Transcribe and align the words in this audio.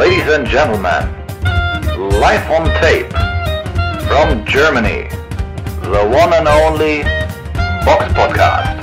Ladies 0.00 0.32
and 0.32 0.48
gentlemen, 0.48 1.04
live 2.20 2.50
on 2.50 2.64
tape 2.80 3.12
from 4.08 4.42
Germany, 4.46 5.08
the 5.82 6.08
one 6.08 6.32
and 6.32 6.48
only 6.48 7.02
Box 7.84 8.06
Podcast. 8.14 8.80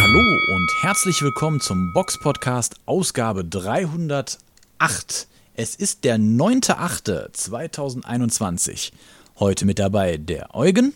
Hallo 0.00 0.24
und 0.56 0.68
herzlich 0.82 1.22
willkommen 1.22 1.60
zum 1.60 1.92
Box 1.92 2.18
Podcast 2.18 2.74
Ausgabe 2.86 3.44
308. 3.44 4.40
Es 5.54 5.76
ist 5.76 6.02
der 6.02 6.18
9.8.2021. 6.18 8.90
Heute 9.38 9.66
mit 9.66 9.78
dabei 9.78 10.16
der 10.16 10.52
Eugen. 10.52 10.94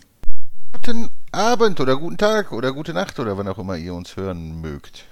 Guten 0.73 1.09
Abend 1.31 1.79
oder 1.79 1.95
guten 1.95 2.17
Tag 2.17 2.51
oder 2.51 2.73
gute 2.73 2.93
Nacht 2.93 3.17
oder 3.17 3.37
wann 3.37 3.47
auch 3.47 3.57
immer 3.57 3.77
ihr 3.77 3.93
uns 3.93 4.17
hören 4.17 4.59
mögt. 4.59 5.05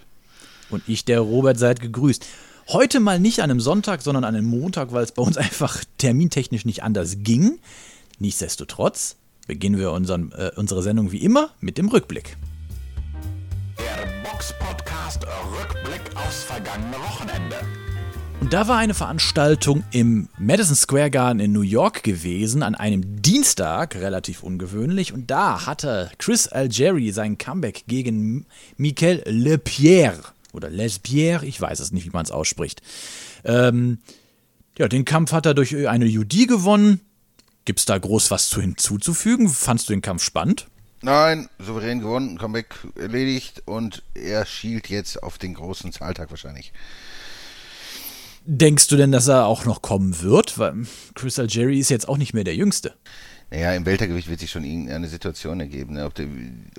Und 0.70 0.84
ich, 0.88 1.05
der 1.05 1.22
Robert, 1.22 1.58
seid 1.58 1.80
gegrüßt. 1.80 2.26
Heute 2.68 3.00
mal 3.00 3.20
nicht 3.20 3.40
an 3.40 3.50
einem 3.50 3.62
Sonntag, 3.62 4.02
sondern 4.02 4.26
an 4.26 4.36
einem 4.36 4.45
Montag, 4.48 4.92
weil 4.92 5.04
es 5.04 5.14
bei 5.14 5.23
uns 5.23 5.38
einfach 5.38 5.84
termintechnisch 5.98 6.66
nicht 6.66 6.84
anders 6.84 7.18
ging. 7.20 7.59
Nichtsdestotrotz 8.20 9.16
beginnen 9.48 9.80
wir 9.80 9.92
unseren, 9.92 10.34
äh, 10.34 10.52
unsere 10.58 10.84
Sendung 10.84 11.14
wie 11.14 11.23
immer 11.23 11.52
mit 11.62 11.78
dem 11.78 11.88
Rückblick. 11.88 12.36
Der 13.78 14.30
Box 14.30 14.54
Podcast 14.59 15.26
Rückblick 15.26 16.02
aufs 16.17 16.44
vergangene 16.44 16.98
Wochenende. 16.98 17.56
Und 18.42 18.54
da 18.54 18.68
war 18.68 18.78
eine 18.78 18.94
Veranstaltung 18.94 19.84
im 19.92 20.30
Madison 20.38 20.76
Square 20.76 21.12
Garden 21.12 21.40
in 21.40 21.52
New 21.52 21.62
York 21.62 22.04
gewesen, 22.04 22.64
an 22.64 22.74
einem 22.74 23.22
Dienstag, 23.22 23.96
relativ 23.96 24.44
ungewöhnlich. 24.44 25.14
Und 25.14 25.30
da 25.30 25.66
hatte 25.66 26.10
Chris 26.18 26.48
Algeri 26.48 27.12
sein 27.12 27.38
Comeback 27.38 27.84
gegen 27.88 28.46
Michael 28.78 29.24
Lepierre. 29.26 30.24
Oder 30.54 30.70
Lespierre, 30.70 31.46
ich 31.46 31.59
weiß 31.59 31.80
es 31.80 31.92
nicht, 31.92 32.06
wie 32.06 32.12
man 32.12 32.26
es 32.26 32.31
ausspricht. 32.31 32.81
Ähm, 33.44 34.00
ja, 34.78 34.88
den 34.88 35.06
Kampf 35.06 35.34
hat 35.34 35.46
er 35.46 35.53
durch 35.53 35.76
eine 35.88 36.06
UD 36.06 36.48
gewonnen. 36.48 37.02
Gibt's 37.66 37.86
da 37.86 37.98
groß 37.98 38.31
was 38.31 38.50
zu 38.50 38.62
hinzuzufügen? 38.62 39.50
Fandst 39.50 39.90
du 39.90 39.94
den 39.94 40.02
Kampf 40.02 40.24
spannend? 40.24 40.68
Nein, 41.02 41.50
souverän 41.59 42.00
gewonnen, 42.00 42.38
Comeback 42.38 42.76
erledigt 42.96 43.64
und 43.66 44.02
er 44.16 44.46
schielt 44.46 44.90
jetzt 44.90 45.22
auf 45.22 45.38
den 45.38 45.53
großen 45.53 45.92
Zahltag 45.94 46.30
wahrscheinlich. 46.30 46.74
Denkst 48.52 48.88
du 48.88 48.97
denn, 48.97 49.11
dass 49.11 49.28
er 49.28 49.45
auch 49.45 49.66
noch 49.66 49.83
kommen 49.83 50.23
wird? 50.23 50.58
Weil 50.58 50.88
Chris 51.14 51.38
Algeri 51.38 51.78
ist 51.78 51.89
jetzt 51.89 52.09
auch 52.09 52.17
nicht 52.17 52.33
mehr 52.33 52.44
der 52.44 52.56
Jüngste. 52.56 52.95
Naja, 53.52 53.73
im 53.73 53.86
Weltergewicht 53.86 54.28
wird 54.28 54.39
sich 54.39 54.50
schon 54.50 54.64
irgendeine 54.64 55.08
Situation 55.08 55.59
ergeben. 55.59 55.94
Ne? 55.94 56.09
Der, 56.17 56.25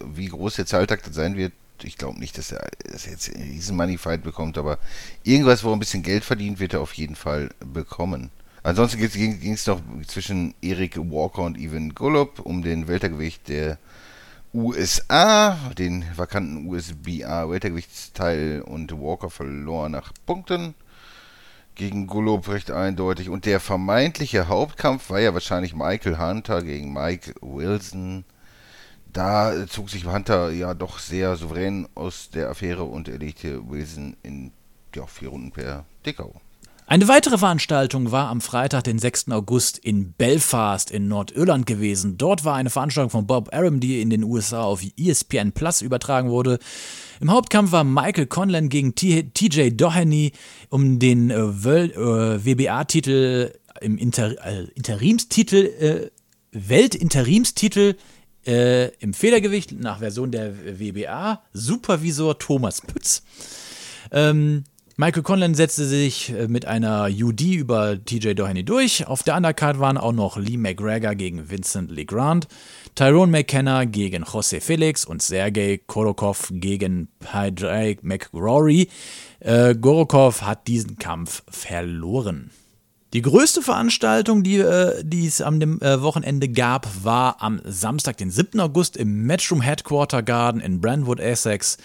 wie 0.05 0.27
groß 0.27 0.57
der 0.57 0.67
Zahltag 0.67 1.05
dann 1.05 1.13
sein 1.13 1.37
wird, 1.37 1.53
ich 1.85 1.97
glaube 1.97 2.19
nicht, 2.19 2.37
dass 2.39 2.51
er, 2.51 2.69
jetzt 2.93 3.31
diesen 3.37 3.77
Money-Fight 3.77 4.25
bekommt, 4.25 4.59
aber 4.59 4.81
irgendwas, 5.23 5.63
wo 5.63 5.73
ein 5.73 5.79
bisschen 5.79 6.03
Geld 6.03 6.25
verdient, 6.25 6.59
wird 6.59 6.75
er 6.75 6.81
auf 6.81 6.93
jeden 6.95 7.15
Fall 7.15 7.51
bekommen. 7.65 8.31
Ansonsten 8.65 8.99
ging 8.99 9.53
es 9.53 9.69
noch 9.69 9.81
zwischen 10.09 10.55
Eric 10.61 10.97
Walker 10.97 11.43
und 11.43 11.57
Ivan 11.57 11.95
Golub 11.95 12.41
um 12.41 12.63
den 12.63 12.89
Weltergewicht 12.89 13.49
der 13.49 13.79
USA, 14.53 15.57
den 15.79 16.05
vakanten 16.17 16.67
USBA 16.67 17.49
Weltergewichtsteil 17.49 18.61
und 18.63 18.91
Walker 18.91 19.31
verlor 19.31 19.89
nach 19.89 20.13
Punkten 20.27 20.75
gegen 21.75 22.07
Golub 22.07 22.49
recht 22.49 22.71
eindeutig. 22.71 23.29
Und 23.29 23.47
der 23.47 23.61
vermeintliche 23.61 24.49
Hauptkampf 24.49 25.11
war 25.11 25.21
ja 25.21 25.35
wahrscheinlich 25.35 25.75
Michael 25.75 26.19
Hunter 26.19 26.63
gegen 26.63 26.93
Mike 26.93 27.35
Wilson. 27.41 28.25
Da 29.13 29.67
zog 29.67 29.91
sich 29.91 30.07
Hunter 30.07 30.51
ja 30.51 30.75
doch 30.75 30.99
sehr 30.99 31.37
souverän 31.37 31.89
aus 31.95 32.31
der 32.31 32.51
Affäre 32.51 32.85
und 32.85 33.09
erlegte 33.09 33.69
Wilson 33.69 34.17
in 34.23 34.53
ja, 34.95 35.07
vier 35.07 35.29
Runden 35.29 35.51
per 35.51 35.85
Dickau. 36.07 36.41
Eine 36.91 37.07
weitere 37.07 37.39
Veranstaltung 37.39 38.11
war 38.11 38.29
am 38.31 38.41
Freitag, 38.41 38.83
den 38.83 38.99
6. 38.99 39.31
August 39.31 39.79
in 39.79 40.13
Belfast 40.13 40.91
in 40.91 41.07
Nordirland 41.07 41.65
gewesen. 41.65 42.19
Dort 42.19 42.45
war 42.45 42.57
eine 42.57 42.69
Veranstaltung 42.69 43.11
von 43.11 43.29
Bob 43.29 43.55
Arum, 43.55 43.79
die 43.79 44.01
in 44.01 44.11
den 44.11 44.25
USA 44.25 44.63
auf 44.63 44.83
ESPN 44.99 45.53
Plus 45.53 45.83
übertragen 45.83 46.31
wurde. 46.31 46.59
Im 47.21 47.31
Hauptkampf 47.31 47.71
war 47.73 47.85
Michael 47.85 48.27
Conlan 48.27 48.71
gegen 48.71 48.95
TJ 48.95 49.71
Doheny 49.73 50.33
um 50.71 50.99
den 50.99 51.31
äh, 51.31 51.35
äh, 51.35 52.45
WBA-Titel 52.45 53.53
im 53.83 53.99
Inter 53.99 54.37
äh, 54.45 54.65
Interimstitel, 54.75 55.67
äh, 55.67 56.11
Weltinterimstitel 56.53 57.97
äh, 58.47 58.89
im 58.97 59.13
Federgewicht 59.13 59.73
nach 59.73 59.99
Version 59.99 60.31
der 60.31 60.79
WBA. 60.81 61.43
Supervisor 61.53 62.39
Thomas 62.39 62.81
Pütz. 62.81 63.23
Ähm, 64.13 64.65
Michael 65.01 65.23
Conlan 65.23 65.55
setzte 65.55 65.87
sich 65.87 66.29
äh, 66.29 66.47
mit 66.47 66.67
einer 66.67 67.09
UD 67.11 67.41
über 67.41 68.05
TJ 68.05 68.35
Doheny 68.35 68.65
durch. 68.65 69.07
Auf 69.07 69.23
der 69.23 69.35
Undercard 69.35 69.81
waren 69.81 69.97
auch 69.97 70.13
noch 70.13 70.37
Lee 70.37 70.59
McGregor 70.59 71.15
gegen 71.15 71.49
Vincent 71.49 71.91
Legrand, 71.91 72.49
Tyrone 72.97 73.33
McKenna 73.33 73.87
gegen 73.87 74.27
Jose 74.31 74.61
Felix 74.61 75.07
und 75.07 75.23
Sergei 75.23 75.81
Korokov 75.87 76.49
gegen 76.51 77.09
Padre 77.19 77.97
McRory. 78.03 78.91
Äh, 79.39 79.75
Gorokov 79.75 80.43
hat 80.43 80.69
diesen 80.69 80.99
Kampf 80.99 81.45
verloren. 81.49 82.51
Die 83.15 83.23
größte 83.23 83.63
Veranstaltung, 83.63 84.43
die, 84.43 84.59
äh, 84.59 85.03
die 85.03 85.27
es 85.27 85.41
am 85.41 85.61
dem, 85.61 85.81
äh, 85.81 86.03
Wochenende 86.03 86.51
gab, 86.51 86.87
war 87.03 87.41
am 87.41 87.63
Samstag, 87.65 88.19
den 88.19 88.31
7. 88.31 88.61
August 88.61 88.99
im 88.99 89.25
Matchroom 89.25 89.63
Headquarter 89.63 90.23
Garden 90.23 90.61
in 90.61 90.83
Brentwood, 90.83 91.21
Essex. 91.21 91.79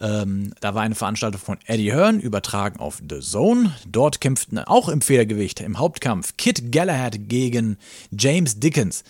Ähm, 0.00 0.52
da 0.60 0.74
war 0.74 0.82
eine 0.82 0.94
Veranstaltung 0.94 1.40
von 1.40 1.58
Eddie 1.66 1.92
Hearn, 1.92 2.20
übertragen 2.20 2.80
auf 2.80 3.00
The 3.08 3.20
Zone. 3.20 3.74
Dort 3.86 4.20
kämpften 4.20 4.58
auch 4.58 4.88
im 4.88 5.00
Federgewicht 5.00 5.60
im 5.60 5.78
Hauptkampf 5.78 6.36
Kit 6.36 6.72
Galahad 6.72 7.28
gegen 7.28 7.78
James 8.10 8.60
Dickens. 8.60 9.04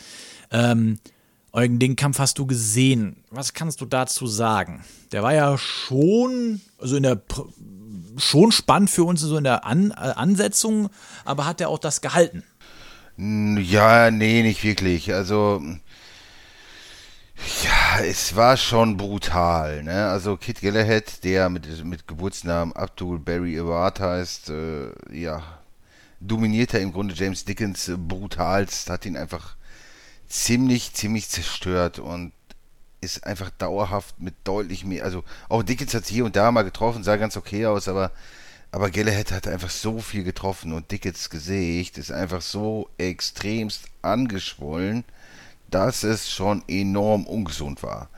Ähm, 0.50 0.99
Eugen, 1.53 1.78
den 1.78 1.94
Kampf 1.94 2.19
hast 2.19 2.39
du 2.39 2.47
gesehen. 2.47 3.17
Was 3.31 3.53
kannst 3.53 3.81
du 3.81 3.87
dazu 3.87 4.27
sagen? 4.27 4.84
Der 5.12 5.23
war 5.23 5.34
ja 5.34 5.56
schon, 5.56 6.61
also 6.78 6.97
in 6.97 7.05
der 7.05 7.23
schon 8.17 8.53
spannend 8.53 8.91
für 8.91 9.05
uns 9.05 9.21
so 9.21 9.37
in 9.37 9.44
der 9.44 9.65
An 9.65 9.93
äh, 9.93 9.94
Ansetzung, 9.94 10.91
aber 11.25 11.47
hat 11.47 11.61
er 11.61 11.69
auch 11.69 11.78
das 11.78 12.00
gehalten? 12.00 12.43
Ja, 13.17 14.11
nee, 14.11 14.43
nicht 14.43 14.65
wirklich. 14.65 15.15
Also 15.15 15.62
ja, 17.62 18.00
es 18.05 18.37
war 18.37 18.56
schon 18.56 18.97
brutal. 18.97 19.83
Ne? 19.83 20.09
Also 20.09 20.37
Kit 20.37 20.61
Galahad, 20.61 21.25
der 21.25 21.49
mit, 21.49 21.84
mit 21.84 22.06
Geburtsnamen 22.06 22.75
Abdul 22.75 23.19
Barry 23.19 23.59
Awad 23.59 24.00
heißt, 24.00 24.50
äh, 24.50 24.91
ja, 25.12 25.43
dominierte 26.21 26.78
im 26.78 26.93
Grunde 26.93 27.15
James 27.15 27.44
Dickens 27.44 27.89
äh, 27.89 27.97
brutalst, 27.97 28.91
hat 28.91 29.06
ihn 29.06 29.17
einfach 29.17 29.56
ziemlich, 30.28 30.94
ziemlich 30.94 31.28
zerstört 31.28 31.99
und 31.99 32.33
ist 33.00 33.27
einfach 33.27 33.50
dauerhaft 33.50 34.19
mit 34.19 34.34
deutlich 34.44 34.84
mehr, 34.84 35.05
also 35.05 35.25
auch 35.50 35.62
Dickens 35.62 35.93
hat 35.93 36.06
hier 36.06 36.25
und 36.25 36.37
da 36.37 36.50
mal 36.50 36.62
getroffen, 36.62 37.05
sah 37.05 37.17
ganz 37.17 37.37
okay 37.37 37.67
aus, 37.67 37.89
aber 37.89 38.11
aber 38.71 38.91
Galahad 38.91 39.31
hat 39.31 39.47
einfach 39.47 39.71
so 39.71 40.00
viel 40.00 40.25
getroffen 40.25 40.73
und 40.73 40.91
Dickens 40.91 41.31
Gesicht 41.31 41.97
ist 41.97 42.11
einfach 42.11 42.43
so 42.43 42.91
extremst 42.99 43.84
angeschwollen 44.03 45.05
dass 45.70 46.02
es 46.02 46.30
schon 46.30 46.62
enorm 46.69 47.26
ungesund 47.26 47.82
war. 47.82 48.08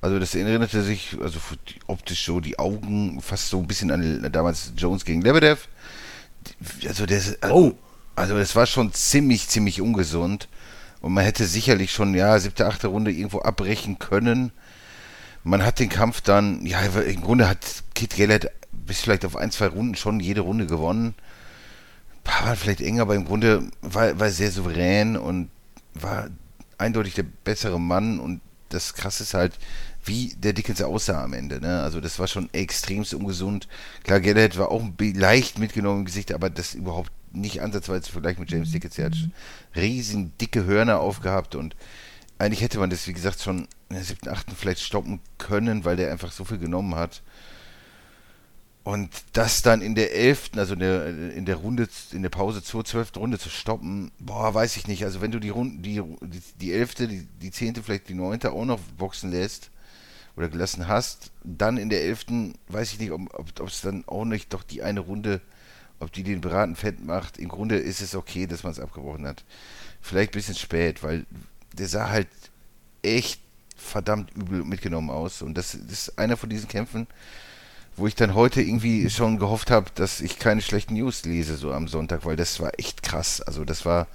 Also 0.00 0.18
das 0.18 0.34
erinnerte 0.34 0.82
sich, 0.82 1.16
also 1.22 1.38
optisch 1.86 2.26
so 2.26 2.40
die 2.40 2.58
Augen 2.58 3.22
fast 3.22 3.48
so 3.48 3.58
ein 3.58 3.66
bisschen 3.66 3.90
an 3.90 4.28
damals 4.30 4.72
Jones 4.76 5.04
gegen 5.04 5.22
Lebedev. 5.22 5.66
Also 6.86 7.06
das, 7.06 7.42
also, 7.42 7.56
oh. 7.56 7.78
also 8.14 8.36
das 8.36 8.54
war 8.54 8.66
schon 8.66 8.92
ziemlich, 8.92 9.48
ziemlich 9.48 9.80
ungesund. 9.80 10.48
Und 11.00 11.14
man 11.14 11.24
hätte 11.24 11.46
sicherlich 11.46 11.90
schon, 11.90 12.14
ja, 12.14 12.38
siebte, 12.38 12.66
achte 12.66 12.88
Runde 12.88 13.12
irgendwo 13.12 13.40
abbrechen 13.40 13.98
können. 13.98 14.52
Man 15.42 15.64
hat 15.64 15.78
den 15.78 15.88
Kampf 15.88 16.20
dann, 16.20 16.64
ja, 16.66 16.80
im 16.80 17.20
Grunde 17.22 17.48
hat 17.48 17.84
Kit 17.94 18.16
Gellert 18.16 18.50
bis 18.72 19.00
vielleicht 19.00 19.24
auf 19.24 19.36
ein, 19.36 19.50
zwei 19.50 19.68
Runden 19.68 19.94
schon 19.94 20.20
jede 20.20 20.42
Runde 20.42 20.66
gewonnen. 20.66 21.14
War 22.24 22.56
vielleicht 22.56 22.80
eng, 22.80 23.00
aber 23.00 23.14
im 23.14 23.24
Grunde 23.24 23.70
war, 23.80 24.18
war 24.18 24.30
sehr 24.30 24.50
souverän 24.50 25.16
und 25.16 25.50
war 25.94 26.28
eindeutig 26.78 27.14
der 27.14 27.24
bessere 27.24 27.80
Mann 27.80 28.18
und 28.18 28.40
das 28.68 28.94
krasse 28.94 29.22
ist 29.22 29.34
halt, 29.34 29.58
wie 30.04 30.34
der 30.36 30.52
Dickens 30.52 30.82
aussah 30.82 31.22
am 31.22 31.32
Ende. 31.32 31.60
Ne? 31.60 31.82
Also 31.82 32.00
das 32.00 32.18
war 32.18 32.26
schon 32.26 32.52
extremst 32.52 33.14
ungesund. 33.14 33.68
Klar, 34.02 34.20
Gellert 34.20 34.58
war 34.58 34.70
auch 34.70 34.82
leicht 34.98 35.58
mitgenommen 35.58 36.00
im 36.00 36.04
Gesicht, 36.04 36.32
aber 36.32 36.50
das 36.50 36.74
überhaupt 36.74 37.12
nicht 37.32 37.62
ansatzweise 37.62 38.10
vielleicht 38.12 38.38
mit 38.38 38.50
James 38.50 38.72
Dickens. 38.72 38.98
Er 38.98 39.06
hat 39.06 39.16
riesen 39.74 40.32
dicke 40.40 40.64
Hörner 40.64 41.00
aufgehabt 41.00 41.54
und 41.54 41.74
eigentlich 42.38 42.62
hätte 42.62 42.78
man 42.78 42.90
das, 42.90 43.06
wie 43.06 43.12
gesagt, 43.12 43.40
schon 43.40 43.68
in 43.88 43.96
der 43.96 44.04
siebten, 44.04 44.28
achten 44.28 44.54
vielleicht 44.56 44.80
stoppen 44.80 45.20
können, 45.38 45.84
weil 45.84 45.96
der 45.96 46.10
einfach 46.10 46.32
so 46.32 46.44
viel 46.44 46.58
genommen 46.58 46.94
hat. 46.96 47.22
Und 48.84 49.10
das 49.32 49.62
dann 49.62 49.80
in 49.80 49.94
der 49.94 50.14
elften, 50.14 50.58
also 50.58 50.74
in 50.74 50.80
der, 50.80 51.06
in 51.32 51.46
der 51.46 51.56
Runde, 51.56 51.88
in 52.12 52.20
der 52.20 52.28
Pause 52.28 52.62
zur 52.62 52.84
zwölften 52.84 53.18
Runde 53.18 53.38
zu 53.38 53.48
stoppen, 53.48 54.12
boah, 54.18 54.52
weiß 54.52 54.76
ich 54.76 54.86
nicht. 54.86 55.04
Also 55.04 55.22
wenn 55.22 55.30
du 55.30 55.40
die 55.40 55.48
Runden, 55.48 55.80
die, 55.80 56.02
die, 56.20 56.42
die 56.60 56.72
elfte, 56.74 57.08
die, 57.08 57.26
die 57.40 57.50
zehnte, 57.50 57.82
vielleicht 57.82 58.10
die 58.10 58.14
neunte 58.14 58.52
auch 58.52 58.66
noch 58.66 58.78
boxen 58.98 59.30
lässt 59.30 59.70
oder 60.36 60.50
gelassen 60.50 60.86
hast, 60.86 61.30
dann 61.42 61.78
in 61.78 61.88
der 61.88 62.02
11. 62.02 62.26
weiß 62.68 62.92
ich 62.92 62.98
nicht, 62.98 63.10
ob 63.10 63.66
es 63.66 63.80
dann 63.80 64.04
auch 64.06 64.26
nicht 64.26 64.52
doch 64.52 64.62
die 64.62 64.82
eine 64.82 65.00
Runde, 65.00 65.40
ob 65.98 66.12
die 66.12 66.22
den 66.22 66.42
Beraten 66.42 66.76
fett 66.76 67.02
macht. 67.02 67.38
Im 67.38 67.48
Grunde 67.48 67.78
ist 67.78 68.02
es 68.02 68.14
okay, 68.14 68.46
dass 68.46 68.64
man 68.64 68.72
es 68.72 68.80
abgebrochen 68.80 69.26
hat. 69.26 69.44
Vielleicht 70.02 70.32
ein 70.32 70.38
bisschen 70.38 70.56
spät, 70.56 71.02
weil 71.02 71.24
der 71.72 71.88
sah 71.88 72.10
halt 72.10 72.28
echt 73.02 73.40
verdammt 73.76 74.30
übel 74.36 74.62
mitgenommen 74.62 75.08
aus. 75.08 75.40
Und 75.40 75.54
das 75.54 75.74
ist 75.74 76.18
einer 76.18 76.36
von 76.36 76.50
diesen 76.50 76.68
Kämpfen, 76.68 77.06
wo 77.96 78.06
ich 78.06 78.14
dann 78.14 78.34
heute 78.34 78.60
irgendwie 78.60 79.08
schon 79.08 79.38
gehofft 79.38 79.70
habe, 79.70 79.86
dass 79.94 80.20
ich 80.20 80.38
keine 80.38 80.62
schlechten 80.62 80.94
News 80.94 81.24
lese, 81.24 81.56
so 81.56 81.72
am 81.72 81.86
Sonntag, 81.86 82.24
weil 82.24 82.36
das 82.36 82.58
war 82.60 82.72
echt 82.78 83.02
krass. 83.02 83.40
Also 83.40 83.64
das 83.64 83.84
war, 83.84 84.08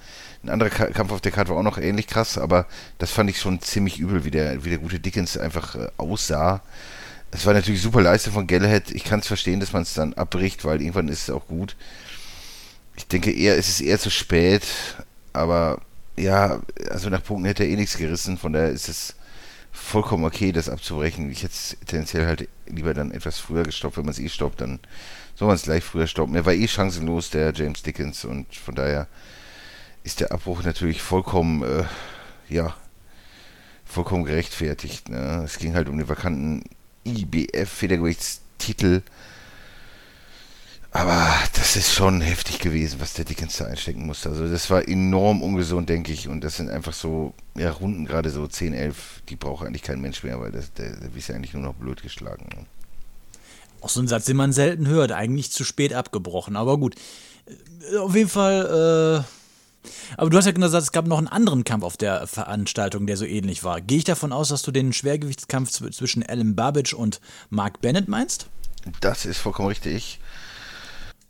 ein 0.43 0.49
anderer 0.49 0.69
Kampf 0.69 1.11
auf 1.11 1.21
der 1.21 1.31
Karte 1.31 1.51
war 1.51 1.57
auch 1.57 1.63
noch 1.63 1.77
ähnlich 1.77 2.07
krass, 2.07 2.37
aber 2.37 2.65
das 2.97 3.11
fand 3.11 3.29
ich 3.29 3.39
schon 3.39 3.61
ziemlich 3.61 3.99
übel, 3.99 4.25
wie 4.25 4.31
der, 4.31 4.63
wie 4.65 4.69
der 4.69 4.79
gute 4.79 4.99
Dickens 4.99 5.37
einfach 5.37 5.75
äh, 5.75 5.87
aussah. 5.97 6.61
Es 7.31 7.45
war 7.45 7.53
natürlich 7.53 7.81
super 7.81 8.01
Leistung 8.01 8.33
von 8.33 8.47
Galahad. 8.47 8.91
Ich 8.91 9.03
kann 9.03 9.19
es 9.19 9.27
verstehen, 9.27 9.59
dass 9.59 9.71
man 9.71 9.83
es 9.83 9.93
dann 9.93 10.13
abbricht, 10.13 10.65
weil 10.65 10.81
irgendwann 10.81 11.07
ist 11.07 11.23
es 11.23 11.29
auch 11.29 11.47
gut. 11.47 11.75
Ich 12.95 13.07
denke 13.07 13.31
eher, 13.31 13.57
es 13.57 13.69
ist 13.69 13.81
eher 13.81 13.99
zu 13.99 14.09
spät, 14.09 14.63
aber 15.31 15.79
ja, 16.17 16.59
also 16.89 17.09
nach 17.09 17.23
Punkten 17.23 17.45
hätte 17.45 17.63
er 17.63 17.69
eh 17.69 17.75
nichts 17.77 17.97
gerissen, 17.97 18.37
von 18.37 18.51
daher 18.51 18.69
ist 18.69 18.89
es 18.89 19.15
vollkommen 19.79 20.25
okay, 20.25 20.51
das 20.51 20.69
abzubrechen. 20.69 21.31
Ich 21.31 21.43
hätte 21.43 21.53
es 21.53 21.77
tendenziell 21.85 22.25
halt 22.25 22.47
lieber 22.67 22.93
dann 22.93 23.11
etwas 23.11 23.39
früher 23.39 23.63
gestoppt. 23.63 23.97
Wenn 23.97 24.05
man 24.05 24.11
es 24.11 24.19
eh 24.19 24.29
stoppt, 24.29 24.61
dann 24.61 24.79
soll 25.35 25.47
man 25.47 25.55
es 25.55 25.63
gleich 25.63 25.83
früher 25.83 26.07
stoppen. 26.07 26.35
Er 26.35 26.45
war 26.45 26.53
eh 26.53 26.67
chancenlos, 26.67 27.29
der 27.29 27.53
James 27.53 27.81
Dickens, 27.81 28.25
und 28.25 28.53
von 28.55 28.75
daher 28.75 29.07
ist 30.03 30.19
der 30.19 30.31
Abbruch 30.31 30.63
natürlich 30.63 31.01
vollkommen, 31.01 31.63
äh, 31.63 31.85
ja, 32.49 32.75
vollkommen 33.85 34.25
gerechtfertigt. 34.25 35.09
Ne? 35.09 35.43
Es 35.45 35.57
ging 35.57 35.73
halt 35.73 35.89
um 35.89 35.97
den 35.97 36.09
vakanten 36.09 36.63
IBF-Federgewichtstitel. 37.05 39.01
Aber 40.91 41.31
das 41.53 41.75
ist 41.75 41.93
schon 41.93 42.19
heftig 42.21 42.59
gewesen, 42.59 42.99
was 42.99 43.13
der 43.13 43.25
Dickens 43.25 43.57
da 43.57 43.65
einstecken 43.65 44.07
musste. 44.07 44.29
Also 44.29 44.47
das 44.47 44.71
war 44.71 44.87
enorm 44.87 45.43
ungesund, 45.43 45.87
denke 45.87 46.11
ich. 46.11 46.27
Und 46.27 46.43
das 46.43 46.57
sind 46.57 46.69
einfach 46.69 46.93
so, 46.93 47.33
ja, 47.55 47.69
Runden 47.71 48.05
gerade 48.05 48.31
so 48.31 48.47
10, 48.47 48.73
11, 48.73 49.21
die 49.29 49.35
braucht 49.35 49.65
eigentlich 49.65 49.83
kein 49.83 50.01
Mensch 50.01 50.23
mehr, 50.23 50.39
weil 50.39 50.51
das, 50.51 50.73
der, 50.73 50.95
der 50.95 51.15
ist 51.15 51.27
ja 51.27 51.35
eigentlich 51.35 51.53
nur 51.53 51.61
noch 51.61 51.75
Blut 51.75 52.01
geschlagen. 52.01 52.49
Ne? 52.55 52.65
Auch 53.81 53.89
so 53.89 54.01
ein 54.01 54.07
Satz, 54.07 54.25
den 54.25 54.37
man 54.37 54.51
selten 54.51 54.87
hört, 54.87 55.11
eigentlich 55.11 55.51
zu 55.51 55.63
spät 55.63 55.93
abgebrochen. 55.93 56.55
Aber 56.55 56.79
gut, 56.79 56.95
äh, 57.91 57.97
auf 57.97 58.15
jeden 58.15 58.29
Fall, 58.29 59.25
äh, 59.25 59.89
aber 60.17 60.31
du 60.31 60.37
hast 60.37 60.47
ja 60.47 60.51
gesagt, 60.51 60.83
es 60.83 60.91
gab 60.91 61.05
noch 61.05 61.19
einen 61.19 61.27
anderen 61.27 61.65
Kampf 61.65 61.83
auf 61.83 61.97
der 61.97 62.25
Veranstaltung, 62.25 63.05
der 63.05 63.15
so 63.15 63.25
ähnlich 63.25 63.63
war. 63.63 63.79
Gehe 63.79 63.99
ich 63.99 64.03
davon 64.05 64.33
aus, 64.33 64.49
dass 64.49 64.63
du 64.63 64.71
den 64.71 64.91
Schwergewichtskampf 64.91 65.69
zwischen 65.69 66.23
Alan 66.23 66.55
Babbage 66.55 66.93
und 66.93 67.21
Mark 67.51 67.79
Bennett 67.79 68.07
meinst? 68.07 68.47
Das 69.01 69.25
ist 69.25 69.37
vollkommen 69.37 69.67
richtig. 69.67 70.19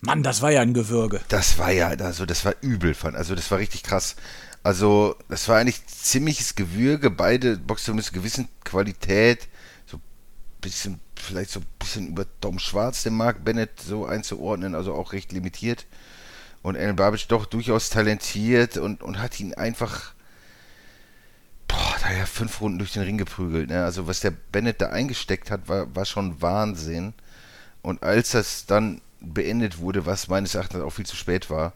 Mann, 0.02 0.24
das 0.24 0.42
war 0.42 0.52
ja 0.52 0.62
ein 0.62 0.74
Gewürge. 0.74 1.20
Das 1.28 1.58
war 1.58 1.72
ja, 1.72 1.90
also 1.90 2.26
das 2.26 2.46
war 2.46 2.56
übel, 2.62 2.94
fand. 2.94 3.18
Also 3.18 3.36
das 3.36 3.52
war 3.52 3.58
richtig 3.58 3.84
krass. 3.84 4.16
Also 4.64 5.16
das 5.28 5.48
war 5.48 5.58
eigentlich 5.58 5.86
ziemliches 5.88 6.56
Gewürge. 6.56 7.10
Beide 7.10 7.58
Boxer 7.58 7.94
mit 7.94 8.12
gewissen 8.14 8.48
Qualität, 8.64 9.48
so 9.86 9.98
ein 9.98 10.02
bisschen, 10.62 11.00
vielleicht 11.16 11.52
so 11.52 11.60
ein 11.60 11.66
bisschen 11.80 12.08
über 12.10 12.26
Tom 12.40 12.60
Schwarz, 12.60 13.04
den 13.04 13.16
Mark 13.16 13.44
Bennett 13.44 13.80
so 13.80 14.06
einzuordnen, 14.06 14.74
also 14.76 14.94
auch 14.94 15.12
recht 15.12 15.32
limitiert. 15.34 15.86
Und 16.62 16.78
Alan 16.78 16.96
Babic 16.96 17.28
doch 17.28 17.46
durchaus 17.46 17.90
talentiert 17.90 18.78
und, 18.78 19.02
und 19.02 19.20
hat 19.20 19.40
ihn 19.40 19.54
einfach, 19.54 20.14
boah, 21.68 21.96
da 22.02 22.12
ja 22.12 22.26
fünf 22.26 22.60
Runden 22.62 22.80
durch 22.80 22.94
den 22.94 23.04
Ring 23.04 23.18
geprügelt. 23.18 23.70
Ne? 23.70 23.84
Also 23.84 24.08
was 24.08 24.20
der 24.22 24.32
Bennett 24.32 24.82
da 24.82 24.90
eingesteckt 24.90 25.52
hat, 25.52 25.68
war, 25.68 25.94
war 25.96 26.06
schon 26.06 26.42
Wahnsinn. 26.42 27.14
Und 27.82 28.04
als 28.04 28.32
das 28.32 28.66
dann 28.66 29.02
beendet 29.22 29.80
wurde, 29.80 30.06
was 30.06 30.28
meines 30.28 30.56
Erachtens 30.56 30.82
auch 30.82 30.92
viel 30.92 31.06
zu 31.06 31.16
spät 31.16 31.50
war. 31.50 31.74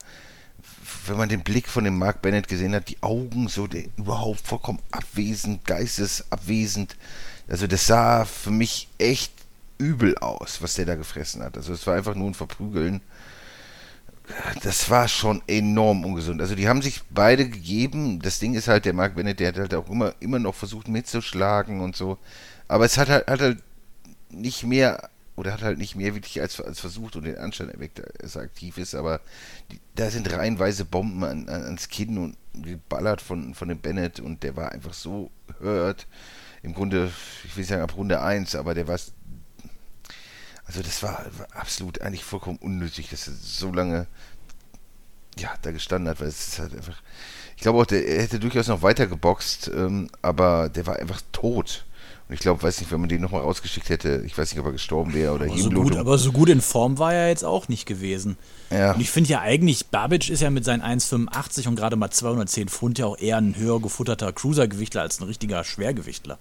Wenn 1.06 1.18
man 1.18 1.30
den 1.30 1.44
Blick 1.44 1.68
von 1.68 1.84
dem 1.84 1.98
Mark 1.98 2.22
Bennett 2.22 2.48
gesehen 2.48 2.74
hat, 2.74 2.90
die 2.90 3.02
Augen 3.02 3.50
so 3.50 3.68
der, 3.68 3.86
überhaupt 3.98 4.42
vollkommen 4.42 4.80
abwesend, 4.92 5.66
geistesabwesend. 5.66 6.96
Also 7.48 7.68
das 7.68 7.88
sah 7.88 8.26
für 8.26 8.52
mich 8.52 8.88
echt 8.98 9.34
übel 9.78 10.18
aus, 10.20 10.62
was 10.62 10.76
der 10.76 10.86
da 10.86 10.96
gefressen 10.96 11.44
hat. 11.44 11.58
Also 11.58 11.74
es 11.74 11.86
war 11.86 11.96
einfach 11.96 12.16
nur 12.16 12.30
ein 12.30 12.34
Verprügeln. 12.34 13.02
Das 14.62 14.90
war 14.90 15.10
schon 15.10 15.42
enorm 15.48 16.06
ungesund. 16.06 16.40
Also 16.40 16.56
die 16.56 16.70
haben 16.70 16.82
sich 16.82 17.02
beide 17.10 17.50
gegeben. 17.50 18.22
Das 18.22 18.40
Ding 18.40 18.54
ist 18.54 18.70
halt, 18.70 18.86
der 18.86 18.94
Mark 18.94 19.16
Bennett, 19.16 19.42
der 19.42 19.50
hat 19.50 19.58
halt 19.58 19.74
auch 19.74 19.90
immer, 19.90 20.14
immer 20.22 20.40
noch 20.40 20.56
versucht 20.56 20.88
mitzuschlagen 20.88 21.82
und 21.82 21.98
so. 21.98 22.18
Aber 22.70 22.86
es 22.86 22.98
hat 22.98 23.10
halt, 23.10 23.28
hat 23.28 23.42
halt 23.42 23.62
nicht 24.30 24.64
mehr 24.64 25.10
oder 25.36 25.54
hat 25.54 25.62
halt 25.62 25.78
nicht 25.78 25.96
mehr 25.96 26.14
wirklich 26.14 26.42
als, 26.42 26.62
als 26.62 26.80
versucht 26.80 27.16
und 27.16 27.24
den 27.24 27.38
Anschein 27.38 27.70
erweckt, 27.70 28.02
dass 28.20 28.36
er 28.36 28.44
aktiv 28.44 28.78
ist, 28.78 28.94
aber 28.94 29.20
die, 29.72 29.80
da 29.96 30.10
sind 30.12 30.32
reihenweise 30.32 30.86
Bomben 30.86 31.24
an, 31.24 31.50
an, 31.50 31.64
ans 31.64 31.90
Kinn 31.90 32.18
und 32.18 32.38
geballert 32.54 33.22
von, 33.22 33.56
von 33.56 33.68
dem 33.68 33.80
Bennett 33.80 34.20
und 34.20 34.44
der 34.44 34.56
war 34.56 34.72
einfach 34.72 34.94
so 34.94 35.32
hört. 35.60 36.08
Im 36.62 36.74
Grunde, 36.74 37.12
ich 37.44 37.56
will 37.56 37.62
nicht 37.62 37.70
sagen 37.70 37.82
ab 37.82 37.98
Runde 37.98 38.22
1, 38.22 38.56
aber 38.56 38.74
der 38.74 38.88
war. 38.88 39.00
Also, 40.66 40.82
das 40.82 41.04
war, 41.04 41.26
war 41.38 41.48
absolut 41.52 42.02
eigentlich 42.02 42.24
vollkommen 42.24 42.58
unnötig, 42.58 43.10
dass 43.10 43.28
er 43.28 43.34
so 43.34 43.72
lange 43.72 44.08
ja, 45.38 45.54
da 45.62 45.72
gestanden 45.72 46.10
hat, 46.10 46.22
weil 46.22 46.28
es 46.28 46.48
ist 46.48 46.60
halt 46.60 46.74
einfach. 46.74 47.02
Ich 47.56 47.64
glaube 47.64 47.80
auch, 47.80 47.86
der, 47.86 48.08
er 48.08 48.22
hätte 48.24 48.40
durchaus 48.40 48.68
noch 48.68 48.82
weiter 48.82 49.08
geboxt, 49.08 49.70
ähm, 49.74 50.10
aber 50.22 50.70
der 50.70 50.86
war 50.86 50.98
einfach 50.98 51.22
tot. 51.32 51.86
Und 52.28 52.36
ich 52.36 52.40
glaube, 52.40 52.64
weiß 52.64 52.80
nicht, 52.80 52.92
wenn 52.92 53.02
man 53.02 53.10
den 53.10 53.22
nochmal 53.22 53.42
rausgeschickt 53.42 53.90
hätte, 53.90 54.24
ich 54.26 54.38
weiß 54.38 54.52
nicht, 54.52 54.60
ob 54.60 54.66
er 54.66 54.72
gestorben 54.72 55.14
wäre 55.14 55.34
oder 55.34 55.46
aber 55.46 55.58
so 55.58 55.70
gut, 55.70 55.98
Aber 55.98 56.18
so 56.18 56.32
gut 56.32 56.50
in 56.50 56.62
Form 56.62 56.98
war 56.98 57.14
er 57.14 57.28
jetzt 57.28 57.44
auch 57.44 57.68
nicht 57.68 57.86
gewesen. 57.86 58.38
Ja. 58.70 58.94
Und 58.94 59.02
ich 59.02 59.12
finde 59.12 59.30
ja 59.30 59.42
eigentlich, 59.42 59.88
Babic 59.88 60.30
ist 60.30 60.42
ja 60.42 60.50
mit 60.50 60.64
seinen 60.64 60.82
1,85 60.82 61.68
und 61.68 61.76
gerade 61.76 61.96
mal 61.96 62.10
210 62.10 62.70
Pfund 62.70 62.98
ja 62.98 63.08
auch 63.08 63.18
eher 63.18 63.38
ein 63.38 63.58
höher 63.58 63.82
gefutterter 63.82 64.32
Cruisergewichtler 64.32 65.02
als 65.02 65.20
ein 65.20 65.26
richtiger 65.26 65.64
Schwergewichtler. 65.64 66.40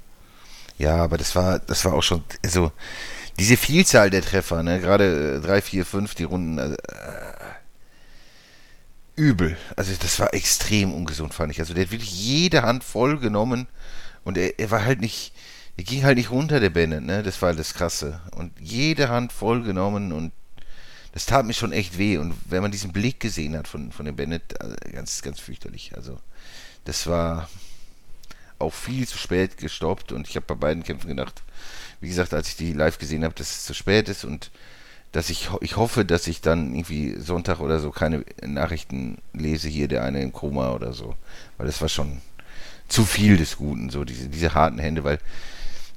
Ja, 0.79 0.97
aber 0.97 1.19
das 1.19 1.35
war, 1.35 1.59
das 1.59 1.85
war 1.85 1.95
auch 1.95 2.03
schon, 2.03 2.23
also 2.45 2.73
diese 3.39 3.57
Vielzahl 3.57 4.11
der 4.11 4.23
Treffer, 4.23 4.63
ne, 4.63 4.81
gerade 4.81 5.41
3, 5.41 5.63
4, 5.63 5.87
5, 5.87 6.15
die 6.15 6.25
Runden, 6.25 6.59
also, 6.59 6.75
äh, 6.75 7.43
übel. 9.17 9.57
Also 9.77 9.93
das 10.01 10.19
war 10.21 10.33
extrem 10.35 10.93
ungesund, 10.95 11.35
fand 11.35 11.53
ich. 11.53 11.61
Also 11.61 11.75
der 11.75 11.85
hat 11.85 11.93
wirklich 11.93 12.13
jede 12.13 12.63
Hand 12.63 12.85
voll 12.85 13.19
genommen 13.19 13.67
und 14.25 14.39
er, 14.39 14.59
er 14.59 14.71
war 14.71 14.85
halt 14.85 15.01
nicht, 15.01 15.33
er 15.77 15.85
ging 15.85 16.05
halt 16.05 16.19
nicht 16.19 16.31
runter, 16.31 16.61
der 16.61 16.71
Bennett, 16.71 17.03
ne? 17.03 17.23
Das 17.23 17.41
war 17.41 17.55
das 17.55 17.75
Krasse. 17.75 18.21
Und 18.37 18.53
jede 18.61 19.09
Hand 19.09 19.33
voll 19.33 19.63
genommen 19.63 20.13
und 20.13 20.33
das 21.13 21.27
tat 21.27 21.47
mir 21.47 21.55
schon 21.55 21.73
echt 21.73 21.99
weh. 21.99 22.19
Und 22.19 22.35
wenn 22.47 22.63
man 22.63 22.71
diesen 22.71 22.93
Blick 22.93 23.21
gesehen 23.21 23.57
hat 23.57 23.69
von, 23.69 23.93
von 23.93 24.07
dem 24.07 24.17
Bennett, 24.17 24.61
also 24.61 24.75
ganz, 24.93 25.23
ganz 25.23 25.41
fürchterlich. 25.41 25.93
Also, 25.95 26.19
das 26.85 27.07
war 27.07 27.49
auch 28.59 28.73
viel 28.73 29.07
zu 29.09 29.19
spät 29.19 29.57
gestoppt 29.57 30.13
und 30.13 30.29
ich 30.29 30.37
habe 30.37 30.47
bei 30.47 30.55
beiden 30.55 30.85
Kämpfen 30.85 31.09
gedacht, 31.09 31.43
wie 32.01 32.09
gesagt, 32.09 32.33
als 32.33 32.49
ich 32.49 32.57
die 32.57 32.73
live 32.73 32.99
gesehen 32.99 33.25
habe, 33.25 33.35
dass 33.35 33.51
es 33.51 33.65
zu 33.65 33.75
spät 33.75 34.09
ist 34.09 34.25
und 34.25 34.51
dass 35.11 35.31
ich, 35.31 35.51
ich 35.61 35.77
hoffe, 35.77 36.05
dass 36.05 36.27
ich 36.27 36.41
dann 36.41 36.75
irgendwie 36.75 37.19
Sonntag 37.19 37.61
oder 37.61 37.81
so 37.81 37.91
keine 37.91 38.25
Nachrichten 38.45 39.19
lese, 39.33 39.69
hier 39.69 39.89
der 39.89 40.05
eine 40.05 40.23
im 40.23 40.33
Koma 40.33 40.73
oder 40.73 40.93
so. 40.93 41.17
Weil 41.59 41.67
das 41.67 41.81
war 41.81 41.89
schon 41.89 42.23
zu 42.89 43.05
viel 43.05 43.37
des 43.37 43.57
Guten, 43.57 43.91
so 43.91 44.05
diese, 44.05 44.29
diese 44.29 44.55
harten 44.55 44.79
Hände, 44.79 45.05
weil 45.05 45.19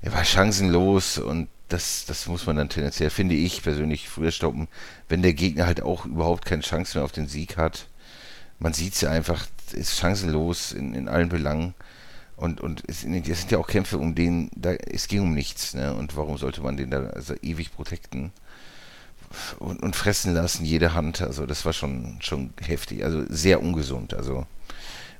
er 0.02 0.14
war 0.14 0.24
chancenlos 0.24 1.18
und 1.18 1.48
das, 1.70 2.06
das 2.06 2.28
muss 2.28 2.46
man 2.46 2.58
dann 2.58 2.70
tendenziell, 2.70 3.10
finde 3.10 3.36
ich 3.36 3.64
persönlich, 3.64 4.08
früher 4.08 4.32
stoppen, 4.32 4.68
wenn 5.10 5.22
der 5.22 5.34
Gegner 5.34 5.66
halt 5.66 5.82
auch 5.82 6.06
überhaupt 6.06 6.46
keine 6.46 6.62
Chance 6.62 6.98
mehr 6.98 7.06
auf 7.06 7.12
den 7.12 7.28
Sieg 7.28 7.58
hat. 7.58 7.88
Man 8.60 8.74
sieht 8.74 8.94
es 8.94 9.02
ja 9.02 9.10
einfach, 9.10 9.48
ist 9.74 9.98
chancenlos 9.98 10.72
in, 10.72 10.94
in 10.94 11.08
allen 11.08 11.30
Belangen. 11.30 11.74
Und, 12.38 12.62
und 12.62 12.84
es, 12.88 13.04
es 13.04 13.40
sind 13.40 13.52
ja 13.52 13.58
auch 13.58 13.68
Kämpfe, 13.68 13.98
um 13.98 14.14
den, 14.14 14.52
da, 14.56 14.72
es 14.74 15.08
ging 15.08 15.22
um 15.22 15.34
nichts, 15.34 15.74
ne? 15.74 15.96
Und 15.96 16.18
warum 16.18 16.38
sollte 16.38 16.62
man 16.62 16.75
den 16.75 16.92
da 16.92 17.08
also 17.08 17.34
ewig 17.42 17.74
protekten 17.74 18.32
und, 19.58 19.82
und 19.82 19.96
fressen 19.96 20.34
lassen, 20.34 20.66
jede 20.66 20.94
Hand? 20.94 21.22
Also 21.22 21.46
das 21.46 21.66
war 21.66 21.74
schon, 21.74 22.18
schon 22.22 22.54
heftig, 22.62 23.04
also 23.06 23.24
sehr 23.30 23.62
ungesund. 23.62 24.14
Also 24.14 24.46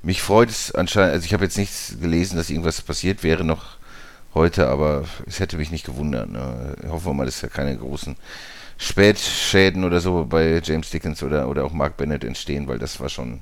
mich 0.02 0.20
freut 0.20 0.50
es 0.50 0.74
anscheinend, 0.74 1.14
also 1.14 1.24
ich 1.24 1.32
habe 1.32 1.44
jetzt 1.44 1.56
nichts 1.56 1.96
gelesen, 1.98 2.36
dass 2.36 2.50
irgendwas 2.50 2.82
passiert 2.82 3.22
wäre 3.22 3.44
noch 3.44 3.78
heute, 4.34 4.68
aber 4.68 5.04
es 5.26 5.40
hätte 5.40 5.56
mich 5.56 5.70
nicht 5.70 5.86
gewundert. 5.86 6.30
Ne? 6.30 6.76
Hoffen 6.88 7.06
wir 7.06 7.14
mal, 7.14 7.26
dass 7.26 7.40
da 7.40 7.48
keine 7.48 7.76
großen 7.76 8.16
Spätschäden 8.78 9.84
oder 9.84 10.00
so 10.00 10.26
bei 10.26 10.60
James 10.62 10.90
Dickens 10.90 11.22
oder, 11.22 11.48
oder 11.48 11.64
auch 11.64 11.72
Mark 11.72 11.96
Bennett 11.96 12.24
entstehen, 12.24 12.68
weil 12.68 12.78
das 12.78 13.00
war 13.00 13.08
schon. 13.08 13.40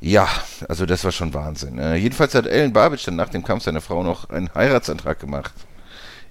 Ja, 0.00 0.28
also 0.68 0.86
das 0.86 1.04
war 1.04 1.12
schon 1.12 1.34
Wahnsinn. 1.34 1.74
Ne? 1.74 1.96
Jedenfalls 1.96 2.34
hat 2.34 2.46
Ellen 2.46 2.72
Babic 2.72 3.02
dann 3.04 3.16
nach 3.16 3.30
dem 3.30 3.42
Kampf 3.42 3.64
seiner 3.64 3.80
Frau 3.80 4.02
noch 4.04 4.30
einen 4.30 4.52
Heiratsantrag 4.54 5.18
gemacht. 5.18 5.52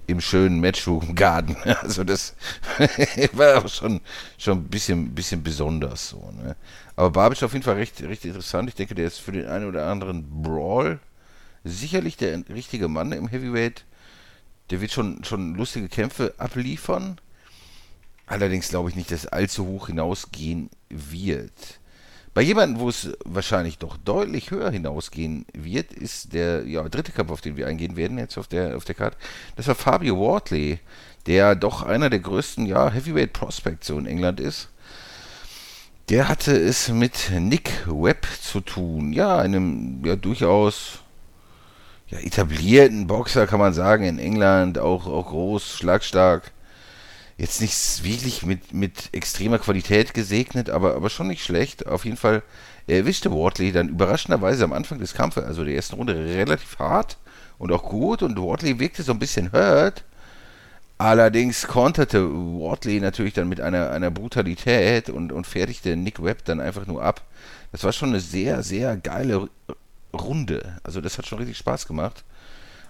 Im 0.06 0.22
schönen 0.22 0.58
Matchroom 0.60 1.14
Garden. 1.14 1.54
Also 1.82 2.02
das 2.02 2.34
war 3.34 3.58
auch 3.58 3.68
schon, 3.68 4.00
schon 4.38 4.58
ein 4.58 4.68
bisschen, 4.68 5.14
bisschen 5.14 5.42
besonders 5.42 6.08
so. 6.08 6.32
Ne? 6.42 6.56
Aber 6.96 7.10
Babic 7.10 7.42
auf 7.42 7.52
jeden 7.52 7.62
Fall 7.62 7.74
recht, 7.74 8.02
recht 8.02 8.24
interessant. 8.24 8.70
Ich 8.70 8.74
denke, 8.74 8.94
der 8.94 9.06
ist 9.06 9.18
für 9.18 9.32
den 9.32 9.46
einen 9.46 9.66
oder 9.66 9.86
anderen 9.86 10.42
Brawl 10.42 10.98
sicherlich 11.68 12.16
der 12.16 12.42
richtige 12.48 12.88
Mann 12.88 13.12
im 13.12 13.28
Heavyweight. 13.28 13.84
Der 14.70 14.80
wird 14.80 14.92
schon, 14.92 15.24
schon 15.24 15.54
lustige 15.54 15.88
Kämpfe 15.88 16.34
abliefern. 16.38 17.20
Allerdings 18.26 18.68
glaube 18.68 18.90
ich 18.90 18.96
nicht, 18.96 19.10
dass 19.10 19.26
allzu 19.26 19.66
hoch 19.66 19.86
hinausgehen 19.86 20.68
wird. 20.90 21.80
Bei 22.34 22.42
jemandem, 22.42 22.78
wo 22.78 22.88
es 22.88 23.10
wahrscheinlich 23.24 23.78
doch 23.78 23.96
deutlich 23.96 24.50
höher 24.50 24.70
hinausgehen 24.70 25.46
wird, 25.54 25.92
ist 25.92 26.34
der 26.34 26.64
ja, 26.66 26.88
dritte 26.88 27.10
Kampf, 27.10 27.30
auf 27.30 27.40
den 27.40 27.56
wir 27.56 27.66
eingehen 27.66 27.96
werden, 27.96 28.18
jetzt 28.18 28.38
auf 28.38 28.46
der, 28.46 28.76
auf 28.76 28.84
der 28.84 28.94
Karte. 28.94 29.16
Das 29.56 29.66
war 29.66 29.74
Fabio 29.74 30.16
Wortley, 30.18 30.78
der 31.26 31.54
doch 31.54 31.82
einer 31.82 32.10
der 32.10 32.20
größten 32.20 32.66
ja, 32.66 32.90
Heavyweight 32.90 33.32
Prospects 33.32 33.88
so 33.88 33.98
in 33.98 34.06
England 34.06 34.40
ist. 34.40 34.68
Der 36.10 36.28
hatte 36.28 36.56
es 36.56 36.88
mit 36.88 37.30
Nick 37.32 37.70
Webb 37.86 38.26
zu 38.40 38.60
tun. 38.60 39.12
Ja, 39.12 39.38
einem 39.38 40.04
ja 40.04 40.16
durchaus 40.16 41.00
ja, 42.08 42.18
etablierten 42.18 43.06
Boxer, 43.06 43.46
kann 43.46 43.58
man 43.58 43.74
sagen, 43.74 44.04
in 44.04 44.18
England, 44.18 44.78
auch, 44.78 45.06
auch 45.06 45.26
groß, 45.26 45.76
schlagstark. 45.76 46.52
Jetzt 47.36 47.60
nicht 47.60 48.02
wirklich 48.02 48.44
mit, 48.44 48.74
mit 48.74 49.10
extremer 49.12 49.58
Qualität 49.58 50.12
gesegnet, 50.12 50.70
aber, 50.70 50.96
aber 50.96 51.10
schon 51.10 51.28
nicht 51.28 51.44
schlecht. 51.44 51.86
Auf 51.86 52.04
jeden 52.04 52.16
Fall 52.16 52.42
erwischte 52.88 53.30
Wortley 53.30 53.70
dann 53.70 53.90
überraschenderweise 53.90 54.64
am 54.64 54.72
Anfang 54.72 54.98
des 54.98 55.14
Kampfes, 55.14 55.44
also 55.44 55.64
der 55.64 55.74
ersten 55.74 55.96
Runde, 55.96 56.14
relativ 56.14 56.78
hart 56.78 57.18
und 57.58 57.70
auch 57.70 57.84
gut. 57.84 58.22
Und 58.22 58.38
Wortley 58.38 58.80
wirkte 58.80 59.02
so 59.02 59.12
ein 59.12 59.18
bisschen 59.18 59.52
hurt. 59.52 60.04
Allerdings 60.96 61.68
konterte 61.68 62.28
Wortley 62.28 62.98
natürlich 62.98 63.34
dann 63.34 63.48
mit 63.48 63.60
einer, 63.60 63.90
einer 63.90 64.10
Brutalität 64.10 65.10
und, 65.10 65.30
und 65.30 65.46
fertigte 65.46 65.94
Nick 65.94 66.20
Webb 66.22 66.44
dann 66.46 66.60
einfach 66.60 66.86
nur 66.86 67.04
ab. 67.04 67.22
Das 67.70 67.84
war 67.84 67.92
schon 67.92 68.08
eine 68.08 68.20
sehr, 68.20 68.64
sehr 68.64 68.96
geile 68.96 69.48
Runde. 70.20 70.78
Also 70.82 71.00
das 71.00 71.18
hat 71.18 71.26
schon 71.26 71.38
richtig 71.38 71.58
Spaß 71.58 71.86
gemacht. 71.86 72.24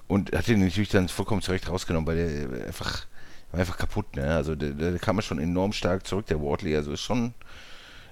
Und 0.07 0.33
hat 0.33 0.49
ihn 0.49 0.65
natürlich 0.65 0.89
dann 0.89 1.09
vollkommen 1.09 1.43
zurecht 1.43 1.69
rausgenommen, 1.69 2.07
weil 2.07 2.17
der 2.17 2.67
einfach, 2.67 3.07
war 3.51 3.61
einfach 3.61 3.77
kaputt, 3.77 4.17
ne? 4.17 4.35
Also 4.35 4.55
der, 4.55 4.71
der 4.71 4.99
kam 4.99 5.21
schon 5.21 5.39
enorm 5.39 5.73
stark 5.73 6.07
zurück, 6.07 6.27
der 6.27 6.41
Wortley. 6.41 6.75
Also 6.75 6.93
ist 6.93 7.03
schon 7.03 7.35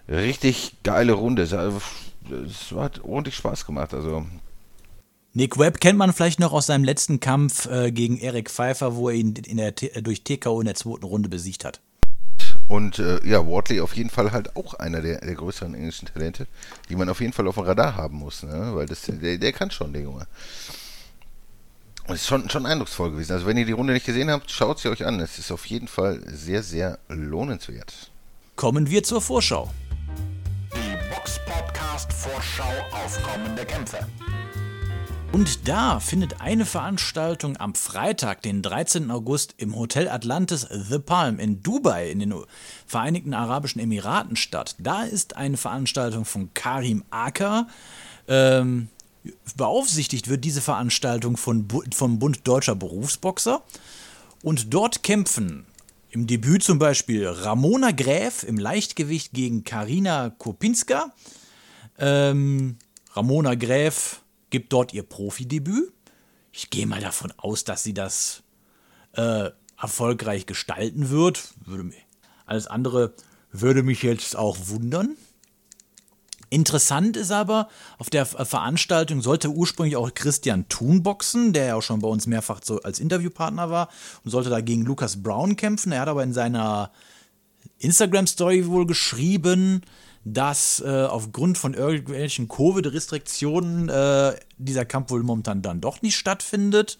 richtig 0.09 0.77
geile 0.83 1.13
Runde. 1.13 1.43
Es 1.43 1.53
hat 2.73 3.03
ordentlich 3.03 3.37
Spaß 3.37 3.65
gemacht. 3.65 3.95
Also 3.95 4.27
Nick 5.37 5.59
Webb 5.59 5.81
kennt 5.81 5.99
man 5.99 6.15
vielleicht 6.15 6.41
noch 6.41 6.53
aus 6.53 6.67
seinem 6.67 6.85
letzten 6.85 7.21
Kampf 7.21 7.67
äh, 7.67 7.93
gegen 7.93 8.19
Eric 8.19 8.51
Pfeiffer, 8.51 8.97
wo 8.97 9.11
er 9.11 9.17
ihn 9.17 9.35
in 9.35 9.59
der, 9.59 9.73
durch 9.73 10.23
TKO 10.23 10.61
in 10.61 10.67
der 10.67 10.75
zweiten 10.75 11.05
Runde 11.05 11.29
besiegt 11.29 11.65
hat. 11.65 11.83
Und 12.69 12.99
äh, 12.99 13.25
ja, 13.25 13.47
Wortley 13.47 13.81
auf 13.81 13.95
jeden 13.97 14.11
Fall 14.11 14.33
halt 14.33 14.57
auch 14.57 14.75
einer 14.75 15.01
der, 15.01 15.21
der 15.21 15.35
größeren 15.35 15.75
englischen 15.75 16.07
Talente, 16.07 16.47
die 16.89 16.97
man 16.97 17.09
auf 17.09 17.21
jeden 17.21 17.33
Fall 17.33 17.47
auf 17.47 17.55
dem 17.55 17.65
Radar 17.65 17.97
haben 17.97 18.19
muss, 18.19 18.43
ne? 18.43 18.73
weil 18.75 18.87
das, 18.87 19.03
der, 19.03 19.39
der 19.39 19.53
kann 19.53 19.71
schon, 19.71 19.93
der 19.93 20.03
Junge. 20.03 20.27
Und 22.07 22.15
es 22.15 22.23
ist 22.23 22.29
schon, 22.29 22.49
schon 22.51 22.67
eindrucksvoll 22.67 23.11
gewesen. 23.11 23.33
Also 23.33 23.47
wenn 23.47 23.57
ihr 23.57 23.67
die 23.67 23.73
Runde 23.73 23.93
nicht 23.93 24.07
gesehen 24.07 24.31
habt, 24.31 24.51
schaut 24.51 24.79
sie 24.79 24.89
euch 24.89 25.05
an. 25.05 25.19
Es 25.21 25.39
ist 25.39 25.51
auf 25.51 25.67
jeden 25.67 25.89
Fall 25.89 26.21
sehr, 26.27 26.63
sehr 26.63 26.99
lohnenswert. 27.09 28.11
Kommen 28.55 28.89
wir 28.89 29.03
zur 29.03 29.21
Vorschau. 29.21 29.73
Die 30.73 31.15
Box 31.15 31.41
Podcast 31.47 32.13
Vorschau 32.13 32.73
auf 32.93 33.21
kommende 33.23 33.65
Kämpfe. 33.65 33.99
Und 35.33 35.69
da 35.69 36.01
findet 36.01 36.41
eine 36.41 36.65
Veranstaltung 36.65 37.57
am 37.59 37.75
Freitag, 37.75 38.43
den 38.43 38.63
13. 38.63 39.11
August, 39.11 39.55
im 39.59 39.77
Hotel 39.77 40.09
Atlantis 40.09 40.67
The 40.71 40.99
Palm 40.99 41.39
in 41.39 41.63
Dubai 41.63 42.11
in 42.11 42.21
den 42.21 42.35
Vereinigten 42.87 43.35
Arabischen 43.35 43.81
Emiraten 43.81 44.37
statt. 44.37 44.77
Da 44.79 45.03
ist 45.03 45.37
eine 45.37 45.57
Veranstaltung 45.57 46.25
von 46.25 46.51
Karim 46.55 47.05
Aker. 47.11 47.69
Ähm, 48.29 48.89
beaufsichtigt 49.57 50.29
wird 50.29 50.45
diese 50.45 50.61
Veranstaltung 50.61 51.37
von, 51.37 51.69
vom 51.95 52.19
Bund 52.19 52.47
Deutscher 52.49 52.75
Berufsboxer. 52.75 53.63
Und 54.43 54.73
dort 54.73 55.03
kämpfen 55.03 55.67
im 56.11 56.27
Debüt 56.27 56.63
zum 56.63 56.79
Beispiel 56.79 57.27
Ramona 57.27 57.91
Gräf 57.91 58.43
im 58.43 58.59
Leichtgewicht 58.59 59.33
gegen 59.33 59.65
Karina 59.65 60.31
Kopinska. 60.31 61.13
Ähm, 61.99 62.79
Ramona 63.13 63.55
Gräf 63.55 64.23
gibt 64.51 64.73
dort 64.73 64.93
ihr 64.93 65.03
Profidebüt. 65.03 65.93
Ich 66.53 66.71
gehe 66.71 66.87
mal 66.87 67.01
davon 67.01 67.33
aus, 67.37 67.65
dass 67.65 67.83
sie 67.83 67.95
das 67.95 68.43
äh, 69.13 69.51
erfolgreich 69.79 70.47
gestalten 70.47 71.11
wird. 71.11 71.55
Alles 72.47 72.67
andere 72.67 73.15
würde 73.51 73.83
mich 73.83 74.03
jetzt 74.03 74.37
auch 74.37 74.57
wundern. 74.69 75.17
Interessant 76.49 77.17
ist 77.17 77.33
aber, 77.33 77.69
auf 77.99 78.09
der 78.09 78.25
Veranstaltung 78.25 79.21
sollte 79.21 79.49
ursprünglich 79.49 79.97
auch 79.97 80.15
Christian 80.15 80.69
Thun 80.69 81.03
boxen, 81.03 81.53
der 81.53 81.67
ja 81.67 81.75
auch 81.75 81.83
schon 81.83 82.01
bei 82.01 82.09
uns 82.09 82.29
mehrfach 82.29 82.61
so 82.63 82.81
als 82.83 83.01
Interviewpartner 83.01 83.69
war 83.69 83.89
und 84.23 84.31
sollte 84.31 84.49
da 84.49 84.61
gegen 84.61 84.83
Lucas 84.83 85.23
Brown 85.23 85.57
kämpfen. 85.57 85.91
Er 85.91 86.03
hat 86.03 86.09
aber 86.09 86.23
in 86.23 86.33
seiner 86.33 86.93
Instagram-Story 87.79 88.69
wohl 88.69 88.87
geschrieben, 88.87 89.83
dass 90.29 90.83
äh, 90.85 91.05
aufgrund 91.05 91.57
von 91.57 91.73
irgendwelchen 91.73 92.49
Covid-Restriktionen 92.49 93.89
äh, 93.89 94.35
dieser 94.59 94.85
Kampf 94.85 95.11
wohl 95.11 95.23
momentan 95.23 95.63
dann 95.63 95.81
doch 95.81 96.03
nicht 96.03 96.17
stattfindet. 96.17 96.99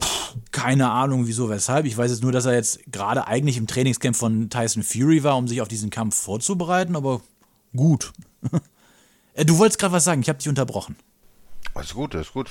Puh, 0.00 0.08
keine 0.52 0.90
Ahnung, 0.90 1.26
wieso, 1.26 1.50
weshalb. 1.50 1.84
Ich 1.84 1.98
weiß 1.98 2.10
jetzt 2.10 2.22
nur, 2.22 2.32
dass 2.32 2.46
er 2.46 2.54
jetzt 2.54 2.90
gerade 2.90 3.26
eigentlich 3.26 3.58
im 3.58 3.66
Trainingscamp 3.66 4.16
von 4.16 4.48
Tyson 4.48 4.82
Fury 4.82 5.22
war, 5.22 5.36
um 5.36 5.48
sich 5.48 5.60
auf 5.60 5.68
diesen 5.68 5.90
Kampf 5.90 6.16
vorzubereiten, 6.16 6.96
aber 6.96 7.20
gut. 7.76 8.12
Äh, 9.32 9.44
du 9.44 9.58
wolltest 9.58 9.78
gerade 9.78 9.92
was 9.92 10.02
sagen, 10.02 10.22
ich 10.22 10.28
habe 10.28 10.40
dich 10.40 10.48
unterbrochen. 10.48 10.96
Alles 11.74 11.94
gut, 11.94 12.16
alles 12.16 12.32
gut. 12.32 12.50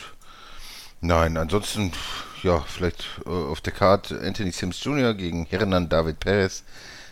Nein, 1.02 1.36
ansonsten, 1.36 1.92
ja, 2.42 2.62
vielleicht 2.62 3.04
äh, 3.26 3.30
auf 3.30 3.60
der 3.60 3.74
Karte 3.74 4.22
Anthony 4.22 4.52
Sims 4.52 4.82
Jr. 4.82 5.14
gegen 5.14 5.46
Hernan 5.46 5.90
David 5.90 6.22
Perez 6.22 6.64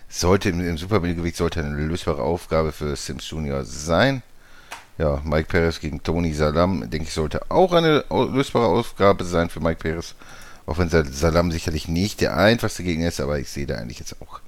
sollte 0.10 0.50
im, 0.50 0.62
im 0.62 0.78
Supermittelgewicht 0.78 1.38
sollte 1.38 1.60
eine 1.60 1.76
lösbare 1.76 2.22
Aufgabe 2.22 2.72
für 2.72 2.96
Sims 2.96 3.30
Junior 3.30 3.64
sein. 3.66 4.24
Ja, 4.98 5.22
Mike 5.24 5.48
Perez 5.48 5.80
gegen 5.80 6.02
Tony 6.02 6.34
Salam, 6.34 6.90
denke 6.90 7.08
ich, 7.08 7.14
sollte 7.14 7.52
auch 7.52 7.72
eine 7.72 8.04
lösbare 8.10 8.66
Aufgabe 8.66 9.26
sein 9.26 9.50
für 9.50 9.60
Mike 9.60 9.80
Perez. 9.80 10.16
Auch 10.66 10.80
wenn 10.80 10.90
Salam 10.90 11.52
sicherlich 11.52 11.88
nicht 11.88 12.20
der 12.22 12.36
einfachste 12.36 12.84
Gegner 12.84 13.08
ist, 13.08 13.22
aber 13.22 13.40
ich 13.40 13.50
sehe 13.50 13.68
da 13.68 13.76
eigentlich 13.76 14.00
jetzt 14.00 14.22
auch 14.22 14.42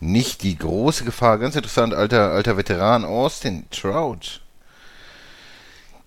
nicht 0.00 0.42
die 0.42 0.56
große 0.56 1.04
Gefahr. 1.04 1.38
Ganz 1.38 1.56
interessant, 1.56 1.94
alter, 1.94 2.30
alter 2.32 2.56
Veteran 2.56 3.04
Austin 3.04 3.64
Trout 3.70 4.40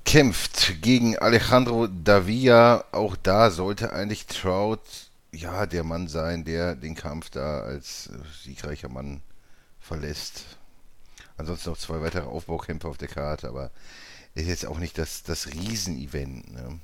kämpft 0.06 0.82
gegen 0.82 1.18
Alejandro 1.18 1.88
Davia. 1.88 2.84
Auch 2.92 3.16
da 3.16 3.52
sollte 3.52 3.94
eigentlich 3.94 4.28
Trout 4.28 4.80
ja, 5.34 5.66
der 5.66 5.84
Mann 5.84 6.08
sein, 6.08 6.44
der 6.44 6.76
den 6.76 6.96
Kampf 6.96 7.30
da 7.30 7.62
als 7.62 8.08
äh, 8.08 8.18
siegreicher 8.44 8.90
Mann 8.90 9.22
verlässt. 9.80 10.58
Ansonsten 11.38 11.70
noch 11.70 11.78
zwei 11.78 12.02
weitere 12.02 12.26
Aufbaukämpfe 12.26 12.88
auf 12.88 12.98
der 12.98 13.08
Karte, 13.08 13.48
aber 13.48 13.72
ist 14.36 14.48
jetzt 14.48 14.66
auch 14.66 14.80
nicht 14.80 14.98
das, 14.98 15.24
das 15.24 15.48
Riesenevent. 15.48 16.54
Ne? 16.54 16.80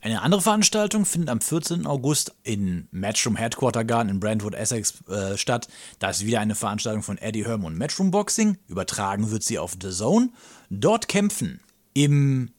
Eine 0.00 0.22
andere 0.22 0.42
Veranstaltung 0.42 1.04
findet 1.04 1.28
am 1.30 1.40
14. 1.40 1.86
August 1.86 2.34
in 2.44 2.86
Matchroom 2.92 3.34
Headquarter 3.34 3.84
Garden 3.84 4.10
in 4.10 4.20
Brentwood, 4.20 4.54
Essex 4.54 5.02
äh, 5.08 5.36
statt. 5.36 5.68
Da 5.98 6.10
ist 6.10 6.24
wieder 6.24 6.40
eine 6.40 6.54
Veranstaltung 6.54 7.02
von 7.02 7.18
Eddie 7.18 7.44
Herm 7.44 7.64
und 7.64 7.76
Matchroom 7.76 8.12
Boxing. 8.12 8.58
Übertragen 8.68 9.30
wird 9.30 9.42
sie 9.42 9.58
auf 9.58 9.76
The 9.80 9.90
Zone. 9.90 10.30
Dort 10.70 11.08
kämpfen 11.08 11.60
im 11.94 12.52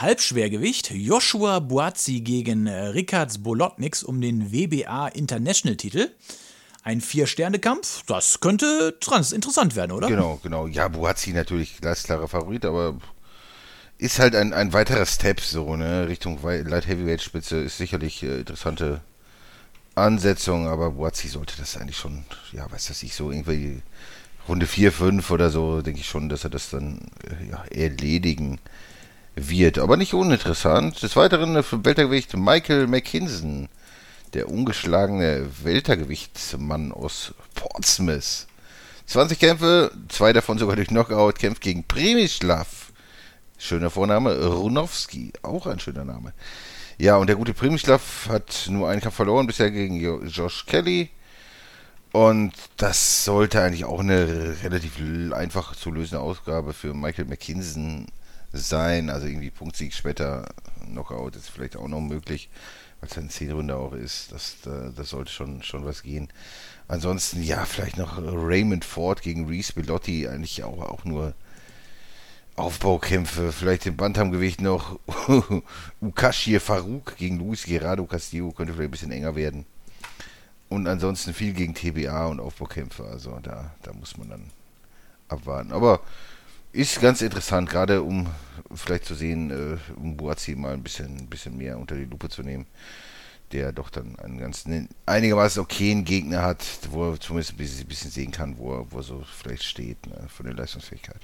Halbschwergewicht 0.00 0.92
Joshua 0.92 1.58
Buazzi 1.58 2.20
gegen 2.20 2.68
äh, 2.68 2.86
Rikards 2.86 3.38
Bolotniks 3.38 4.04
um 4.04 4.20
den 4.20 4.52
WBA 4.52 5.08
International 5.08 5.76
Titel. 5.76 6.10
Ein 6.84 7.00
Vier-Sterne-Kampf, 7.00 8.04
das 8.06 8.38
könnte 8.38 8.96
trans 9.00 9.32
interessant 9.32 9.74
werden, 9.74 9.90
oder? 9.90 10.06
Genau, 10.06 10.38
genau. 10.40 10.68
Ja, 10.68 10.86
Buazzi 10.86 11.32
natürlich 11.32 11.80
glasklarer 11.80 12.28
Favorit, 12.28 12.64
aber 12.64 12.96
ist 13.98 14.20
halt 14.20 14.36
ein, 14.36 14.52
ein 14.52 14.72
weiterer 14.72 15.04
Step 15.04 15.40
so, 15.40 15.74
ne? 15.74 16.06
Richtung 16.06 16.38
Light 16.42 16.86
Heavyweight 16.86 17.20
Spitze 17.20 17.56
ist 17.56 17.78
sicherlich 17.78 18.22
äh, 18.22 18.38
interessante 18.38 19.00
Ansetzung, 19.96 20.68
aber 20.68 20.92
Buazzi 20.92 21.26
sollte 21.26 21.54
das 21.58 21.76
eigentlich 21.76 21.98
schon, 21.98 22.24
ja, 22.52 22.70
weiß 22.70 22.86
das 22.86 23.02
ich, 23.02 23.14
so 23.16 23.32
irgendwie 23.32 23.82
Runde 24.48 24.68
4, 24.68 24.92
5 24.92 25.28
oder 25.32 25.50
so, 25.50 25.82
denke 25.82 25.98
ich 25.98 26.08
schon, 26.08 26.28
dass 26.28 26.44
er 26.44 26.50
das 26.50 26.70
dann 26.70 27.00
äh, 27.24 27.50
ja, 27.50 27.64
erledigen 27.64 28.60
wird. 29.40 29.78
Aber 29.78 29.96
nicht 29.96 30.14
uninteressant. 30.14 31.02
Des 31.02 31.16
Weiteren 31.16 31.62
für 31.62 31.84
Weltergewicht 31.84 32.36
Michael 32.36 32.86
McKinson, 32.86 33.68
der 34.34 34.48
ungeschlagene 34.48 35.46
Weltergewichtsmann 35.62 36.92
aus 36.92 37.34
Portsmouth. 37.54 38.46
20 39.06 39.38
Kämpfe, 39.38 39.90
zwei 40.08 40.32
davon 40.32 40.58
sogar 40.58 40.76
durch 40.76 40.88
Knockout, 40.88 41.38
kämpft 41.38 41.62
gegen 41.62 41.84
Primislav. 41.84 42.92
Schöner 43.56 43.90
Vorname, 43.90 44.36
Runowski, 44.46 45.32
auch 45.42 45.66
ein 45.66 45.80
schöner 45.80 46.04
Name. 46.04 46.32
Ja, 46.98 47.16
und 47.16 47.28
der 47.28 47.36
gute 47.36 47.54
Primislav 47.54 48.28
hat 48.28 48.66
nur 48.68 48.88
einen 48.88 49.00
Kampf 49.00 49.16
verloren, 49.16 49.46
bisher 49.46 49.70
gegen 49.70 50.26
Josh 50.26 50.66
Kelly. 50.66 51.10
Und 52.12 52.52
das 52.76 53.24
sollte 53.24 53.62
eigentlich 53.62 53.84
auch 53.84 54.00
eine 54.00 54.56
relativ 54.62 54.98
einfach 55.32 55.76
zu 55.76 55.90
lösende 55.90 56.20
Ausgabe 56.20 56.72
für 56.72 56.94
Michael 56.94 57.26
McKinson 57.26 58.06
sein. 58.52 59.10
Also 59.10 59.26
irgendwie 59.26 59.50
Punktsieg 59.50 59.94
später, 59.94 60.46
Knockout 60.86 61.36
ist 61.36 61.50
vielleicht 61.50 61.76
auch 61.76 61.88
noch 61.88 62.00
möglich, 62.00 62.48
weil 63.00 63.10
es 63.10 63.18
eine 63.18 63.28
10 63.28 63.52
Runde 63.52 63.76
auch 63.76 63.92
ist. 63.92 64.32
Das, 64.32 64.56
das 64.62 65.10
sollte 65.10 65.30
schon, 65.32 65.62
schon 65.62 65.84
was 65.84 66.02
gehen. 66.02 66.28
Ansonsten, 66.88 67.42
ja, 67.42 67.64
vielleicht 67.64 67.98
noch 67.98 68.18
Raymond 68.18 68.84
Ford 68.84 69.22
gegen 69.22 69.46
Reese 69.46 69.74
Bellotti, 69.74 70.26
eigentlich 70.26 70.64
auch, 70.64 70.80
auch 70.80 71.04
nur 71.04 71.34
Aufbaukämpfe, 72.56 73.52
vielleicht 73.52 73.86
im 73.86 73.96
Bantamgewicht 73.96 74.60
noch 74.60 74.98
Ukashir 76.00 76.60
Farouk 76.60 77.16
gegen 77.16 77.38
Luis 77.38 77.64
Gerardo 77.64 78.04
Castillo, 78.04 78.50
könnte 78.50 78.72
vielleicht 78.72 78.88
ein 78.88 78.90
bisschen 78.90 79.12
enger 79.12 79.36
werden. 79.36 79.64
Und 80.68 80.88
ansonsten 80.88 81.34
viel 81.34 81.52
gegen 81.52 81.74
TBA 81.74 82.26
und 82.26 82.40
Aufbaukämpfe, 82.40 83.04
also 83.04 83.38
da, 83.42 83.70
da 83.82 83.92
muss 83.92 84.16
man 84.16 84.30
dann 84.30 84.50
abwarten. 85.28 85.72
Aber 85.72 86.00
ist 86.78 87.00
ganz 87.00 87.22
interessant, 87.22 87.68
gerade 87.68 88.02
um 88.02 88.28
vielleicht 88.72 89.04
zu 89.04 89.16
sehen, 89.16 89.50
äh, 89.50 89.78
um 89.96 90.16
Boazi 90.16 90.54
mal 90.54 90.74
ein 90.74 90.84
bisschen, 90.84 91.26
bisschen 91.28 91.56
mehr 91.56 91.76
unter 91.76 91.96
die 91.96 92.04
Lupe 92.04 92.28
zu 92.28 92.44
nehmen, 92.44 92.66
der 93.50 93.72
doch 93.72 93.90
dann 93.90 94.16
einen 94.20 94.38
ganz 94.38 94.64
einigermaßen 95.04 95.60
okayen 95.60 96.04
Gegner 96.04 96.42
hat, 96.42 96.64
wo 96.90 97.10
er 97.10 97.20
zumindest 97.20 97.54
ein 97.54 97.56
bisschen, 97.56 97.80
ein 97.80 97.88
bisschen 97.88 98.10
sehen 98.12 98.30
kann, 98.30 98.58
wo 98.58 98.74
er, 98.74 98.92
wo 98.92 98.98
er 98.98 99.02
so 99.02 99.24
vielleicht 99.24 99.64
steht, 99.64 100.06
ne, 100.06 100.28
von 100.28 100.46
der 100.46 100.54
Leistungsfähigkeit. 100.54 101.20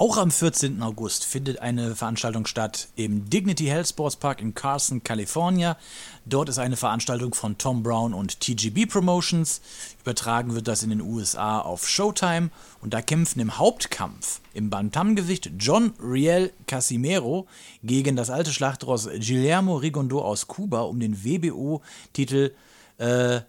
Auch 0.00 0.16
am 0.16 0.30
14. 0.30 0.80
August 0.80 1.26
findet 1.26 1.58
eine 1.58 1.94
Veranstaltung 1.94 2.46
statt 2.46 2.88
im 2.96 3.28
Dignity 3.28 3.66
Health 3.66 3.88
Sports 3.88 4.16
Park 4.16 4.40
in 4.40 4.54
Carson, 4.54 5.04
California. 5.04 5.76
Dort 6.24 6.48
ist 6.48 6.56
eine 6.56 6.78
Veranstaltung 6.78 7.34
von 7.34 7.58
Tom 7.58 7.82
Brown 7.82 8.14
und 8.14 8.40
TGB 8.40 8.86
Promotions. 8.86 9.60
Übertragen 10.00 10.54
wird 10.54 10.68
das 10.68 10.82
in 10.82 10.88
den 10.88 11.02
USA 11.02 11.60
auf 11.60 11.86
Showtime 11.86 12.48
und 12.80 12.94
da 12.94 13.02
kämpfen 13.02 13.40
im 13.40 13.58
Hauptkampf 13.58 14.40
im 14.54 14.70
Bantamgewicht 14.70 15.50
John 15.58 15.92
Riel 16.02 16.50
Casimero 16.66 17.46
gegen 17.82 18.16
das 18.16 18.30
alte 18.30 18.54
Schlachtross 18.54 19.06
Guillermo 19.06 19.76
Rigondo 19.76 20.22
aus 20.22 20.46
Kuba 20.46 20.80
um 20.80 20.98
den 20.98 21.22
WBO-Titel 21.22 22.54
äh, 22.98 23.40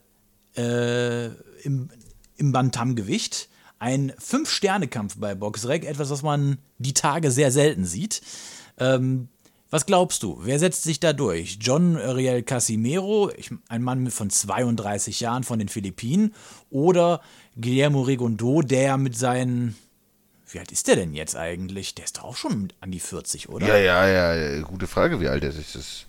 äh, 0.58 1.28
im, 1.64 1.90
im 2.36 2.52
Bantamgewicht 2.52 3.48
ein 3.82 4.14
Fünf-Sterne-Kampf 4.20 5.18
bei 5.18 5.34
Boxrec, 5.34 5.86
etwas, 5.86 6.12
was 6.12 6.22
man 6.22 6.60
die 6.78 6.94
Tage 6.94 7.32
sehr 7.32 7.52
selten 7.52 7.84
sieht. 7.84 8.22
Ähm, 8.78 9.28
was 9.72 9.88
glaubst 9.88 10.22
du, 10.22 10.40
wer 10.44 10.60
setzt 10.60 10.84
sich 10.84 11.00
da 11.00 11.14
durch? 11.14 11.58
John 11.60 11.96
Riel 11.96 12.44
Casimero, 12.44 13.32
ein 13.70 13.82
Mann 13.82 14.12
von 14.12 14.30
32 14.30 15.20
Jahren 15.22 15.44
von 15.44 15.58
den 15.58 15.68
Philippinen, 15.68 16.36
oder 16.70 17.22
Guillermo 17.60 18.04
Rigondo, 18.04 18.62
der 18.62 18.98
mit 18.98 19.18
seinen 19.18 19.76
wie 20.50 20.60
alt 20.60 20.72
ist 20.72 20.88
der 20.90 20.98
denn 20.98 21.14
jetzt 21.14 21.38
eigentlich? 21.38 21.96
Der 21.96 22.04
ist 22.04 22.18
doch 22.18 22.26
auch 22.26 22.36
schon 22.36 22.74
an 22.82 22.92
die 22.92 23.00
40, 23.00 23.50
oder? 23.50 23.66
Ja, 23.66 23.78
ja, 24.06 24.36
ja, 24.36 24.62
gute 24.62 24.86
Frage, 24.86 25.22
wie 25.22 25.30
alt 25.30 25.44
er 25.44 25.50
ist. 25.50 26.06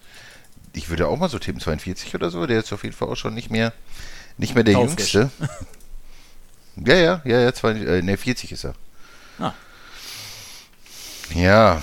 Ich 0.74 0.90
würde 0.90 1.06
auch 1.06 1.16
mal 1.16 1.28
so 1.28 1.38
tippen, 1.38 1.60
42 1.60 2.14
oder 2.16 2.28
so. 2.28 2.44
Der 2.46 2.58
ist 2.58 2.72
auf 2.72 2.82
jeden 2.82 2.94
Fall 2.94 3.08
auch 3.08 3.16
schon 3.16 3.34
nicht 3.34 3.50
mehr, 3.50 3.72
nicht 4.36 4.56
mehr 4.56 4.64
der. 4.64 4.74
Jüngste. 4.74 5.30
Ja, 6.76 6.94
ja, 6.94 7.22
ja, 7.24 7.40
ja, 7.40 7.52
zwei, 7.52 7.72
äh, 7.72 8.02
ne, 8.02 8.16
40 8.16 8.52
ist 8.52 8.64
er. 8.64 8.74
Ah. 9.38 9.52
Ja, 11.34 11.82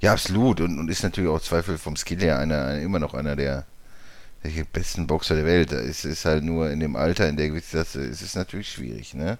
ja, 0.00 0.12
absolut. 0.12 0.60
Und, 0.60 0.78
und 0.78 0.90
ist 0.90 1.02
natürlich 1.02 1.30
auch 1.30 1.40
Zweifel 1.40 1.78
vom 1.78 1.96
Skill 1.96 2.20
her 2.20 2.38
einer, 2.38 2.66
einer 2.66 2.80
immer 2.80 2.98
noch 2.98 3.14
einer 3.14 3.36
der, 3.36 3.64
der 4.44 4.64
besten 4.64 5.06
Boxer 5.06 5.34
der 5.34 5.46
Welt. 5.46 5.72
Es 5.72 6.04
ist 6.04 6.24
halt 6.24 6.44
nur 6.44 6.70
in 6.70 6.80
dem 6.80 6.96
Alter, 6.96 7.28
in 7.28 7.36
der 7.36 7.48
Gewichtsklasse, 7.48 8.02
ist 8.02 8.22
es 8.22 8.34
natürlich 8.34 8.70
schwierig, 8.70 9.14
ne? 9.14 9.38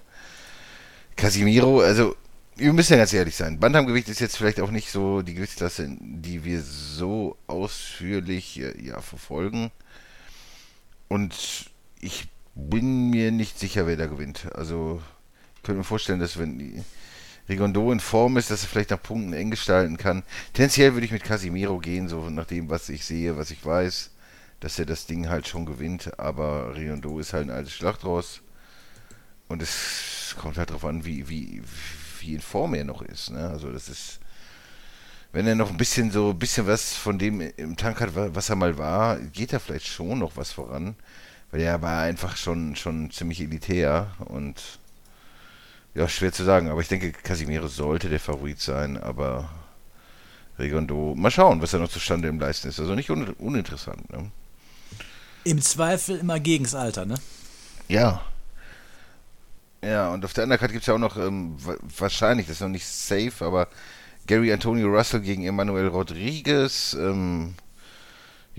Casimiro, 1.15 1.81
also, 1.81 2.15
wir 2.55 2.73
müssen 2.73 2.93
ja 2.93 2.99
ganz 2.99 3.13
ehrlich 3.13 3.35
sein. 3.35 3.59
Bantamgewicht 3.59 4.09
ist 4.09 4.19
jetzt 4.19 4.37
vielleicht 4.37 4.59
auch 4.61 4.71
nicht 4.71 4.89
so 4.91 5.21
die 5.21 5.33
Gewichtsklasse, 5.33 5.89
die 5.99 6.43
wir 6.43 6.61
so 6.61 7.37
ausführlich 7.47 8.59
äh, 8.59 8.81
ja, 8.81 9.01
verfolgen. 9.01 9.71
Und 11.07 11.33
ich 11.99 12.27
bin 12.69 13.09
mir 13.09 13.31
nicht 13.31 13.59
sicher, 13.59 13.87
wer 13.87 13.97
da 13.97 14.07
gewinnt. 14.07 14.47
Also, 14.55 15.01
ich 15.55 15.63
könnte 15.63 15.79
mir 15.79 15.83
vorstellen, 15.83 16.19
dass 16.19 16.37
wenn 16.37 16.83
Rigondo 17.47 17.91
in 17.91 17.99
Form 17.99 18.37
ist, 18.37 18.51
dass 18.51 18.63
er 18.63 18.69
vielleicht 18.69 18.91
nach 18.91 19.01
Punkten 19.01 19.33
eng 19.33 19.51
gestalten 19.51 19.97
kann. 19.97 20.23
Tendenziell 20.53 20.93
würde 20.93 21.05
ich 21.05 21.11
mit 21.11 21.23
Casimiro 21.23 21.79
gehen, 21.79 22.07
so 22.07 22.29
nach 22.29 22.45
dem, 22.45 22.69
was 22.69 22.89
ich 22.89 23.05
sehe, 23.05 23.37
was 23.37 23.51
ich 23.51 23.65
weiß, 23.65 24.11
dass 24.59 24.77
er 24.77 24.85
das 24.85 25.05
Ding 25.07 25.29
halt 25.29 25.47
schon 25.47 25.65
gewinnt. 25.65 26.19
Aber 26.19 26.75
Rigondo 26.75 27.19
ist 27.19 27.33
halt 27.33 27.47
ein 27.47 27.55
altes 27.55 27.73
Schlachtross. 27.73 28.41
Und 29.47 29.61
es 29.63 30.35
kommt 30.39 30.57
halt 30.57 30.69
darauf 30.69 30.85
an, 30.85 31.05
wie, 31.05 31.27
wie, 31.27 31.63
wie 32.19 32.35
in 32.35 32.41
Form 32.41 32.75
er 32.75 32.83
noch 32.83 33.01
ist. 33.01 33.31
Ne? 33.31 33.49
Also, 33.49 33.71
das 33.71 33.89
ist 33.89 34.19
wenn 35.31 35.45
er 35.45 35.55
noch 35.55 35.69
ein 35.69 35.77
bisschen 35.77 36.11
so 36.11 36.31
ein 36.31 36.39
bisschen 36.39 36.65
was 36.65 36.93
von 36.93 37.19
dem 37.19 37.41
im 37.41 37.77
Tank 37.77 38.01
hat, 38.01 38.15
was 38.15 38.49
er 38.49 38.55
mal 38.55 38.77
war, 38.77 39.17
geht 39.19 39.53
da 39.53 39.59
vielleicht 39.59 39.87
schon 39.87 40.19
noch 40.19 40.37
was 40.37 40.51
voran. 40.51 40.95
Weil 41.51 41.61
der 41.61 41.81
war 41.81 42.01
einfach 42.01 42.37
schon, 42.37 42.75
schon 42.75 43.11
ziemlich 43.11 43.41
elitär 43.41 44.11
und 44.25 44.79
ja, 45.95 46.07
schwer 46.07 46.31
zu 46.31 46.43
sagen. 46.43 46.69
Aber 46.69 46.81
ich 46.81 46.87
denke, 46.87 47.11
Casimiro 47.11 47.67
sollte 47.67 48.09
der 48.09 48.19
Favorit 48.19 48.59
sein, 48.59 48.97
aber 48.97 49.49
Regondo, 50.59 51.15
mal 51.15 51.31
schauen, 51.31 51.61
was 51.61 51.73
er 51.73 51.79
noch 51.79 51.89
zustande 51.89 52.27
im 52.27 52.39
Leisten 52.39 52.67
ist. 52.67 52.79
Also 52.79 52.93
nicht 52.93 53.09
un 53.09 53.29
uninteressant, 53.39 54.09
ne? 54.11 54.31
Im 55.45 55.61
Zweifel 55.61 56.19
immer 56.19 56.39
gegens 56.39 56.75
Alter, 56.75 57.05
ne? 57.05 57.15
Ja. 57.87 58.21
Ja, 59.81 60.09
und 60.09 60.25
auf 60.25 60.33
der 60.33 60.43
anderen 60.43 60.59
Karte 60.59 60.73
gibt 60.73 60.83
es 60.83 60.87
ja 60.87 60.95
auch 60.95 60.99
noch, 60.99 61.15
ähm, 61.15 61.55
wahrscheinlich, 61.97 62.47
das 62.47 62.57
ist 62.57 62.61
noch 62.61 62.67
nicht 62.67 62.85
safe, 62.85 63.33
aber 63.45 63.69
Gary 64.27 64.51
Antonio 64.51 64.89
Russell 64.89 65.21
gegen 65.21 65.45
Emmanuel 65.45 65.87
Rodriguez. 65.87 66.93
Ähm, 66.93 67.55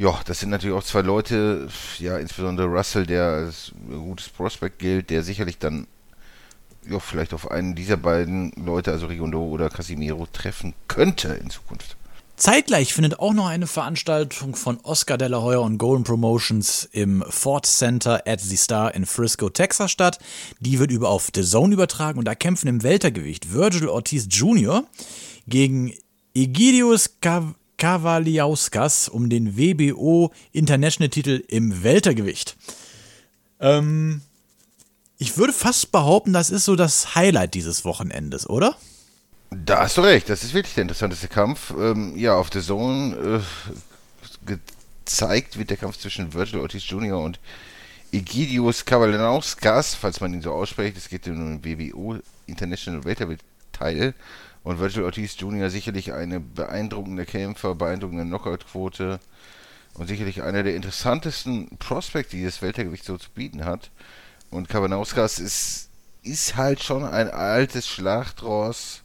ja, 0.01 0.19
das 0.25 0.41
sind 0.41 0.49
natürlich 0.49 0.75
auch 0.75 0.83
zwei 0.83 1.03
Leute, 1.03 1.69
ja, 1.99 2.17
insbesondere 2.17 2.69
Russell, 2.69 3.05
der 3.05 3.25
als 3.25 3.73
gutes 3.87 4.31
Prospect 4.31 4.79
gilt, 4.79 5.11
der 5.11 5.23
sicherlich 5.23 5.59
dann 5.59 5.87
ja, 6.89 6.99
vielleicht 6.99 7.35
auf 7.35 7.51
einen 7.51 7.75
dieser 7.75 7.99
beiden 7.99 8.51
Leute, 8.57 8.93
also 8.93 9.09
Rigondo 9.09 9.43
oder 9.45 9.69
Casimiro, 9.69 10.27
treffen 10.33 10.73
könnte 10.89 11.29
in 11.35 11.51
Zukunft. 11.51 11.97
Zeitgleich 12.37 12.95
findet 12.95 13.21
auch 13.21 13.35
noch 13.35 13.49
eine 13.49 13.67
Veranstaltung 13.67 14.57
von 14.57 14.81
Oscar 14.85 15.19
de 15.19 15.29
la 15.29 15.43
Hoya 15.43 15.59
und 15.59 15.77
Golden 15.77 16.05
Promotions 16.05 16.89
im 16.93 17.23
Ford 17.29 17.67
Center 17.67 18.23
at 18.27 18.41
the 18.41 18.57
Star 18.57 18.95
in 18.95 19.05
Frisco, 19.05 19.51
Texas 19.51 19.91
statt. 19.91 20.19
Die 20.61 20.79
wird 20.79 20.91
über 20.91 21.11
auf 21.11 21.29
The 21.35 21.43
Zone 21.43 21.75
übertragen 21.75 22.19
und 22.19 22.25
da 22.25 22.35
kämpfen 22.35 22.69
im 22.69 22.83
Weltergewicht 22.83 23.53
Virgil 23.53 23.89
Ortiz 23.89 24.29
Jr. 24.31 24.83
gegen 25.47 25.93
Egidius 26.33 27.21
Cav 27.21 27.55
Kavaliauskas 27.81 29.09
um 29.09 29.29
den 29.31 29.57
WBO 29.57 30.31
International-Titel 30.53 31.43
im 31.49 31.83
Weltergewicht. 31.83 32.57
Ähm, 33.59 34.21
ich 35.19 35.39
würde 35.39 35.53
fast 35.53 35.91
behaupten, 35.91 36.33
das 36.33 36.51
ist 36.51 36.67
so 36.67 36.77
das 36.77 37.15
Highlight 37.15 37.55
dieses 37.55 37.85
Wochenendes, 37.85 38.49
oder? 38.49 38.77
Da 39.51 39.81
hast 39.81 39.97
du 39.97 40.03
recht, 40.03 40.29
das 40.29 40.45
ist 40.45 40.55
wirklich 40.55 40.75
der 40.75 40.83
interessanteste 40.83 41.29
Kampf. 41.29 41.73
Ähm, 41.77 42.17
ja, 42.17 42.37
auf 42.37 42.51
der 42.51 42.63
Zone 42.63 43.43
äh, 44.47 44.57
gezeigt 45.05 45.59
wird 45.59 45.71
der 45.71 45.77
Kampf 45.79 45.99
zwischen 45.99 46.35
Virgil 46.35 46.61
Ortiz 46.61 46.89
Jr. 46.89 47.19
und 47.19 47.41
Egidius 48.13 48.85
Kavaliauskas, 48.85 49.95
falls 49.95 50.21
man 50.21 50.35
ihn 50.35 50.43
so 50.43 50.53
ausspricht. 50.53 50.99
Es 50.99 51.09
geht 51.09 51.27
um 51.29 51.61
den 51.61 51.65
WBO 51.65 52.19
International 52.47 53.05
Weltergewicht-Teil. 53.05 54.15
Und 54.63 54.79
Virgil 54.79 55.05
Ortiz 55.05 55.37
Jr. 55.39 55.71
sicherlich 55.71 56.13
eine 56.13 56.39
beeindruckende 56.39 57.25
Kämpfer, 57.25 57.75
beeindruckende 57.75 58.25
Knockout-Quote 58.25 59.21
und 59.95 60.07
sicherlich 60.07 60.43
einer 60.43 60.63
der 60.63 60.77
interessantesten 60.77 61.77
Prospects, 61.79 62.31
die 62.31 62.45
das 62.45 62.63
Weltergewicht 62.63 63.05
so 63.05 63.17
zu 63.17 63.31
bieten 63.31 63.65
hat. 63.65 63.91
Und 64.51 64.69
Kabanauskas 64.69 65.39
ist, 65.39 65.89
ist 66.23 66.57
halt 66.57 66.83
schon 66.83 67.05
ein 67.05 67.31
altes 67.31 67.89
Schlachtross. 67.89 69.03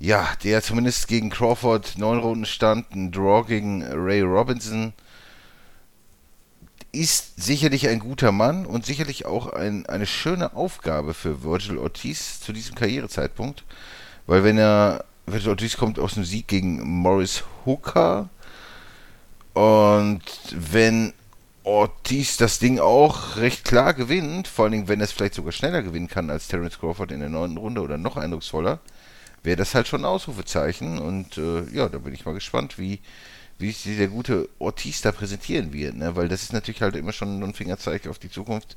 Ja, 0.00 0.28
der 0.44 0.62
zumindest 0.62 1.08
gegen 1.08 1.30
Crawford 1.30 1.98
neun 1.98 2.18
Runden 2.18 2.46
stand, 2.46 2.92
ein 2.92 3.10
Draw 3.10 3.44
gegen 3.46 3.82
Ray 3.82 4.20
Robinson. 4.22 4.92
Ist 6.92 7.42
sicherlich 7.42 7.88
ein 7.88 7.98
guter 7.98 8.32
Mann 8.32 8.64
und 8.64 8.86
sicherlich 8.86 9.26
auch 9.26 9.52
ein, 9.52 9.86
eine 9.86 10.06
schöne 10.06 10.54
Aufgabe 10.54 11.14
für 11.14 11.42
Virgil 11.42 11.78
Ortiz 11.78 12.40
zu 12.40 12.52
diesem 12.52 12.74
Karrierezeitpunkt. 12.74 13.64
Weil 14.28 14.44
wenn 14.44 14.58
er, 14.58 15.06
Virgil 15.24 15.48
Ortiz 15.48 15.78
kommt 15.78 15.98
aus 15.98 16.16
einem 16.16 16.26
Sieg 16.26 16.48
gegen 16.48 16.86
Morris 16.86 17.44
Hooker 17.64 18.28
und 19.54 20.20
wenn 20.52 21.14
Ortiz 21.64 22.36
das 22.36 22.58
Ding 22.58 22.78
auch 22.78 23.36
recht 23.36 23.64
klar 23.64 23.94
gewinnt, 23.94 24.46
vor 24.46 24.64
allen 24.66 24.72
Dingen, 24.72 24.88
wenn 24.88 25.00
er 25.00 25.04
es 25.04 25.12
vielleicht 25.12 25.32
sogar 25.32 25.52
schneller 25.52 25.82
gewinnen 25.82 26.08
kann 26.08 26.28
als 26.28 26.46
Terence 26.46 26.78
Crawford 26.78 27.10
in 27.10 27.20
der 27.20 27.30
neunten 27.30 27.56
Runde 27.56 27.80
oder 27.80 27.96
noch 27.96 28.18
eindrucksvoller, 28.18 28.80
wäre 29.42 29.56
das 29.56 29.74
halt 29.74 29.88
schon 29.88 30.02
ein 30.02 30.04
Ausrufezeichen. 30.04 30.98
Und 30.98 31.38
äh, 31.38 31.62
ja, 31.72 31.88
da 31.88 31.96
bin 31.96 32.12
ich 32.12 32.26
mal 32.26 32.34
gespannt, 32.34 32.78
wie, 32.78 33.00
wie 33.58 33.70
sich 33.70 33.96
der 33.96 34.08
gute 34.08 34.50
Ortiz 34.58 35.00
da 35.00 35.10
präsentieren 35.10 35.72
wird, 35.72 35.96
ne? 35.96 36.16
weil 36.16 36.28
das 36.28 36.42
ist 36.42 36.52
natürlich 36.52 36.82
halt 36.82 36.96
immer 36.96 37.12
schon 37.12 37.42
ein 37.42 37.54
Fingerzeig 37.54 38.06
auf 38.06 38.18
die 38.18 38.30
Zukunft 38.30 38.76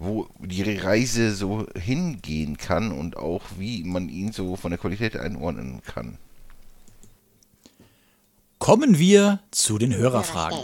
wo 0.00 0.28
die 0.38 0.62
Reise 0.78 1.34
so 1.34 1.66
hingehen 1.78 2.56
kann 2.56 2.90
und 2.90 3.18
auch 3.18 3.42
wie 3.58 3.84
man 3.84 4.08
ihn 4.08 4.32
so 4.32 4.56
von 4.56 4.70
der 4.70 4.78
Qualität 4.78 5.14
einordnen 5.14 5.82
kann. 5.82 6.16
kommen 8.58 8.98
wir 8.98 9.40
zu 9.50 9.78
den 9.78 9.94
Hörerfragen. 9.94 10.58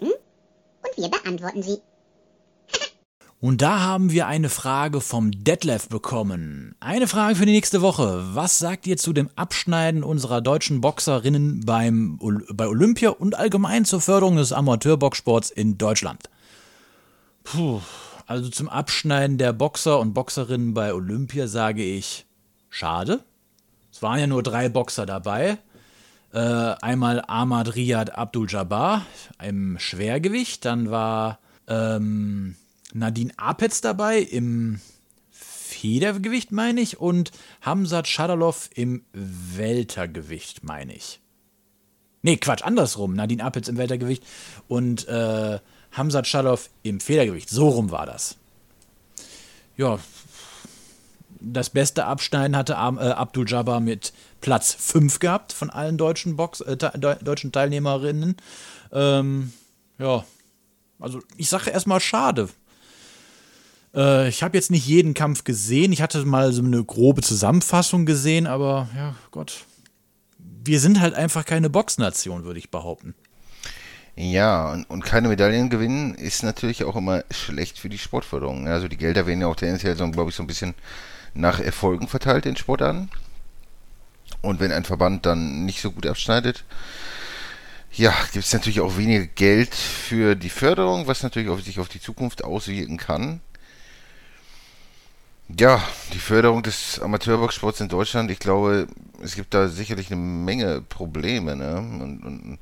Und 0.00 0.96
wir 0.96 1.08
beantworten 1.08 1.62
sie. 1.62 1.78
Und 3.40 3.62
da 3.62 3.80
haben 3.80 4.10
wir 4.10 4.26
eine 4.26 4.50
Frage 4.50 5.00
vom 5.00 5.30
Detlef 5.32 5.88
bekommen. 5.88 6.74
Eine 6.78 7.08
Frage 7.08 7.36
für 7.36 7.46
die 7.46 7.52
nächste 7.52 7.80
Woche. 7.80 8.22
Was 8.34 8.58
sagt 8.58 8.86
ihr 8.86 8.98
zu 8.98 9.14
dem 9.14 9.30
Abschneiden 9.34 10.04
unserer 10.04 10.42
deutschen 10.42 10.82
Boxerinnen 10.82 11.64
beim, 11.64 12.18
bei 12.52 12.68
Olympia 12.68 13.10
und 13.10 13.36
allgemein 13.36 13.86
zur 13.86 14.02
Förderung 14.02 14.36
des 14.36 14.52
Amateurboxsports 14.52 15.50
in 15.50 15.78
Deutschland? 15.78 16.28
Puh, 17.44 17.80
also 18.30 18.48
zum 18.48 18.68
Abschneiden 18.68 19.38
der 19.38 19.52
Boxer 19.52 19.98
und 19.98 20.14
Boxerinnen 20.14 20.72
bei 20.72 20.94
Olympia 20.94 21.48
sage 21.48 21.82
ich 21.82 22.26
schade. 22.68 23.24
Es 23.92 24.02
waren 24.02 24.20
ja 24.20 24.28
nur 24.28 24.44
drei 24.44 24.68
Boxer 24.68 25.04
dabei. 25.04 25.58
Äh, 26.32 26.38
einmal 26.38 27.24
Ahmad 27.26 27.74
Riyad 27.74 28.16
Abdul-Jabbar 28.16 29.04
im 29.42 29.80
Schwergewicht, 29.80 30.64
dann 30.64 30.92
war 30.92 31.40
ähm, 31.66 32.54
Nadine 32.92 33.32
Apetz 33.36 33.80
dabei 33.80 34.20
im 34.20 34.80
Federgewicht, 35.32 36.52
meine 36.52 36.82
ich, 36.82 37.00
und 37.00 37.32
Hamzat 37.62 38.06
Shadalov 38.06 38.70
im 38.76 39.02
Weltergewicht, 39.12 40.62
meine 40.62 40.94
ich. 40.94 41.20
Nee, 42.22 42.36
Quatsch, 42.36 42.62
andersrum. 42.62 43.14
Nadine 43.14 43.42
Apetz 43.42 43.66
im 43.66 43.76
Weltergewicht 43.76 44.22
und 44.68 45.08
äh, 45.08 45.58
Hamzat 45.92 46.26
Shadalov 46.26 46.70
im 46.82 47.00
Federgewicht. 47.00 47.50
So 47.50 47.68
rum 47.68 47.90
war 47.90 48.06
das. 48.06 48.36
Ja, 49.76 49.98
das 51.40 51.70
beste 51.70 52.04
Abschneiden 52.04 52.56
hatte 52.56 52.74
äh, 52.74 52.76
Abdul 52.76 53.48
Jabbar 53.48 53.80
mit 53.80 54.12
Platz 54.40 54.74
5 54.74 55.18
gehabt 55.18 55.52
von 55.52 55.70
allen 55.70 55.96
deutschen, 55.96 56.36
Box, 56.36 56.60
äh, 56.60 56.76
deutschen 56.76 57.52
Teilnehmerinnen. 57.52 58.36
Ähm, 58.92 59.52
ja, 59.98 60.24
also 60.98 61.22
ich 61.36 61.48
sage 61.48 61.70
erstmal 61.70 62.00
schade. 62.00 62.48
Äh, 63.94 64.28
ich 64.28 64.42
habe 64.42 64.56
jetzt 64.56 64.70
nicht 64.70 64.86
jeden 64.86 65.14
Kampf 65.14 65.44
gesehen. 65.44 65.92
Ich 65.92 66.02
hatte 66.02 66.24
mal 66.24 66.52
so 66.52 66.62
eine 66.62 66.84
grobe 66.84 67.22
Zusammenfassung 67.22 68.06
gesehen, 68.06 68.46
aber 68.46 68.88
ja, 68.94 69.14
Gott. 69.30 69.64
Wir 70.62 70.78
sind 70.78 71.00
halt 71.00 71.14
einfach 71.14 71.46
keine 71.46 71.70
Boxnation, 71.70 72.44
würde 72.44 72.58
ich 72.58 72.70
behaupten. 72.70 73.14
Ja, 74.16 74.70
und, 74.72 74.88
und 74.90 75.04
keine 75.04 75.28
Medaillen 75.28 75.70
gewinnen 75.70 76.14
ist 76.14 76.42
natürlich 76.42 76.84
auch 76.84 76.96
immer 76.96 77.24
schlecht 77.30 77.78
für 77.78 77.88
die 77.88 77.98
Sportförderung. 77.98 78.68
Also 78.68 78.88
die 78.88 78.96
Gelder 78.96 79.26
werden 79.26 79.40
ja 79.40 79.46
auch 79.46 79.56
tendenziell, 79.56 79.96
so, 79.96 80.10
glaube 80.10 80.30
ich, 80.30 80.36
so 80.36 80.42
ein 80.42 80.48
bisschen 80.48 80.74
nach 81.34 81.60
Erfolgen 81.60 82.08
verteilt 82.08 82.46
in 82.46 82.56
Sportarten. 82.56 83.08
Und 84.42 84.60
wenn 84.60 84.72
ein 84.72 84.84
Verband 84.84 85.26
dann 85.26 85.64
nicht 85.64 85.80
so 85.80 85.90
gut 85.90 86.06
abschneidet, 86.06 86.64
ja, 87.92 88.14
gibt 88.32 88.44
es 88.44 88.52
natürlich 88.52 88.80
auch 88.80 88.96
weniger 88.96 89.26
Geld 89.26 89.74
für 89.74 90.36
die 90.36 90.50
Förderung, 90.50 91.06
was 91.06 91.22
natürlich 91.22 91.48
auf 91.48 91.62
sich 91.62 91.80
auf 91.80 91.88
die 91.88 92.00
Zukunft 92.00 92.44
auswirken 92.44 92.96
kann. 92.96 93.40
Ja, 95.60 95.86
die 96.14 96.18
Förderung 96.18 96.62
des 96.62 96.98
Amateurboxsports 97.00 97.82
in 97.82 97.90
Deutschland, 97.90 98.30
ich 98.30 98.38
glaube, 98.38 98.86
es 99.22 99.34
gibt 99.34 99.52
da 99.52 99.68
sicherlich 99.68 100.10
eine 100.10 100.18
Menge 100.18 100.80
Probleme, 100.80 101.54
ne? 101.54 101.76
Und, 101.76 102.24
und 102.24 102.58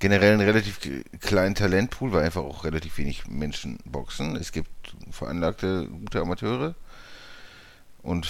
generell 0.00 0.32
einen 0.32 0.40
relativ 0.40 0.80
kleinen 1.20 1.54
Talentpool, 1.54 2.10
weil 2.10 2.24
einfach 2.24 2.42
auch 2.42 2.64
relativ 2.64 2.98
wenig 2.98 3.28
Menschen 3.28 3.78
boxen. 3.84 4.34
Es 4.34 4.50
gibt 4.50 4.68
veranlagte 5.12 5.86
gute 5.86 6.20
Amateure. 6.20 6.74
Und 8.02 8.26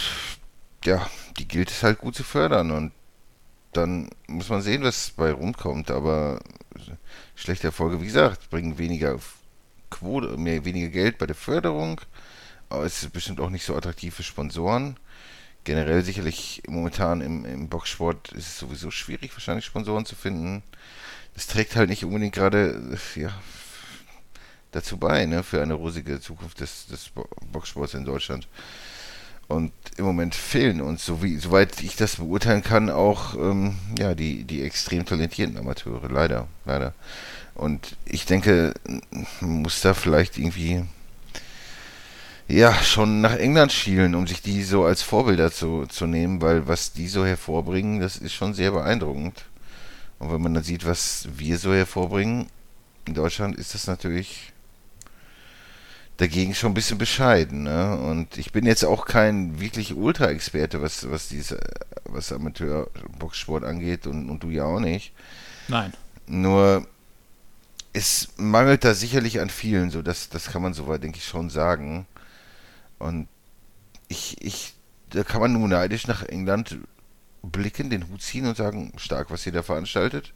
ja, 0.85 1.09
die 1.39 1.49
gilt 1.49 1.71
es 1.71 1.83
halt 1.83 1.99
gut 1.99 2.15
zu 2.15 2.23
fördern. 2.23 2.71
Und 2.71 2.93
dann 3.73 4.11
muss 4.27 4.51
man 4.51 4.61
sehen, 4.61 4.83
was 4.83 5.13
bei 5.17 5.33
rumkommt. 5.33 5.91
Aber 5.91 6.39
schlechte 7.35 7.69
Erfolge, 7.69 8.03
wie 8.03 8.07
gesagt, 8.09 8.51
bringen 8.51 8.77
weniger 8.77 9.19
Quote, 9.89 10.37
mehr, 10.37 10.67
weniger 10.67 10.89
Geld 10.89 11.17
bei 11.17 11.25
der 11.25 11.35
Förderung. 11.35 12.03
Aber 12.73 12.85
es 12.85 13.03
ist 13.03 13.13
bestimmt 13.13 13.39
auch 13.39 13.51
nicht 13.51 13.67
so 13.67 13.77
attraktiv 13.77 14.15
für 14.15 14.23
Sponsoren. 14.23 14.97
Generell 15.65 16.03
sicherlich 16.03 16.63
momentan 16.67 17.21
im, 17.21 17.45
im 17.45 17.69
Boxsport 17.69 18.33
ist 18.33 18.49
es 18.49 18.59
sowieso 18.59 18.91
schwierig, 18.91 19.33
wahrscheinlich 19.35 19.67
Sponsoren 19.67 20.07
zu 20.07 20.17
finden. 20.17 20.63
Das 21.35 21.47
trägt 21.47 21.77
halt 21.77 21.91
nicht 21.91 22.05
unbedingt 22.05 22.35
gerade 22.35 22.99
ja, 23.15 23.31
dazu 24.71 24.97
bei, 24.97 25.27
ne, 25.27 25.43
für 25.43 25.61
eine 25.61 25.75
rosige 25.75 26.21
Zukunft 26.21 26.61
des, 26.61 26.87
des 26.87 27.11
Bo- 27.11 27.29
Boxsports 27.53 27.95
in 27.95 28.07
Deutschland. 28.07 28.49
Und 29.49 29.73
im 29.99 30.07
Moment 30.07 30.35
fehlen 30.35 30.81
uns, 30.81 31.05
so 31.05 31.23
wie, 31.23 31.37
soweit 31.37 31.83
ich 31.83 31.95
das 31.97 32.17
beurteilen 32.17 32.63
kann, 32.63 32.89
auch 32.89 33.35
ähm, 33.35 33.77
ja, 33.99 34.15
die, 34.15 34.45
die 34.45 34.63
extrem 34.63 35.05
talentierten 35.05 35.59
Amateure. 35.59 36.09
Leider, 36.09 36.49
leider. 36.65 36.95
Und 37.55 37.97
ich 38.07 38.25
denke, 38.25 38.73
man 39.41 39.63
muss 39.63 39.83
da 39.83 39.93
vielleicht 39.93 40.39
irgendwie 40.39 40.85
ja, 42.49 42.75
schon 42.75 43.21
nach 43.21 43.37
England 43.37 43.73
schielen, 43.73 44.15
um 44.15 44.27
sich 44.27 44.43
die 44.43 44.63
so 44.63 44.85
als 44.85 45.03
Vorbilder 45.03 45.51
zu, 45.51 45.87
zu 45.87 46.07
nehmen, 46.07 46.41
weil 46.43 46.67
was 46.69 46.93
die 46.93 47.09
so 47.09 47.25
hervorbringen, 47.25 48.01
das 48.01 48.17
ist 48.17 48.33
schon 48.33 48.55
sehr 48.55 48.73
beeindruckend. 48.73 49.45
Und 50.19 50.33
wenn 50.33 50.43
man 50.43 50.55
dann 50.55 50.63
sieht, 50.63 50.87
was 50.87 51.29
wir 51.37 51.59
so 51.59 51.73
hervorbringen 51.73 52.47
in 53.07 53.15
Deutschland, 53.15 53.57
ist 53.57 53.75
das 53.75 53.87
natürlich 53.87 54.53
dagegen 56.17 56.55
schon 56.55 56.73
ein 56.73 56.75
bisschen 56.75 56.99
bescheiden. 56.99 57.65
Ne? 57.65 57.97
Und 57.97 58.39
ich 58.39 58.53
bin 58.53 58.67
jetzt 58.67 58.85
auch 58.85 59.07
kein 59.07 59.61
wirklich 59.61 59.95
Ultra-Experte, 59.95 60.83
was, 60.83 61.11
was 61.11 61.29
diese, 61.29 61.59
was 62.05 62.33
Amateur-Boxsport 62.33 63.65
angeht 63.65 64.07
und, 64.07 64.29
und 64.29 64.43
du 64.43 64.51
ja 64.51 64.65
auch 64.65 64.81
nicht. 64.81 65.13
Nein. 65.69 65.93
Nur 66.27 66.87
es 67.93 68.29
mangelt 68.37 68.85
da 68.85 68.95
sicherlich 68.95 69.41
an 69.41 69.51
vielen, 69.51 69.91
so 69.91 70.03
das, 70.03 70.29
das 70.29 70.51
kann 70.51 70.63
man 70.63 70.75
soweit, 70.75 71.03
denke 71.03 71.19
ich, 71.19 71.25
schon 71.25 71.51
sagen. 71.51 72.07
Und 73.03 73.27
ich, 74.09 74.37
ich, 74.41 74.75
da 75.11 75.25
kann 75.25 75.41
man 75.41 75.53
nur 75.53 75.67
neidisch 75.67 76.07
nach 76.07 76.23
England 76.23 76.79
blicken, 77.43 77.91
den 77.91 78.09
Hut 78.09 78.23
ziehen 78.23 78.47
und 78.47 78.57
sagen, 78.57 78.93
stark, 78.97 79.31
was 79.31 79.45
ihr 79.45 79.53
da 79.53 79.63
veranstaltet. 79.63 80.33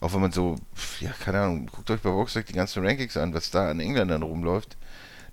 Auch 0.00 0.12
wenn 0.14 0.20
man 0.20 0.32
so, 0.32 0.56
ja, 1.00 1.10
keine 1.12 1.40
Ahnung, 1.40 1.66
guckt 1.66 1.90
euch 1.90 2.00
bei 2.00 2.10
Boxrec 2.10 2.46
die 2.46 2.52
ganzen 2.52 2.84
Rankings 2.84 3.16
an, 3.16 3.34
was 3.34 3.50
da 3.50 3.70
an 3.70 3.78
Engländern 3.78 4.22
rumläuft. 4.22 4.76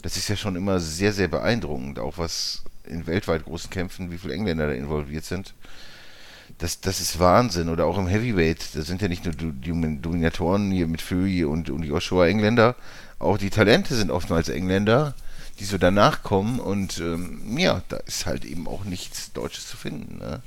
Das 0.03 0.17
ist 0.17 0.27
ja 0.27 0.35
schon 0.35 0.55
immer 0.55 0.79
sehr, 0.79 1.11
sehr 1.11 1.27
beeindruckend, 1.27 1.97
auch 1.97 2.19
was 2.19 2.63
in 2.83 3.07
weltweit 3.07 3.45
großen 3.45 3.71
Kämpfen, 3.71 4.11
wie 4.11 4.19
viele 4.19 4.35
Engländer 4.35 4.67
da 4.67 4.73
involviert 4.73 5.25
sind. 5.25 5.55
Das, 6.59 6.81
das 6.81 6.99
ist 6.99 7.19
Wahnsinn. 7.19 7.69
Oder 7.69 7.85
auch 7.87 7.97
im 7.97 8.07
Heavyweight, 8.07 8.75
da 8.75 8.81
sind 8.83 9.01
ja 9.01 9.07
nicht 9.07 9.25
nur 9.25 9.33
die 9.33 9.71
Dominatoren 10.01 10.69
hier 10.71 10.87
mit 10.87 11.01
Fury 11.01 11.43
und, 11.45 11.71
und 11.71 11.83
Joshua 11.83 12.27
Engländer, 12.27 12.75
auch 13.17 13.39
die 13.39 13.49
Talente 13.49 13.95
sind 13.95 14.11
oftmals 14.11 14.49
Engländer, 14.49 15.15
die 15.59 15.65
so 15.65 15.77
danach 15.77 16.23
kommen 16.23 16.59
und 16.59 16.97
ähm, 16.99 17.57
ja, 17.57 17.81
da 17.89 17.97
ist 17.97 18.25
halt 18.25 18.45
eben 18.45 18.67
auch 18.67 18.83
nichts 18.83 19.31
Deutsches 19.33 19.67
zu 19.67 19.77
finden. 19.77 20.17
Ne? 20.17 20.41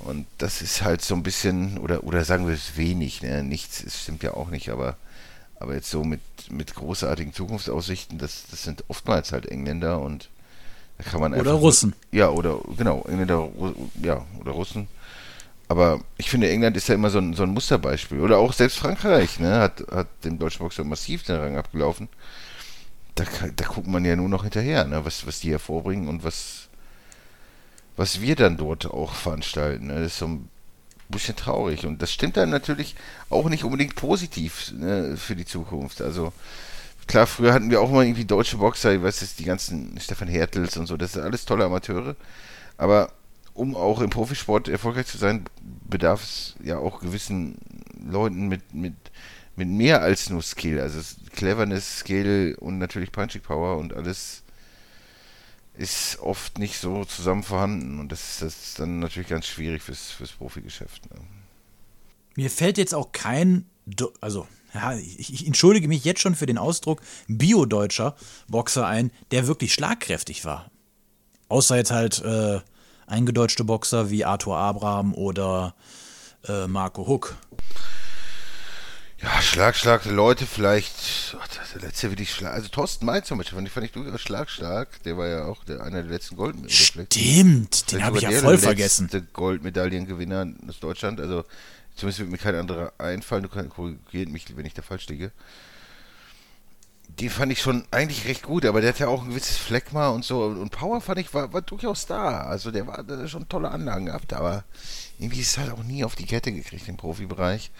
Und 0.00 0.26
das 0.38 0.62
ist 0.62 0.82
halt 0.82 1.02
so 1.02 1.14
ein 1.14 1.22
bisschen, 1.22 1.78
oder, 1.78 2.04
oder 2.04 2.24
sagen 2.24 2.46
wir 2.46 2.54
es 2.54 2.76
wenig, 2.76 3.22
ne? 3.22 3.42
nichts, 3.42 3.82
es 3.82 4.02
stimmt 4.02 4.22
ja 4.22 4.34
auch 4.34 4.48
nicht, 4.50 4.70
aber, 4.70 4.96
aber 5.60 5.74
jetzt 5.74 5.90
so 5.90 6.04
mit, 6.04 6.20
mit 6.50 6.74
großartigen 6.74 7.32
Zukunftsaussichten, 7.32 8.18
das, 8.18 8.44
das 8.50 8.62
sind 8.62 8.84
oftmals 8.88 9.32
halt 9.32 9.46
Engländer 9.46 10.00
und 10.00 10.28
da 10.98 11.04
kann 11.04 11.20
man 11.20 11.32
Oder 11.34 11.52
Russen. 11.52 11.94
Ja, 12.10 12.28
oder 12.30 12.58
genau, 12.76 13.04
Engländer, 13.08 13.48
ja, 14.02 14.24
oder 14.40 14.50
Russen. 14.50 14.88
Aber 15.68 16.00
ich 16.16 16.30
finde, 16.30 16.48
England 16.50 16.76
ist 16.76 16.88
ja 16.88 16.94
immer 16.94 17.10
so 17.10 17.18
ein, 17.18 17.34
so 17.34 17.42
ein 17.42 17.50
Musterbeispiel. 17.50 18.20
Oder 18.20 18.38
auch 18.38 18.52
selbst 18.52 18.78
Frankreich, 18.78 19.38
ne, 19.38 19.60
hat, 19.60 19.84
hat 19.92 20.08
dem 20.24 20.38
deutschen 20.38 20.60
Boxer 20.60 20.82
massiv 20.82 21.22
den 21.22 21.36
Rang 21.36 21.56
abgelaufen. 21.56 22.08
Da, 23.18 23.24
da 23.56 23.66
guckt 23.66 23.88
man 23.88 24.04
ja 24.04 24.14
nur 24.14 24.28
noch 24.28 24.44
hinterher, 24.44 24.84
ne, 24.84 25.04
was, 25.04 25.26
was 25.26 25.40
die 25.40 25.50
hervorbringen 25.50 26.08
und 26.08 26.22
was, 26.22 26.68
was 27.96 28.20
wir 28.20 28.36
dann 28.36 28.56
dort 28.56 28.86
auch 28.86 29.12
veranstalten. 29.12 29.88
Ne. 29.88 29.94
Das 29.94 30.12
ist 30.12 30.18
so 30.18 30.26
ein 30.26 30.48
bisschen 31.08 31.34
traurig. 31.34 31.84
Und 31.84 32.00
das 32.00 32.12
stimmt 32.12 32.36
dann 32.36 32.50
natürlich 32.50 32.94
auch 33.28 33.48
nicht 33.48 33.64
unbedingt 33.64 33.96
positiv 33.96 34.72
ne, 34.72 35.16
für 35.16 35.34
die 35.34 35.44
Zukunft. 35.44 36.00
Also 36.00 36.32
klar, 37.08 37.26
früher 37.26 37.52
hatten 37.52 37.70
wir 37.70 37.80
auch 37.80 37.90
mal 37.90 38.04
irgendwie 38.04 38.24
deutsche 38.24 38.58
Boxer, 38.58 39.02
weiß 39.02 39.20
jetzt, 39.22 39.40
die 39.40 39.44
ganzen 39.44 39.98
Stefan 40.00 40.28
Hertels 40.28 40.76
und 40.76 40.86
so, 40.86 40.96
das 40.96 41.14
sind 41.14 41.22
alles 41.22 41.44
tolle 41.44 41.64
Amateure. 41.64 42.14
Aber 42.76 43.10
um 43.52 43.74
auch 43.74 44.00
im 44.00 44.10
Profisport 44.10 44.68
erfolgreich 44.68 45.06
zu 45.06 45.18
sein, 45.18 45.44
bedarf 45.88 46.22
es 46.22 46.54
ja 46.62 46.78
auch 46.78 47.00
gewissen 47.00 47.56
Leuten 48.08 48.46
mit, 48.46 48.72
mit, 48.72 48.94
mit 49.58 49.68
mehr 49.68 50.00
als 50.02 50.30
nur 50.30 50.42
Skill. 50.42 50.80
Also 50.80 50.98
es- 51.00 51.16
Cleverness, 51.32 51.98
Skill 51.98 52.56
und 52.60 52.78
natürlich 52.78 53.12
Punching 53.12 53.42
Power 53.42 53.76
und 53.76 53.92
alles 53.92 54.42
ist 55.74 56.18
oft 56.20 56.58
nicht 56.58 56.78
so 56.78 57.04
zusammen 57.04 57.42
vorhanden. 57.42 58.00
Und 58.00 58.10
das 58.10 58.20
ist, 58.30 58.42
das 58.42 58.62
ist 58.68 58.78
dann 58.80 58.98
natürlich 59.00 59.28
ganz 59.28 59.46
schwierig 59.46 59.82
fürs, 59.82 60.10
fürs 60.10 60.32
Profigeschäft. 60.32 61.08
Ne? 61.12 61.20
Mir 62.36 62.50
fällt 62.50 62.78
jetzt 62.78 62.94
auch 62.94 63.12
kein, 63.12 63.66
Do 63.86 64.12
also 64.20 64.46
ja, 64.74 64.94
ich, 64.96 65.32
ich 65.32 65.46
entschuldige 65.46 65.88
mich 65.88 66.04
jetzt 66.04 66.20
schon 66.20 66.34
für 66.34 66.46
den 66.46 66.58
Ausdruck, 66.58 67.00
biodeutscher 67.26 68.16
Boxer 68.48 68.86
ein, 68.86 69.10
der 69.30 69.46
wirklich 69.46 69.72
schlagkräftig 69.72 70.44
war. 70.44 70.70
Außer 71.48 71.76
jetzt 71.76 71.90
halt 71.90 72.22
äh, 72.22 72.60
eingedeutschte 73.06 73.64
Boxer 73.64 74.10
wie 74.10 74.24
Arthur 74.24 74.56
Abraham 74.58 75.14
oder 75.14 75.74
äh, 76.46 76.66
Marco 76.66 77.06
Huck. 77.06 77.36
Ja, 79.20 79.42
Schlag, 79.42 79.74
Schlag, 79.74 80.04
Leute 80.04 80.46
vielleicht. 80.46 81.36
Oh, 81.36 81.42
der 81.74 81.82
letzte 81.82 82.10
wirklich 82.10 82.32
Schlag. 82.32 82.52
Also 82.54 82.68
Thorsten 82.68 83.04
May 83.04 83.22
zum 83.24 83.38
Beispiel, 83.38 83.56
fand 83.56 83.66
ich, 83.66 83.74
fand 83.74 83.86
ich 83.86 83.92
durchaus 83.92 84.20
Schlag, 84.20 84.48
Schlag. 84.48 85.02
Der 85.02 85.18
war 85.18 85.26
ja 85.26 85.44
auch 85.46 85.64
der, 85.64 85.82
einer 85.82 86.02
der 86.02 86.12
letzten 86.12 86.36
Goldmedaillen. 86.36 86.70
Stimmt, 86.70 87.90
den 87.92 88.04
habe 88.04 88.18
ich 88.18 88.22
ja 88.22 88.30
voll 88.30 88.58
vergessen. 88.58 89.08
Der 89.08 89.22
Goldmedaillengewinner 89.22 90.46
aus 90.68 90.78
Deutschland. 90.78 91.20
Also 91.20 91.44
zumindest 91.96 92.20
wird 92.20 92.30
mir 92.30 92.38
kein 92.38 92.54
anderer 92.54 92.92
einfallen. 92.98 93.42
Du 93.42 93.48
kannst 93.48 93.70
korrigieren 93.70 94.30
mich, 94.30 94.56
wenn 94.56 94.66
ich 94.66 94.74
da 94.74 94.82
falsch 94.82 95.08
liege. 95.08 95.32
Die 97.18 97.28
fand 97.28 97.50
ich 97.50 97.60
schon 97.60 97.84
eigentlich 97.90 98.26
recht 98.26 98.44
gut, 98.44 98.64
aber 98.64 98.80
der 98.80 98.90
hat 98.90 99.00
ja 99.00 99.08
auch 99.08 99.22
ein 99.22 99.30
gewisses 99.30 99.56
Fleckma 99.56 100.10
und 100.10 100.24
so. 100.24 100.44
Und 100.44 100.70
Power 100.70 101.00
fand 101.00 101.18
ich, 101.18 101.34
war, 101.34 101.52
war 101.52 101.62
durchaus 101.62 102.06
da. 102.06 102.42
Also 102.42 102.70
der 102.70 102.86
war 102.86 103.02
der 103.02 103.26
schon 103.26 103.48
tolle 103.48 103.72
Anlagen 103.72 104.06
gehabt, 104.06 104.32
aber 104.32 104.62
irgendwie 105.18 105.40
ist 105.40 105.48
es 105.48 105.58
halt 105.58 105.72
auch 105.72 105.82
nie 105.82 106.04
auf 106.04 106.14
die 106.14 106.26
Kette 106.26 106.52
gekriegt 106.52 106.86
im 106.86 106.96
Profibereich. 106.96 107.72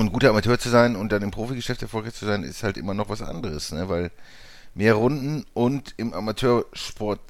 Und 0.00 0.14
guter 0.14 0.30
Amateur 0.30 0.58
zu 0.58 0.70
sein 0.70 0.96
und 0.96 1.12
dann 1.12 1.20
im 1.20 1.30
Profigeschäft 1.30 1.82
erfolgreich 1.82 2.14
zu 2.14 2.24
sein, 2.24 2.42
ist 2.42 2.62
halt 2.62 2.78
immer 2.78 2.94
noch 2.94 3.10
was 3.10 3.20
anderes, 3.20 3.70
ne? 3.70 3.90
Weil 3.90 4.10
mehr 4.74 4.94
Runden 4.94 5.44
und 5.52 5.92
im 5.98 6.14
Amateursport 6.14 7.20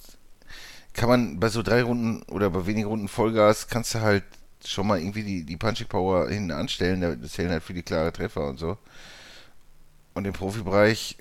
kann 0.93 1.09
man 1.09 1.41
bei 1.41 1.49
so 1.49 1.63
drei 1.63 1.83
Runden 1.83 2.23
oder 2.31 2.49
bei 2.49 2.67
wenigen 2.67 2.87
Runden 2.87 3.09
Vollgas 3.09 3.67
kannst 3.67 3.97
du 3.97 4.03
halt 4.03 4.23
schon 4.65 4.87
mal 4.87 5.01
irgendwie 5.01 5.25
die, 5.25 5.43
die 5.43 5.57
Punching 5.57 5.89
Power 5.89 6.29
hinten 6.29 6.53
anstellen. 6.53 7.01
Da 7.01 7.21
zählen 7.29 7.51
halt 7.51 7.65
viele 7.65 7.83
klare 7.83 8.13
Treffer 8.13 8.47
und 8.47 8.61
so. 8.61 8.79
Und 10.15 10.29
im 10.29 10.33
Profibereich 10.33 11.17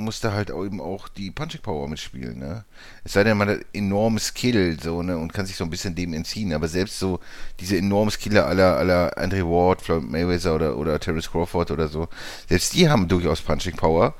muss 0.00 0.20
da 0.20 0.32
halt 0.32 0.50
eben 0.50 0.80
auch 0.80 1.08
die 1.08 1.30
Punching 1.30 1.60
Power 1.60 1.88
mitspielen, 1.88 2.38
ne? 2.38 2.64
Es 3.04 3.12
sei 3.12 3.24
denn, 3.24 3.36
man 3.36 3.48
hat 3.48 3.60
enormes 3.72 4.26
Skill, 4.28 4.78
so, 4.80 5.02
ne, 5.02 5.16
und 5.16 5.32
kann 5.32 5.46
sich 5.46 5.56
so 5.56 5.64
ein 5.64 5.70
bisschen 5.70 5.94
dem 5.94 6.12
entziehen, 6.12 6.52
aber 6.52 6.68
selbst 6.68 6.98
so 6.98 7.20
diese 7.60 7.76
enormen 7.76 8.10
Skiller 8.10 8.46
aller, 8.46 8.76
aller 8.76 9.16
Andre 9.16 9.44
Ward, 9.44 9.82
Floyd 9.82 10.04
Mayweather 10.04 10.54
oder, 10.54 10.76
oder 10.76 10.98
Terence 11.00 11.30
Crawford 11.30 11.70
oder 11.70 11.88
so, 11.88 12.08
selbst 12.48 12.74
die 12.74 12.88
haben 12.88 13.08
durchaus 13.08 13.40
Punching 13.40 13.76
Power 13.76 14.14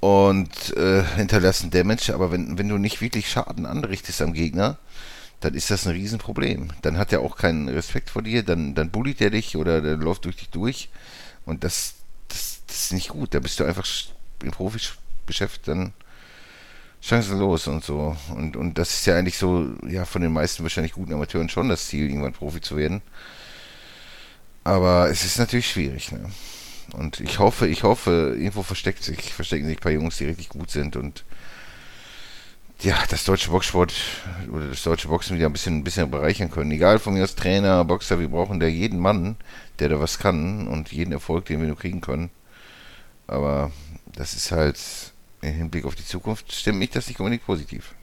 und 0.00 0.76
äh, 0.76 1.02
hinterlassen 1.16 1.70
Damage, 1.70 2.14
aber 2.14 2.30
wenn, 2.30 2.58
wenn 2.58 2.68
du 2.68 2.78
nicht 2.78 3.00
wirklich 3.00 3.28
Schaden 3.28 3.66
anrichtest 3.66 4.22
am 4.22 4.32
Gegner, 4.32 4.78
dann 5.40 5.54
ist 5.54 5.70
das 5.70 5.86
ein 5.86 5.92
Riesenproblem. 5.92 6.70
Dann 6.82 6.98
hat 6.98 7.12
er 7.12 7.20
auch 7.20 7.36
keinen 7.36 7.68
Respekt 7.68 8.10
vor 8.10 8.22
dir, 8.22 8.42
dann, 8.42 8.74
dann 8.74 8.90
bulliet 8.90 9.20
er 9.20 9.30
dich 9.30 9.56
oder 9.56 9.80
der 9.80 9.96
läuft 9.96 10.24
durch 10.24 10.36
dich 10.36 10.50
durch 10.50 10.88
und 11.46 11.64
das, 11.64 11.94
das, 12.28 12.60
das 12.66 12.76
ist 12.76 12.92
nicht 12.92 13.08
gut. 13.08 13.34
Da 13.34 13.40
bist 13.40 13.60
du 13.60 13.64
einfach 13.64 13.86
im 14.42 14.50
Profigeschäft 14.50 15.66
dann 15.66 15.92
chancenlos 17.00 17.66
und 17.66 17.84
so. 17.84 18.16
Und, 18.34 18.56
und 18.56 18.78
das 18.78 18.90
ist 18.90 19.06
ja 19.06 19.16
eigentlich 19.16 19.38
so, 19.38 19.68
ja, 19.86 20.04
von 20.04 20.22
den 20.22 20.32
meisten 20.32 20.62
wahrscheinlich 20.62 20.92
guten 20.92 21.12
Amateuren 21.12 21.48
schon 21.48 21.68
das 21.68 21.86
Ziel, 21.86 22.08
irgendwann 22.08 22.32
Profi 22.32 22.60
zu 22.60 22.76
werden. 22.76 23.02
Aber 24.64 25.08
es 25.08 25.24
ist 25.24 25.38
natürlich 25.38 25.70
schwierig, 25.70 26.12
ne? 26.12 26.30
Und 26.94 27.20
ich 27.20 27.38
hoffe, 27.38 27.68
ich 27.68 27.82
hoffe, 27.82 28.34
irgendwo 28.36 28.62
versteckt 28.62 29.02
sich, 29.02 29.32
verstecken 29.34 29.66
sich 29.66 29.76
ein 29.76 29.80
paar 29.80 29.92
Jungs, 29.92 30.16
die 30.16 30.24
richtig 30.24 30.48
gut 30.48 30.70
sind 30.70 30.96
und 30.96 31.24
ja, 32.80 32.96
das 33.10 33.24
deutsche 33.24 33.50
Boxsport 33.50 33.92
oder 34.50 34.68
das 34.68 34.84
deutsche 34.84 35.08
Boxen 35.08 35.36
wieder 35.36 35.46
ein 35.46 35.52
bisschen, 35.52 35.78
ein 35.78 35.84
bisschen 35.84 36.10
bereichern 36.10 36.50
können. 36.50 36.70
Egal 36.70 36.98
von 36.98 37.14
mir 37.14 37.22
als 37.22 37.34
Trainer, 37.34 37.84
Boxer, 37.84 38.20
wir 38.20 38.28
brauchen 38.28 38.60
da 38.60 38.66
jeden 38.66 39.00
Mann, 39.00 39.36
der 39.80 39.88
da 39.88 40.00
was 40.00 40.18
kann 40.18 40.68
und 40.68 40.92
jeden 40.92 41.12
Erfolg, 41.12 41.46
den 41.46 41.60
wir 41.60 41.66
nur 41.66 41.76
kriegen 41.76 42.00
können. 42.00 42.30
Aber 43.28 43.70
das 44.14 44.34
ist 44.34 44.50
halt 44.50 44.78
im 45.42 45.52
Hinblick 45.52 45.84
auf 45.84 45.94
die 45.94 46.04
Zukunft, 46.04 46.52
stimmt 46.52 46.80
mich 46.80 46.90
das 46.90 47.06
nicht 47.06 47.20
unbedingt 47.20 47.44
positiv. 47.44 47.94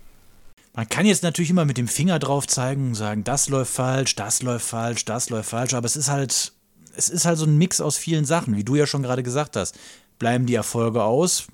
Man 0.73 0.87
kann 0.87 1.05
jetzt 1.05 1.23
natürlich 1.23 1.49
immer 1.49 1.65
mit 1.65 1.77
dem 1.77 1.87
Finger 1.87 2.19
drauf 2.19 2.47
zeigen 2.47 2.87
und 2.87 2.95
sagen, 2.95 3.23
das 3.23 3.49
läuft 3.49 3.73
falsch, 3.73 4.15
das 4.15 4.41
läuft 4.41 4.65
falsch, 4.65 5.05
das 5.05 5.29
läuft 5.29 5.49
falsch, 5.49 5.73
aber 5.73 5.85
es 5.85 5.95
ist 5.95 6.09
halt, 6.09 6.53
es 6.95 7.09
ist 7.09 7.25
halt 7.25 7.37
so 7.37 7.45
ein 7.45 7.57
Mix 7.57 7.81
aus 7.81 7.97
vielen 7.97 8.25
Sachen, 8.25 8.55
wie 8.55 8.63
du 8.63 8.75
ja 8.75 8.85
schon 8.85 9.03
gerade 9.03 9.23
gesagt 9.23 9.55
hast. 9.55 9.77
Bleiben 10.19 10.45
die 10.45 10.55
Erfolge 10.55 11.03
aus, 11.03 11.47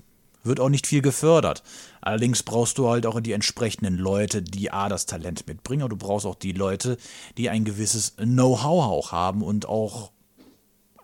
wird 0.44 0.60
auch 0.60 0.68
nicht 0.68 0.86
viel 0.86 1.02
gefördert. 1.02 1.62
Allerdings 2.00 2.42
brauchst 2.42 2.78
du 2.78 2.88
halt 2.88 3.06
auch 3.06 3.20
die 3.20 3.32
entsprechenden 3.32 3.96
Leute, 3.96 4.42
die 4.42 4.72
A, 4.72 4.88
das 4.88 5.06
Talent 5.06 5.46
mitbringen, 5.46 5.82
aber 5.82 5.90
du 5.90 5.96
brauchst 5.96 6.26
auch 6.26 6.34
die 6.34 6.52
Leute, 6.52 6.96
die 7.38 7.48
ein 7.48 7.64
gewisses 7.64 8.16
Know-how 8.16 8.84
auch 8.84 9.12
haben 9.12 9.42
und 9.42 9.66
auch 9.66 10.10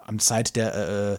am 0.04 0.18
Zeit 0.18 0.56
der, 0.56 0.74
äh, 0.74 1.18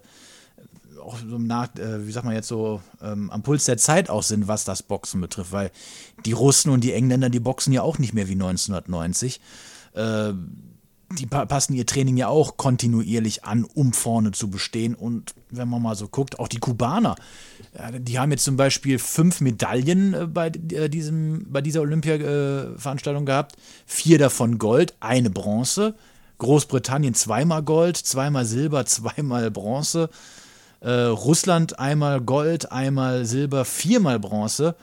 auch 1.10 1.17
so 1.28 1.38
nach, 1.38 1.76
äh, 1.76 2.06
wie 2.06 2.12
sagt 2.12 2.26
man 2.26 2.36
jetzt 2.36 2.48
so, 2.48 2.82
ähm, 3.02 3.30
am 3.32 3.41
Puls 3.41 3.65
der 3.65 3.78
Zeit 3.78 4.10
auch 4.10 4.24
sind, 4.24 4.48
was 4.48 4.63
das 4.63 4.84
Boxen 4.84 5.22
betrifft, 5.22 5.52
weil 5.52 5.72
die 6.26 6.34
Russen 6.34 6.72
und 6.72 6.84
die 6.84 6.93
Engländer, 6.93 7.30
die 7.30 7.39
boxen 7.39 7.74
ja 7.74 7.82
auch 7.82 7.98
nicht 7.98 8.13
mehr 8.13 8.28
wie 8.28 8.34
1990. 8.34 9.41
Äh, 9.93 10.34
die 11.17 11.26
passen 11.26 11.74
ihr 11.74 11.88
Training 11.88 12.17
ja 12.17 12.28
auch 12.28 12.58
kontinuierlich 12.58 13.43
an, 13.43 13.63
um 13.63 13.93
vorne 13.93 14.32
zu 14.32 14.52
bestehen. 14.52 14.93
Und 14.93 15.34
wenn 15.50 15.67
man 15.67 15.82
mal 15.82 15.95
so 15.95 16.08
guckt, 16.08 16.38
auch 16.38 16.48
die 16.48 16.60
Kubaner, 16.60 17.15
die 17.98 18.19
haben 18.19 18.30
jetzt 18.32 18.43
zum 18.43 18.58
Beispiel 18.58 19.00
fünf 19.00 19.41
Medaillen 19.41 20.13
äh, 20.13 20.28
bei, 20.28 20.48
äh, 20.48 20.89
diesem, 20.89 21.48
bei 21.50 21.62
dieser 21.62 21.82
Olympia-Veranstaltung 21.82 23.26
gehabt. 23.26 23.56
Vier 23.86 24.19
davon 24.19 24.60
Gold, 24.60 24.93
eine 25.00 25.30
Bronze. 25.30 25.95
Großbritannien 26.38 27.15
zweimal 27.15 27.63
Gold, 27.63 27.98
zweimal 27.98 28.45
Silber, 28.45 28.86
zweimal 28.88 29.50
Bronze. 29.52 30.10
Äh, 30.82 30.92
Russland 30.92 31.80
einmal 31.80 32.22
Gold, 32.22 32.72
einmal 32.72 33.26
Silber, 33.26 33.65
viermal 33.65 34.20
Bronze. 34.20 34.76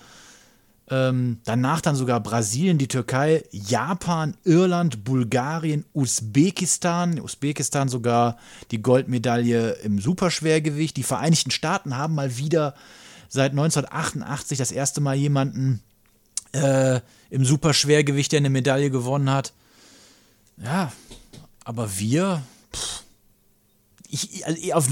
Ähm, 0.89 1.41
danach 1.45 1.81
dann 1.81 1.97
sogar 1.97 2.21
Brasilien, 2.21 2.79
die 2.79 2.87
Türkei, 2.87 3.43
Japan, 3.51 4.37
Irland, 4.45 5.03
Bulgarien, 5.05 5.85
Usbekistan. 5.95 7.21
Usbekistan 7.21 7.89
sogar 7.89 8.39
die 8.71 8.83
Goldmedaille 8.83 9.73
im 9.83 9.99
Superschwergewicht. 9.99 10.97
Die 10.97 11.03
Vereinigten 11.03 11.51
Staaten 11.51 11.97
haben 11.97 12.15
mal 12.15 12.37
wieder 12.37 12.75
seit 13.29 13.51
1988 13.51 14.59
das 14.59 14.71
erste 14.71 15.01
Mal 15.01 15.17
jemanden 15.17 15.83
äh, 16.53 17.01
im 17.31 17.45
Superschwergewicht, 17.45 18.31
der 18.31 18.39
eine 18.39 18.51
Medaille 18.51 18.91
gewonnen 18.91 19.31
hat. 19.31 19.53
Ja, 20.63 20.93
aber 21.65 21.99
wir, 21.99 22.43
pff, 22.73 23.03
ich, 24.09 24.47
also 24.47 24.73
auf, 24.73 24.89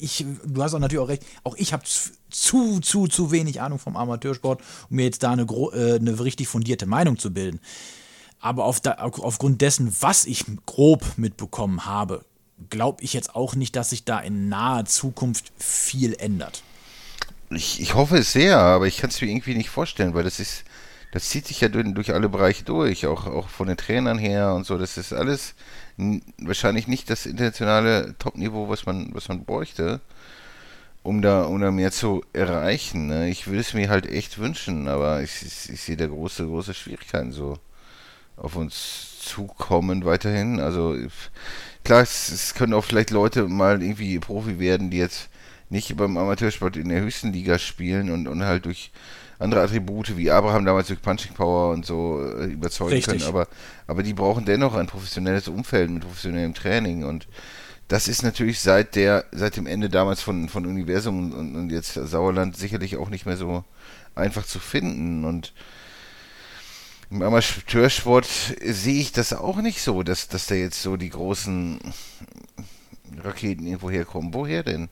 ich, 0.00 0.24
du 0.44 0.62
hast 0.62 0.74
auch 0.74 0.78
natürlich 0.78 1.02
auch 1.02 1.08
recht, 1.08 1.24
auch 1.44 1.56
ich 1.56 1.72
habe 1.72 1.84
zu, 2.30 2.80
zu, 2.80 3.06
zu 3.06 3.30
wenig 3.30 3.60
Ahnung 3.60 3.78
vom 3.78 3.96
Amateursport, 3.96 4.60
um 4.90 4.96
mir 4.96 5.04
jetzt 5.04 5.22
da 5.22 5.32
eine, 5.32 5.42
äh, 5.42 5.96
eine 5.96 6.20
richtig 6.20 6.48
fundierte 6.48 6.86
Meinung 6.86 7.18
zu 7.18 7.32
bilden. 7.32 7.60
Aber 8.40 8.64
auf 8.64 8.80
da, 8.80 8.92
aufgrund 8.92 9.60
dessen, 9.60 9.94
was 10.00 10.26
ich 10.26 10.44
grob 10.66 11.04
mitbekommen 11.16 11.86
habe, 11.86 12.24
glaube 12.70 13.02
ich 13.02 13.12
jetzt 13.12 13.34
auch 13.34 13.54
nicht, 13.54 13.76
dass 13.76 13.90
sich 13.90 14.04
da 14.04 14.18
in 14.18 14.48
naher 14.48 14.84
Zukunft 14.84 15.52
viel 15.58 16.14
ändert. 16.14 16.62
Ich, 17.50 17.80
ich 17.80 17.94
hoffe 17.94 18.18
es 18.18 18.32
sehr, 18.32 18.58
aber 18.58 18.86
ich 18.86 18.98
kann 18.98 19.10
es 19.10 19.20
mir 19.20 19.28
irgendwie 19.28 19.54
nicht 19.54 19.70
vorstellen, 19.70 20.14
weil 20.14 20.24
das 20.24 20.40
ist, 20.40 20.64
das 21.12 21.28
zieht 21.28 21.46
sich 21.46 21.60
ja 21.60 21.68
durch, 21.68 21.86
durch 21.94 22.12
alle 22.12 22.28
Bereiche 22.28 22.64
durch, 22.64 23.06
auch, 23.06 23.26
auch 23.26 23.48
von 23.48 23.68
den 23.68 23.76
Trainern 23.76 24.18
her 24.18 24.54
und 24.54 24.66
so. 24.66 24.78
Das 24.78 24.96
ist 24.96 25.12
alles 25.12 25.54
wahrscheinlich 26.38 26.88
nicht 26.88 27.10
das 27.10 27.26
internationale 27.26 28.14
Top-Niveau, 28.18 28.68
was 28.68 28.86
man, 28.86 29.14
was 29.14 29.28
man 29.28 29.44
bräuchte, 29.44 30.00
um 31.02 31.22
da, 31.22 31.44
um 31.44 31.60
da 31.60 31.70
mehr 31.70 31.92
zu 31.92 32.24
erreichen. 32.32 33.06
Ne? 33.06 33.28
Ich 33.28 33.46
würde 33.46 33.60
es 33.60 33.74
mir 33.74 33.88
halt 33.88 34.06
echt 34.06 34.38
wünschen, 34.38 34.88
aber 34.88 35.22
ich, 35.22 35.42
ich, 35.42 35.70
ich 35.70 35.80
sehe 35.80 35.96
da 35.96 36.06
große, 36.06 36.44
große 36.46 36.74
Schwierigkeiten 36.74 37.32
so 37.32 37.58
auf 38.36 38.56
uns 38.56 39.18
zukommen 39.20 40.04
weiterhin. 40.04 40.60
Also 40.60 40.96
klar, 41.84 42.02
es, 42.02 42.30
es 42.30 42.54
können 42.54 42.74
auch 42.74 42.84
vielleicht 42.84 43.10
Leute 43.10 43.48
mal 43.48 43.82
irgendwie 43.82 44.18
Profi 44.18 44.58
werden, 44.58 44.90
die 44.90 44.98
jetzt 44.98 45.28
nicht 45.68 45.96
beim 45.96 46.16
Amateursport 46.16 46.76
in 46.76 46.90
der 46.90 47.00
höchsten 47.00 47.32
Liga 47.32 47.58
spielen 47.58 48.10
und, 48.10 48.28
und 48.28 48.44
halt 48.44 48.66
durch 48.66 48.92
andere 49.38 49.62
Attribute 49.62 50.16
wie 50.16 50.30
Abraham 50.30 50.64
damals 50.64 50.88
durch 50.88 51.02
Punching 51.02 51.34
Power 51.34 51.72
und 51.72 51.84
so 51.84 52.22
äh, 52.22 52.46
überzeugen 52.46 52.92
Richtig. 52.92 53.18
können, 53.18 53.28
aber, 53.28 53.48
aber 53.86 54.02
die 54.02 54.14
brauchen 54.14 54.44
dennoch 54.44 54.74
ein 54.74 54.86
professionelles 54.86 55.48
Umfeld 55.48 55.90
mit 55.90 56.02
professionellem 56.02 56.54
Training 56.54 57.04
und 57.04 57.28
das 57.88 58.08
ist 58.08 58.22
natürlich 58.22 58.60
seit 58.60 58.96
der, 58.96 59.26
seit 59.30 59.56
dem 59.56 59.66
Ende 59.66 59.88
damals 59.88 60.20
von, 60.20 60.48
von 60.48 60.66
Universum 60.66 61.32
und, 61.32 61.54
und 61.54 61.70
jetzt 61.70 61.94
Sauerland 61.94 62.56
sicherlich 62.56 62.96
auch 62.96 63.10
nicht 63.10 63.26
mehr 63.26 63.36
so 63.36 63.64
einfach 64.14 64.44
zu 64.44 64.58
finden 64.58 65.24
und 65.24 65.52
im 67.10 67.22
Amateursport 67.22 68.26
sehe 68.26 69.00
ich 69.00 69.12
das 69.12 69.32
auch 69.32 69.58
nicht 69.58 69.80
so, 69.80 70.02
dass, 70.02 70.26
dass 70.26 70.46
da 70.46 70.56
jetzt 70.56 70.82
so 70.82 70.96
die 70.96 71.10
großen 71.10 71.78
Raketen 73.22 73.66
irgendwo 73.66 73.90
herkommen. 73.90 74.34
Woher 74.34 74.64
denn? 74.64 74.88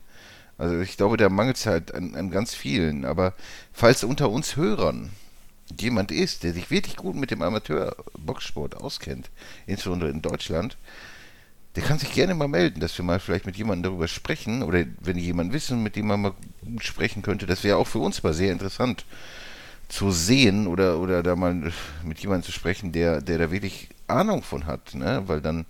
Also 0.57 0.79
ich 0.79 0.97
glaube, 0.97 1.17
da 1.17 1.29
mangelt 1.29 1.57
es 1.57 1.65
halt 1.65 1.93
an, 1.93 2.15
an 2.15 2.31
ganz 2.31 2.53
vielen. 2.53 3.05
Aber 3.05 3.33
falls 3.73 4.03
unter 4.03 4.29
uns 4.29 4.55
Hörern 4.55 5.09
jemand 5.79 6.11
ist, 6.11 6.43
der 6.43 6.53
sich 6.53 6.71
wirklich 6.71 6.95
gut 6.95 7.15
mit 7.15 7.31
dem 7.31 7.41
Amateur-Boxsport 7.41 8.75
auskennt, 8.77 9.29
insbesondere 9.65 10.09
in 10.09 10.21
Deutschland, 10.21 10.77
der 11.75 11.83
kann 11.83 11.99
sich 11.99 12.13
gerne 12.13 12.35
mal 12.35 12.47
melden, 12.47 12.79
dass 12.79 12.97
wir 12.97 13.03
mal 13.03 13.19
vielleicht 13.19 13.45
mit 13.45 13.57
jemandem 13.57 13.91
darüber 13.91 14.07
sprechen 14.07 14.63
oder 14.63 14.85
wenn 15.01 15.17
jemand 15.17 15.51
wissen, 15.51 15.83
mit 15.83 15.97
dem 15.97 16.07
man 16.07 16.21
mal 16.21 16.33
gut 16.63 16.83
sprechen 16.85 17.21
könnte, 17.21 17.45
das 17.45 17.63
wäre 17.63 17.77
auch 17.77 17.87
für 17.87 17.99
uns 17.99 18.23
mal 18.23 18.33
sehr 18.33 18.53
interessant 18.53 19.05
zu 19.89 20.11
sehen 20.11 20.67
oder, 20.67 20.99
oder 20.99 21.21
da 21.21 21.35
mal 21.35 21.71
mit 22.03 22.19
jemandem 22.19 22.45
zu 22.45 22.51
sprechen, 22.51 22.91
der, 22.91 23.21
der 23.21 23.37
da 23.37 23.51
wirklich 23.51 23.89
Ahnung 24.07 24.41
von 24.41 24.65
hat, 24.65 24.95
ne? 24.95 25.23
Weil 25.27 25.41
dann 25.41 25.65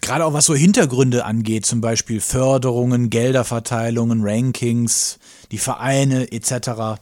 Gerade 0.00 0.24
auch 0.24 0.32
was 0.32 0.46
so 0.46 0.54
Hintergründe 0.54 1.24
angeht, 1.24 1.66
zum 1.66 1.80
Beispiel 1.80 2.20
Förderungen, 2.20 3.10
Gelderverteilungen, 3.10 4.20
Rankings, 4.22 5.18
die 5.50 5.58
Vereine 5.58 6.30
etc. 6.32 7.00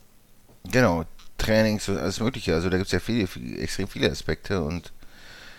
Genau, 0.71 1.05
Trainings 1.39 1.89
und 1.89 1.99
alles 1.99 2.21
Mögliche. 2.21 2.55
Also 2.55 2.71
da 2.71 2.77
gibt 2.77 2.87
es 2.87 2.93
ja 2.93 3.01
viele, 3.01 3.29
extrem 3.59 3.89
viele 3.89 4.11
Aspekte 4.11 4.63
und 4.63 4.93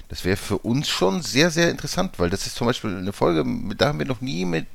das 0.10 0.26
wäre 0.26 0.36
für 0.36 0.58
uns 0.58 0.90
schon 0.90 1.22
sehr, 1.22 1.52
sehr 1.52 1.70
interessant, 1.70 2.20
weil 2.20 2.30
das 2.30 2.46
ist 2.46 2.56
zum 2.56 2.68
Beispiel 2.68 2.96
eine 2.98 3.14
Folge, 3.14 3.46
da 3.78 3.88
haben 3.88 4.00
wir 4.00 4.06
noch 4.06 4.20
nie 4.20 4.44
mit, 4.44 4.68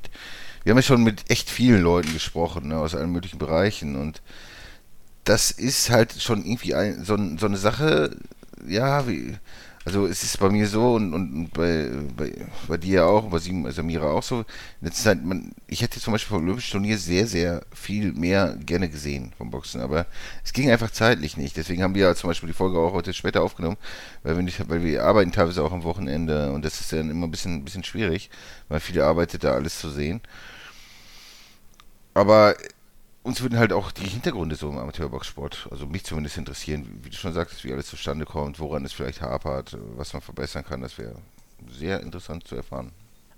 wir 0.63 0.71
haben 0.71 0.79
ja 0.79 0.83
schon 0.83 1.03
mit 1.03 1.29
echt 1.29 1.49
vielen 1.49 1.83
Leuten 1.83 2.11
gesprochen, 2.11 2.69
ne, 2.69 2.77
aus 2.79 2.95
allen 2.95 3.11
möglichen 3.11 3.37
Bereichen 3.37 3.95
und 3.95 4.21
das 5.25 5.51
ist 5.51 5.91
halt 5.91 6.19
schon 6.19 6.43
irgendwie 6.43 6.73
ein, 6.73 7.03
so, 7.03 7.17
so 7.37 7.45
eine 7.45 7.57
Sache, 7.57 8.17
ja, 8.67 9.07
wie, 9.07 9.37
also 9.87 10.05
es 10.05 10.21
ist 10.21 10.37
bei 10.41 10.49
mir 10.49 10.67
so 10.67 10.95
und, 10.95 11.13
und 11.13 11.49
bei, 11.53 11.89
bei, 12.17 12.33
bei 12.67 12.75
dir 12.75 13.05
auch, 13.05 13.29
bei 13.29 13.39
Samira 13.39 14.11
auch 14.11 14.21
so. 14.21 14.43
Letzte 14.81 15.03
Zeit, 15.03 15.23
man, 15.23 15.53
ich 15.65 15.81
hätte 15.81 16.01
zum 16.01 16.11
Beispiel 16.11 16.35
vom 16.35 16.43
Olympischen 16.43 16.73
Turnier 16.73 16.97
sehr, 16.97 17.25
sehr 17.25 17.61
viel 17.73 18.11
mehr 18.11 18.57
gerne 18.65 18.89
gesehen 18.89 19.31
vom 19.37 19.49
Boxen, 19.49 19.79
aber 19.79 20.05
es 20.43 20.51
ging 20.51 20.69
einfach 20.69 20.91
zeitlich 20.91 21.37
nicht. 21.37 21.55
Deswegen 21.55 21.83
haben 21.83 21.95
wir 21.95 22.01
ja 22.01 22.15
zum 22.15 22.29
Beispiel 22.29 22.47
die 22.47 22.53
Folge 22.53 22.77
auch 22.77 22.91
heute 22.91 23.13
später 23.13 23.41
aufgenommen, 23.41 23.77
weil 24.23 24.35
wir 24.35 24.43
nicht, 24.43 24.67
weil 24.67 24.83
wir 24.83 25.05
arbeiten 25.05 25.31
teilweise 25.31 25.63
auch 25.63 25.71
am 25.71 25.83
Wochenende 25.83 26.51
und 26.51 26.65
das 26.65 26.81
ist 26.81 26.91
dann 26.91 27.09
immer 27.09 27.25
ein 27.25 27.31
bisschen, 27.31 27.53
ein 27.53 27.63
bisschen 27.63 27.85
schwierig, 27.85 28.29
weil 28.67 28.81
viele 28.81 29.05
arbeitet 29.05 29.45
da 29.45 29.53
alles 29.53 29.79
zu 29.79 29.89
sehen. 29.89 30.19
Aber 32.13 32.57
uns 33.27 33.41
würden 33.41 33.59
halt 33.59 33.73
auch 33.73 33.91
die 33.91 34.07
Hintergründe 34.07 34.55
so 34.55 34.69
im 34.69 34.77
Amateurboxsport, 34.77 35.67
also 35.69 35.85
mich 35.85 36.05
zumindest 36.05 36.37
interessieren, 36.37 37.01
wie 37.03 37.09
du 37.09 37.15
schon 37.17 37.33
sagst, 37.33 37.63
wie 37.65 37.73
alles 37.73 37.87
zustande 37.87 38.25
kommt, 38.25 38.59
woran 38.59 38.85
es 38.85 38.93
vielleicht 38.93 39.21
hapert, 39.21 39.77
was 39.95 40.13
man 40.13 40.21
verbessern 40.21 40.63
kann. 40.63 40.81
Das 40.81 40.97
wäre 40.97 41.15
sehr 41.69 41.99
interessant 41.99 42.47
zu 42.47 42.55
erfahren. 42.55 42.91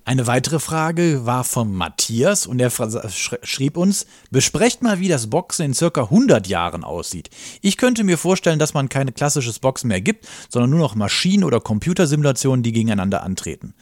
Eine 0.06 0.28
weitere 0.28 0.60
Frage 0.60 1.26
war 1.26 1.44
von 1.44 1.74
Matthias 1.74 2.48
und 2.48 2.60
er 2.60 2.72
schrieb 3.12 3.78
uns, 3.78 4.06
besprecht 4.32 4.82
mal, 4.82 5.00
wie 5.00 5.08
das 5.08 5.30
Boxen 5.30 5.66
in 5.66 5.74
circa 5.74 6.04
100 6.04 6.48
Jahren 6.48 6.84
aussieht. 6.84 7.30
Ich 7.62 7.78
könnte 7.78 8.04
mir 8.04 8.18
vorstellen, 8.18 8.60
dass 8.60 8.74
man 8.74 8.90
kein 8.90 9.14
klassisches 9.14 9.60
Boxen 9.60 9.88
mehr 9.88 10.02
gibt, 10.02 10.28
sondern 10.50 10.70
nur 10.70 10.80
noch 10.80 10.96
Maschinen- 10.96 11.44
oder 11.44 11.60
Computersimulationen, 11.60 12.64
die 12.64 12.72
gegeneinander 12.72 13.24
antreten. 13.24 13.74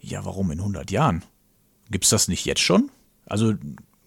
Ja, 0.00 0.24
warum 0.24 0.50
in 0.50 0.58
100 0.60 0.90
Jahren? 0.90 1.22
Gibt 1.90 2.04
es 2.04 2.10
das 2.10 2.28
nicht 2.28 2.44
jetzt 2.44 2.60
schon? 2.60 2.90
Also 3.24 3.54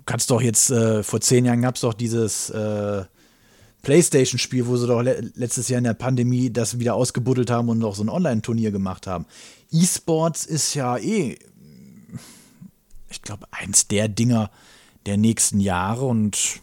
kannst 0.06 0.30
doch 0.32 0.42
jetzt, 0.42 0.70
äh, 0.72 1.04
vor 1.04 1.22
zehn 1.22 1.46
Jahren 1.46 1.62
gab 1.62 1.76
es 1.76 1.82
doch 1.82 1.94
dieses 1.94 2.50
äh, 2.50 3.04
Playstation-Spiel, 3.82 4.68
wo 4.68 4.78
sie 4.78 4.88
doch 4.88 5.02
le 5.02 5.32
letztes 5.36 5.70
Jahr 5.70 5.78
in 5.78 5.84
der 5.84 5.94
Pandemie 5.94 6.52
das 6.52 6.80
wieder 6.80 6.96
ausgebuddelt 6.96 7.52
haben 7.52 7.70
und 7.70 7.80
noch 7.80 7.96
so 7.96 8.04
ein 8.04 8.10
Online-Turnier 8.10 8.72
gemacht 8.72 9.08
haben. 9.08 9.26
E-Sports 9.72 10.46
ist 10.46 10.74
ja 10.74 10.98
eh, 10.98 11.38
ich 13.10 13.22
glaube, 13.22 13.48
eins 13.52 13.88
der 13.88 14.08
Dinger 14.08 14.50
der 15.06 15.18
nächsten 15.18 15.60
Jahre 15.60 16.06
und 16.06 16.62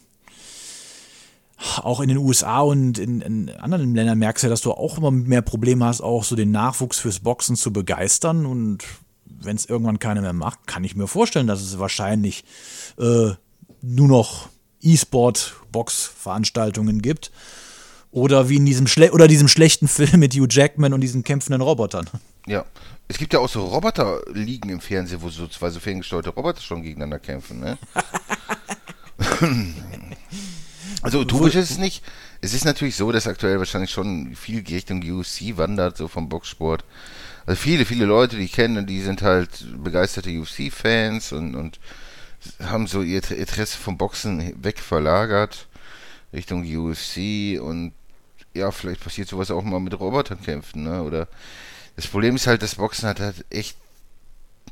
auch 1.83 2.00
in 2.00 2.09
den 2.09 2.18
USA 2.18 2.61
und 2.61 2.98
in, 2.98 3.20
in, 3.20 3.50
anderen 3.50 3.94
Ländern 3.94 4.18
merkst 4.18 4.42
du 4.42 4.46
ja, 4.46 4.50
dass 4.50 4.62
du 4.62 4.72
auch 4.72 4.98
immer 4.98 5.11
mehr 5.11 5.42
Probleme 5.42 5.85
hast, 5.85 6.00
auch 6.00 6.24
so 6.24 6.35
den 6.35 6.50
Nachwuchs 6.50 6.98
fürs 6.98 7.20
Boxen 7.20 7.57
zu 7.57 7.72
begeistern. 7.72 8.46
Und 8.46 8.85
wenn 9.44 9.57
es 9.57 9.66
irgendwann 9.66 9.98
keiner 9.98 10.22
mehr 10.22 10.33
macht, 10.33 10.66
kann 10.66 10.85
ich 10.85 10.96
mir 10.96 11.07
vorstellen, 11.07 11.46
dass 11.46 11.61
es 11.61 11.78
wahrscheinlich 11.78 12.44
äh, 12.98 13.33
nur 13.83 14.09
noch 14.09 14.48
E-Sport-Box-Veranstaltungen 14.81 17.02
gibt. 17.02 17.31
Oder 18.11 18.48
wie 18.48 18.57
in 18.57 18.64
diesem, 18.66 18.87
Schle 18.87 19.12
oder 19.12 19.26
diesem 19.26 19.48
schlechten 19.48 19.88
Film 19.88 20.20
mit 20.20 20.35
Hugh 20.35 20.46
Jackman 20.50 20.92
und 20.92 21.00
diesen 21.00 21.24
kämpfenden 21.24 21.62
Robotern. 21.62 22.11
Ja. 22.46 22.66
Es 23.09 23.18
gibt 23.18 23.33
ja 23.33 23.40
auch 23.40 23.48
so 23.48 23.64
Roboter-Ligen 23.66 24.70
im 24.70 24.81
Fernsehen, 24.81 25.22
wo 25.22 25.28
so 25.28 25.46
zwei 25.46 25.70
so 25.70 25.81
ferngesteuerte 25.81 26.31
Roboter 26.31 26.61
schon 26.61 26.83
gegeneinander 26.83 27.18
kämpfen, 27.18 27.61
ne? 27.61 27.78
also 31.02 31.20
utopisch 31.20 31.57
ist 31.57 31.72
es 31.72 31.78
nicht. 31.78 32.02
Es 32.40 32.55
ist 32.55 32.64
natürlich 32.64 32.96
so, 32.96 33.12
dass 33.12 33.26
aktuell 33.26 33.59
wahrscheinlich 33.59 33.90
schon 33.90 34.35
viel 34.35 34.64
Richtung 34.66 35.02
UFC 35.02 35.57
wandert, 35.57 35.96
so 35.96 36.09
vom 36.09 36.28
Boxsport. 36.28 36.85
Also 37.46 37.61
viele, 37.61 37.85
viele 37.85 38.05
Leute, 38.05 38.37
die 38.37 38.44
ich 38.44 38.52
kenne, 38.52 38.85
die 38.85 39.00
sind 39.00 39.22
halt 39.22 39.66
begeisterte 39.83 40.31
UFC-Fans 40.31 41.33
und, 41.33 41.55
und 41.55 41.81
haben 42.62 42.87
so 42.87 43.02
ihr 43.02 43.22
Interesse 43.31 43.78
vom 43.78 43.98
Boxen 43.98 44.55
wegverlagert 44.62 45.68
Richtung 46.33 46.64
UFC 46.64 47.61
und 47.61 47.92
ja, 48.55 48.70
vielleicht 48.70 49.02
passiert 49.02 49.28
sowas 49.28 49.50
auch 49.50 49.62
mal 49.62 49.81
mit 49.81 49.98
Roboterkämpfen, 49.98 50.83
ne? 50.83 51.02
Oder 51.02 51.28
das 51.96 52.07
Problem 52.07 52.37
ist 52.37 52.46
halt, 52.46 52.62
das 52.62 52.76
Boxen 52.76 53.09
hat 53.09 53.20
halt 53.20 53.44
echt 53.50 53.76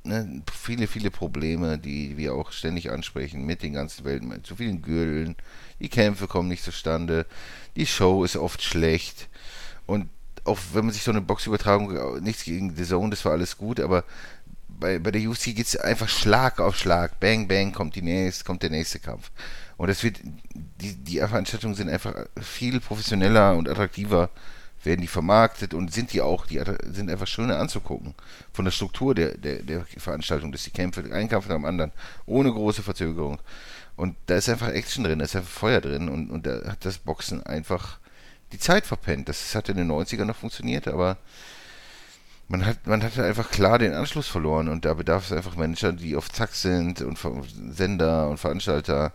ne, 0.04 0.42
viele, 0.52 0.87
viele 0.87 1.11
Probleme, 1.11 1.78
die 1.78 2.16
wir 2.16 2.35
auch 2.35 2.52
ständig 2.52 2.90
ansprechen 2.90 3.44
mit 3.44 3.62
den 3.62 3.74
ganzen 3.74 4.04
Welten, 4.04 4.44
zu 4.44 4.56
vielen 4.56 4.83
Gürteln, 4.83 5.37
die 5.80 5.88
Kämpfe 5.88 6.26
kommen 6.26 6.48
nicht 6.48 6.64
zustande, 6.64 7.26
die 7.76 7.87
Show 7.87 8.24
ist 8.24 8.37
oft 8.37 8.62
schlecht. 8.62 9.28
Und 9.87 10.09
auch 10.44 10.59
wenn 10.72 10.85
man 10.85 10.92
sich 10.92 11.03
so 11.03 11.11
eine 11.11 11.20
Boxübertragung, 11.20 12.22
nichts 12.22 12.44
gegen 12.44 12.74
The 12.76 12.85
Zone, 12.85 13.11
das 13.11 13.24
war 13.24 13.33
alles 13.33 13.57
gut, 13.57 13.81
aber 13.81 14.05
bei, 14.81 14.98
bei 14.98 15.11
der 15.11 15.29
UFC 15.29 15.55
geht 15.55 15.66
es 15.66 15.76
einfach 15.76 16.09
Schlag 16.09 16.59
auf 16.59 16.76
Schlag. 16.76 17.20
Bang, 17.20 17.46
bang, 17.46 17.72
kommt, 17.72 17.94
die 17.94 18.03
nächste, 18.03 18.44
kommt 18.44 18.62
der 18.62 18.70
nächste 18.70 18.98
Kampf. 18.98 19.31
Und 19.76 19.88
das 19.88 20.03
wird, 20.03 20.20
die, 20.55 20.94
die 20.94 21.18
Veranstaltungen 21.18 21.74
sind 21.74 21.88
einfach 21.88 22.14
viel 22.40 22.81
professioneller 22.81 23.57
und 23.57 23.68
attraktiver, 23.68 24.31
werden 24.83 25.03
die 25.03 25.07
vermarktet 25.07 25.74
und 25.74 25.92
sind 25.92 26.12
die 26.12 26.22
auch, 26.22 26.46
die 26.46 26.61
sind 26.92 27.11
einfach 27.11 27.26
schöner 27.26 27.59
anzugucken. 27.59 28.14
Von 28.53 28.64
der 28.64 28.72
Struktur 28.72 29.14
der, 29.14 29.37
der, 29.37 29.62
der 29.62 29.85
Veranstaltung, 29.98 30.53
dass 30.53 30.64
die 30.64 30.70
Kämpfe, 30.70 31.05
ein 31.12 31.29
Kampf 31.29 31.48
nach 31.48 31.57
dem 31.57 31.66
anderen, 31.66 31.92
ohne 32.24 32.50
große 32.50 32.83
Verzögerung. 32.83 33.38
Und 33.96 34.16
da 34.26 34.37
ist 34.37 34.48
einfach 34.48 34.68
Action 34.68 35.05
drin, 35.05 35.18
da 35.18 35.26
ist 35.26 35.37
einfach 35.37 35.50
Feuer 35.50 35.83
drin 35.83 36.09
und, 36.09 36.31
und 36.31 36.46
da 36.46 36.62
hat 36.66 36.85
das 36.87 36.96
Boxen 36.96 37.42
einfach 37.42 37.98
die 38.53 38.59
Zeit 38.59 38.87
verpennt. 38.87 39.29
Das 39.29 39.55
hat 39.55 39.69
in 39.69 39.77
den 39.77 39.91
90ern 39.91 40.25
noch 40.25 40.37
funktioniert, 40.37 40.89
aber 40.89 41.19
man 42.49 42.67
hat, 42.67 42.87
man 42.87 43.03
hat 43.03 43.19
einfach 43.19 43.51
klar 43.51 43.79
den 43.79 43.95
Anschluss 43.95 44.27
verloren 44.27 44.69
und 44.69 44.85
da 44.85 44.95
bedarf 44.95 45.27
es 45.27 45.33
einfach 45.33 45.55
Manager, 45.57 45.93
die 45.93 46.17
auf 46.17 46.31
Zack 46.33 46.55
sind 46.55 47.01
und 47.01 47.17
Sender 47.71 48.29
und 48.29 48.39
Veranstalter, 48.39 49.13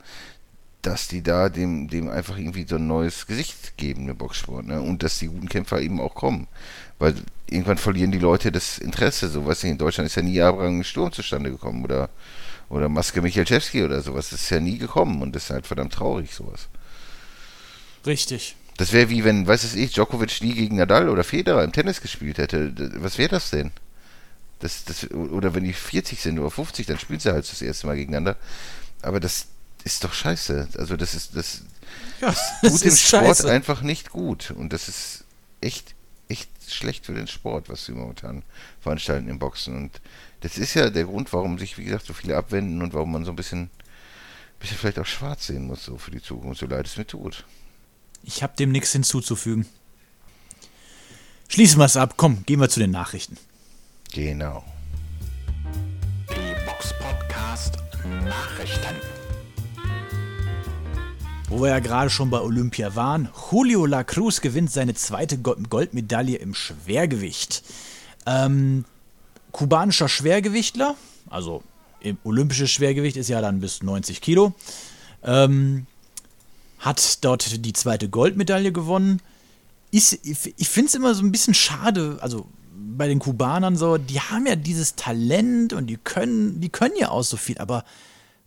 dass 0.82 1.08
die 1.08 1.22
da 1.22 1.50
dem, 1.50 1.90
dem 1.90 2.10
einfach 2.10 2.38
irgendwie 2.38 2.66
so 2.68 2.76
ein 2.76 2.88
neues 2.88 3.28
Gesicht 3.28 3.76
geben, 3.76 4.08
im 4.08 4.18
Boxsport, 4.18 4.68
ne? 4.68 4.82
Und 4.82 5.04
dass 5.04 5.20
die 5.20 5.28
guten 5.28 5.50
Kämpfer 5.50 5.82
eben 5.82 6.00
auch 6.00 6.14
kommen. 6.14 6.48
Weil 7.00 7.16
irgendwann 7.50 7.78
verlieren 7.78 8.12
die 8.12 8.20
Leute 8.20 8.52
das 8.52 8.78
Interesse. 8.78 9.28
So, 9.28 9.46
was 9.46 9.64
in 9.64 9.78
Deutschland 9.78 10.08
ist 10.08 10.16
ja 10.16 10.22
nie 10.22 10.40
Abraham 10.42 10.84
Sturm 10.84 11.12
zustande 11.12 11.52
gekommen 11.52 11.84
oder, 11.84 12.10
oder 12.70 12.88
Maske 12.88 13.22
Michalczewski 13.22 13.84
oder 13.84 14.02
sowas. 14.02 14.30
Das 14.30 14.44
ist 14.44 14.50
ja 14.50 14.60
nie 14.60 14.78
gekommen 14.78 15.22
und 15.22 15.36
das 15.36 15.46
ist 15.46 15.50
halt 15.50 15.68
verdammt 15.68 15.94
traurig, 15.94 16.34
sowas. 16.34 16.70
Richtig. 18.06 18.56
Das 18.78 18.92
wäre 18.92 19.10
wie 19.10 19.24
wenn, 19.24 19.48
weiß 19.48 19.64
es 19.64 19.76
ich, 19.76 19.94
Djokovic 19.94 20.42
nie 20.42 20.54
gegen 20.54 20.76
Nadal 20.76 21.10
oder 21.10 21.24
Federer 21.24 21.64
im 21.64 21.72
Tennis 21.72 22.02
gespielt 22.02 22.38
hätte. 22.38 22.74
Was 23.02 23.18
wäre 23.18 23.30
das 23.30 23.50
denn? 23.50 23.72
Das, 24.60 24.84
das, 24.84 25.10
oder 25.12 25.54
wenn 25.54 25.64
die 25.64 25.74
40 25.74 26.22
sind 26.22 26.40
oder 26.40 26.52
50, 26.52 26.86
dann 26.86 27.00
spielen 27.00 27.20
sie 27.20 27.32
halt 27.32 27.50
das 27.50 27.62
erste 27.62 27.88
Mal 27.88 27.96
gegeneinander. 27.96 28.36
Aber 29.02 29.20
das 29.20 29.48
ist 29.84 30.04
doch 30.04 30.14
scheiße. 30.14 30.70
Also 30.78 30.98
das 30.98 31.14
ist 31.14 31.36
das, 31.36 31.62
ja, 32.20 32.28
das 32.28 32.62
tut 32.62 32.84
dem 32.84 32.96
Sport 32.96 33.26
scheiße. 33.26 33.50
einfach 33.50 33.82
nicht 33.82 34.10
gut. 34.10 34.52
Und 34.52 34.74
das 34.74 34.90
ist 34.90 35.24
echt, 35.62 35.96
echt 36.28 36.50
schlecht 36.68 37.06
für 37.06 37.14
den 37.14 37.28
Sport, 37.28 37.70
was 37.70 37.86
sie 37.86 37.94
momentan 37.94 38.44
veranstalten 38.82 39.30
im 39.30 39.40
Boxen. 39.40 39.78
Und 39.78 40.02
das 40.42 40.58
ist 40.58 40.74
ja 40.74 40.90
der 40.90 41.06
Grund, 41.06 41.32
warum 41.32 41.60
sich, 41.60 41.78
wie 41.78 41.86
gesagt, 41.86 42.08
so 42.08 42.14
viele 42.14 42.36
abwenden 42.36 42.82
und 42.82 42.94
warum 42.94 43.12
man 43.12 43.24
so 43.24 43.32
ein 43.32 43.38
bisschen, 43.38 43.70
bisschen 44.60 44.78
vielleicht 44.78 45.00
auch 45.00 45.06
schwarz 45.06 45.48
sehen 45.48 45.68
muss, 45.68 45.86
so 45.86 45.98
für 45.98 46.12
die 46.12 46.22
Zukunft, 46.22 46.60
so 46.60 46.66
leid 46.66 46.88
es 46.88 46.98
mir 46.98 47.08
tut. 47.08 47.46
Ich 48.26 48.42
habe 48.42 48.56
dem 48.58 48.72
nichts 48.72 48.92
hinzuzufügen. 48.92 49.68
Schließen 51.48 51.78
wir 51.78 51.86
es 51.86 51.96
ab. 51.96 52.16
Komm, 52.18 52.44
gehen 52.46 52.60
wir 52.60 52.70
zu 52.70 52.80
den 52.80 52.92
Nachrichten. 52.92 53.38
Genau. 54.12 54.66
Die 56.30 56.66
Box 56.66 56.94
Podcast 57.00 57.78
Nachrichten. 58.24 58.96
Wo 61.48 61.62
wir 61.62 61.70
ja 61.70 61.80
gerade 61.80 62.10
schon 62.10 62.32
bei 62.32 62.42
Olympia 62.42 62.96
waren, 62.96 63.30
Julio 63.52 63.86
La 63.86 64.04
Cruz 64.04 64.42
gewinnt 64.42 64.72
seine 64.72 64.96
zweite 64.96 65.38
Goldmedaille 65.38 66.38
im 66.38 66.56
Schwergewicht. 66.56 67.64
Ähm, 68.26 68.86
kubanischer 69.52 70.10
Schwergewichtler, 70.10 70.96
also 71.30 71.64
olympisches 72.24 72.72
Schwergewicht 72.72 73.18
ist 73.18 73.30
ja 73.30 73.42
dann 73.42 73.62
bis 73.62 73.84
90 73.84 74.22
Kilo. 74.22 74.54
Ähm, 75.24 75.86
hat 76.86 77.26
dort 77.26 77.66
die 77.66 77.74
zweite 77.74 78.10
Goldmedaille 78.10 78.72
gewonnen. 78.72 79.20
Ist, 79.90 80.20
ich 80.24 80.70
finde 80.70 80.90
es 80.90 80.96
immer 80.96 81.16
so 81.16 81.24
ein 81.24 81.32
bisschen 81.32 81.56
schade, 81.56 82.20
also 82.22 82.48
bei 82.72 83.08
den 83.08 83.20
Kubanern 83.20 83.76
so, 83.76 83.98
die 83.98 84.20
haben 84.20 84.46
ja 84.46 84.56
dieses 84.56 84.96
Talent 84.96 85.74
und 85.74 85.88
die 85.88 85.98
können, 85.98 86.62
die 86.62 86.70
können 86.70 86.94
ja 86.98 87.10
auch 87.10 87.24
so 87.24 87.38
viel, 87.38 87.58
aber 87.58 87.84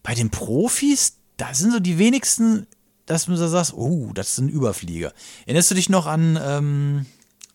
bei 0.03 0.15
den 0.15 0.31
Profis, 0.31 1.15
da 1.37 1.53
sind 1.53 1.73
so 1.73 1.81
die 1.81 1.99
wenigsten, 1.99 2.67
dass 3.07 3.25
du 3.25 3.35
da 3.35 3.49
sagst, 3.49 3.75
oh, 3.75 4.13
das 4.15 4.31
ist 4.31 4.39
ein 4.39 4.49
Überflieger. 4.49 5.13
Erinnerst 5.47 5.71
du 5.71 5.75
dich 5.75 5.89
noch 5.89 6.07
an 6.07 6.39
ähm, 6.41 7.07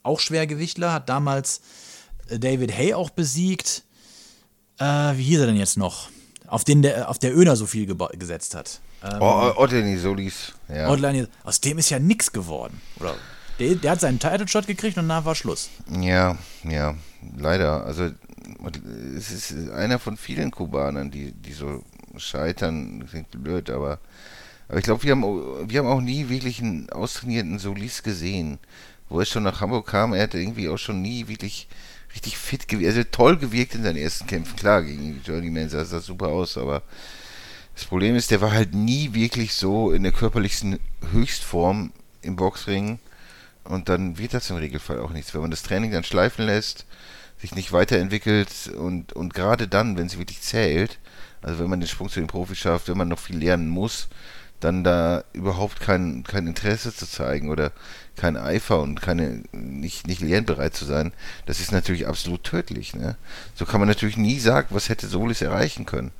auch 0.01 0.19
Schwergewichtler, 0.19 0.91
hat 0.91 1.07
damals 1.07 1.61
David 2.29 2.77
Hay 2.77 2.93
auch 2.93 3.09
besiegt. 3.09 3.83
Äh, 4.79 4.83
wie 5.15 5.23
hieß 5.23 5.39
er 5.39 5.47
denn 5.47 5.55
jetzt 5.55 5.77
noch? 5.77 6.09
Auf 6.47 6.65
den 6.65 6.81
der, 6.81 7.09
auf 7.09 7.19
der 7.19 7.35
Öner 7.35 7.55
so 7.55 7.67
viel 7.67 7.85
gesetzt 7.85 8.53
hat. 8.53 8.81
Ähm, 9.03 9.17
Oh, 9.19 9.53
Otteni 9.57 9.97
Solis. 9.97 10.53
Ja. 10.69 10.87
Outline- 10.87 11.27
aus 11.43 11.59
dem 11.61 11.77
ist 11.77 11.89
ja 11.89 11.99
nix 11.99 12.31
geworden. 12.31 12.81
Oder? 12.99 13.15
Der, 13.59 13.75
der 13.75 13.91
hat 13.91 14.01
seinen 14.01 14.19
Title-Shot 14.19 14.65
gekriegt 14.67 14.97
und 14.97 15.07
danach 15.07 15.25
war 15.25 15.35
Schluss. 15.35 15.69
Ja, 15.99 16.37
ja, 16.63 16.95
leider. 17.37 17.85
Also 17.85 18.09
es 19.15 19.31
ist 19.31 19.69
einer 19.71 19.99
von 19.99 20.17
vielen 20.17 20.51
Kubanern, 20.51 21.11
die, 21.11 21.31
die 21.33 21.53
so 21.53 21.83
scheitern. 22.17 23.05
Klingt 23.09 23.29
blöd, 23.43 23.69
aber, 23.69 23.99
aber 24.69 24.77
ich 24.79 24.85
glaube, 24.85 25.03
wir 25.03 25.11
haben, 25.11 25.69
wir 25.69 25.79
haben 25.79 25.87
auch 25.87 26.01
nie 26.01 26.29
wirklich 26.29 26.61
einen 26.61 26.89
austrainierten 26.89 27.59
Solis 27.59 28.03
gesehen. 28.03 28.59
Wo 29.09 29.19
er 29.19 29.25
schon 29.25 29.43
nach 29.43 29.61
Hamburg 29.61 29.85
kam, 29.87 30.13
er 30.13 30.23
hatte 30.23 30.39
irgendwie 30.39 30.69
auch 30.69 30.77
schon 30.77 31.01
nie 31.01 31.27
wirklich 31.27 31.67
richtig 32.15 32.37
fit 32.37 32.67
gewirkt. 32.67 32.95
Also 32.95 33.07
toll 33.11 33.37
gewirkt 33.37 33.75
in 33.75 33.83
seinen 33.83 33.97
ersten 33.97 34.25
Kämpfen. 34.25 34.55
Klar, 34.55 34.81
gegen 34.81 35.21
Journeyman 35.23 35.69
sah 35.69 35.83
das 35.83 36.05
super 36.05 36.29
aus, 36.29 36.57
aber 36.57 36.81
das 37.75 37.85
Problem 37.85 38.15
ist, 38.15 38.31
der 38.31 38.41
war 38.41 38.51
halt 38.51 38.73
nie 38.73 39.13
wirklich 39.13 39.53
so 39.55 39.91
in 39.91 40.03
der 40.03 40.11
körperlichsten 40.11 40.79
Höchstform 41.11 41.91
im 42.21 42.35
Boxring. 42.35 42.99
Und 43.63 43.89
dann 43.89 44.17
wird 44.17 44.33
das 44.33 44.49
im 44.49 44.57
Regelfall 44.57 44.99
auch 44.99 45.11
nichts. 45.11 45.33
Wenn 45.33 45.41
man 45.41 45.51
das 45.51 45.63
Training 45.63 45.91
dann 45.91 46.03
schleifen 46.03 46.45
lässt, 46.45 46.85
sich 47.39 47.55
nicht 47.55 47.71
weiterentwickelt 47.71 48.71
und, 48.77 49.13
und 49.13 49.33
gerade 49.33 49.67
dann, 49.67 49.97
wenn 49.97 50.09
sie 50.09 50.19
wirklich 50.19 50.41
zählt, 50.41 50.99
also 51.41 51.59
wenn 51.59 51.69
man 51.69 51.79
den 51.79 51.87
Sprung 51.87 52.09
zu 52.09 52.19
den 52.19 52.27
Profis 52.27 52.57
schafft, 52.57 52.87
wenn 52.87 52.97
man 52.97 53.09
noch 53.09 53.19
viel 53.19 53.37
lernen 53.37 53.67
muss, 53.67 54.07
dann 54.59 54.83
da 54.83 55.23
überhaupt 55.33 55.81
kein, 55.81 56.23
kein 56.23 56.47
Interesse 56.47 56.95
zu 56.95 57.05
zeigen 57.05 57.49
oder 57.49 57.71
kein 58.15 58.37
Eifer 58.37 58.81
und 58.81 59.01
keine 59.01 59.43
nicht, 59.51 60.07
nicht 60.07 60.21
lernbereit 60.21 60.73
zu 60.73 60.85
sein, 60.85 61.11
das 61.45 61.59
ist 61.59 61.71
natürlich 61.71 62.07
absolut 62.07 62.43
tödlich. 62.43 62.95
Ne? 62.95 63.17
So 63.55 63.65
kann 63.65 63.81
man 63.81 63.89
natürlich 63.89 64.15
nie 64.15 64.39
sagen, 64.39 64.67
was 64.69 64.87
hätte 64.87 65.07
Solis 65.07 65.41
erreichen 65.41 65.85
können. 65.85 66.11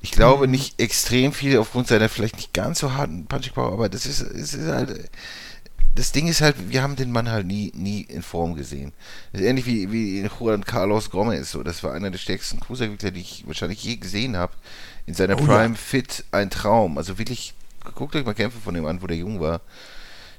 Ich 0.00 0.12
glaube 0.12 0.46
nicht 0.46 0.80
extrem 0.80 1.32
viel 1.32 1.58
aufgrund 1.58 1.88
seiner 1.88 2.08
vielleicht 2.08 2.36
nicht 2.36 2.54
ganz 2.54 2.78
so 2.78 2.94
harten 2.94 3.26
Punching 3.26 3.52
Power, 3.52 3.72
aber 3.72 3.88
das 3.88 4.06
ist, 4.06 4.20
es 4.20 4.54
ist 4.54 4.68
halt. 4.68 5.10
Das 5.94 6.12
Ding 6.12 6.28
ist 6.28 6.40
halt, 6.42 6.54
wir 6.70 6.82
haben 6.82 6.94
den 6.94 7.10
Mann 7.10 7.28
halt 7.28 7.46
nie, 7.46 7.72
nie 7.74 8.02
in 8.02 8.22
Form 8.22 8.54
gesehen. 8.54 8.92
Das 9.32 9.40
ist 9.40 9.46
ähnlich 9.48 9.66
wie, 9.66 9.90
wie 9.90 10.20
Juan 10.38 10.64
Carlos 10.64 11.10
Gomez. 11.10 11.50
So. 11.50 11.64
Das 11.64 11.82
war 11.82 11.92
einer 11.92 12.12
der 12.12 12.18
stärksten 12.18 12.60
Cruisergewichtler, 12.60 13.10
die 13.10 13.22
ich 13.22 13.44
wahrscheinlich 13.48 13.82
je 13.82 13.96
gesehen 13.96 14.36
habe. 14.36 14.52
In 15.06 15.14
seiner 15.14 15.36
Oh 15.36 15.40
ja. 15.40 15.46
Prime 15.46 15.74
Fit 15.74 16.24
ein 16.30 16.50
Traum. 16.50 16.98
Also 16.98 17.18
wirklich, 17.18 17.52
guckt 17.96 18.14
euch 18.14 18.24
mal 18.24 18.34
Kämpfe 18.34 18.60
von 18.60 18.74
dem 18.74 18.86
an, 18.86 19.02
wo 19.02 19.08
der 19.08 19.16
jung 19.16 19.40
war. 19.40 19.60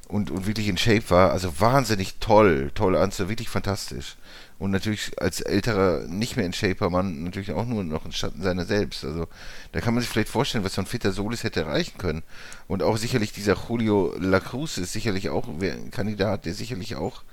Und, 0.07 0.31
und 0.31 0.47
wirklich 0.47 0.69
in 0.69 0.77
Shape 0.77 1.09
war. 1.09 1.31
Also 1.31 1.59
wahnsinnig 1.59 2.15
toll. 2.21 2.71
Toll 2.73 2.95
anzusehen. 2.95 3.27
Wirklich 3.27 3.49
fantastisch. 3.49 4.15
Und 4.59 4.71
natürlich 4.71 5.11
als 5.21 5.39
älterer, 5.39 6.05
nicht 6.07 6.35
mehr 6.35 6.45
in 6.45 6.51
Shaper 6.51 6.89
Mann 6.89 7.23
natürlich 7.23 7.53
auch 7.53 7.65
nur 7.65 7.83
noch 7.83 8.05
ein 8.05 8.11
Schatten 8.11 8.41
seiner 8.41 8.65
selbst. 8.65 9.05
Also 9.05 9.27
da 9.71 9.79
kann 9.79 9.93
man 9.93 10.01
sich 10.01 10.09
vielleicht 10.09 10.29
vorstellen, 10.29 10.65
was 10.65 10.73
so 10.73 10.81
ein 10.81 10.87
fitter 10.87 11.13
Solis 11.13 11.45
hätte 11.45 11.61
erreichen 11.61 11.97
können. 11.97 12.23
Und 12.67 12.83
auch 12.83 12.97
sicherlich 12.97 13.31
dieser 13.31 13.55
Julio 13.67 14.13
Lacruz 14.19 14.77
ist 14.77 14.91
sicherlich 14.91 15.29
auch 15.29 15.47
ein 15.47 15.91
Kandidat, 15.91 16.45
der 16.45 16.53
sicherlich 16.53 16.97
auch 16.97 17.23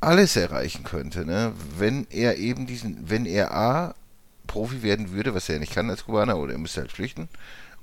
alles 0.00 0.36
erreichen 0.36 0.84
könnte, 0.84 1.24
ne? 1.24 1.54
Wenn 1.78 2.06
er 2.10 2.36
eben 2.36 2.66
diesen, 2.66 3.08
wenn 3.08 3.24
er 3.24 3.54
A, 3.54 3.94
Profi 4.46 4.82
werden 4.82 5.12
würde, 5.12 5.34
was 5.34 5.48
er 5.48 5.58
nicht 5.58 5.72
kann 5.72 5.88
als 5.88 6.04
Kubaner, 6.04 6.36
oder 6.36 6.52
er 6.52 6.58
müsste 6.58 6.82
halt 6.82 6.92
flüchten. 6.92 7.28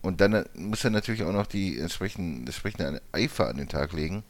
Und 0.04 0.22
dann 0.22 0.46
muss 0.54 0.84
er 0.84 0.92
natürlich 0.92 1.24
auch 1.24 1.34
noch 1.34 1.48
die 1.48 1.80
entsprechenden, 1.80 2.46
entsprechende 2.46 3.02
Eifer 3.12 3.50
an 3.50 3.58
den 3.58 3.68
Tag 3.68 3.94
legen. 3.94 4.24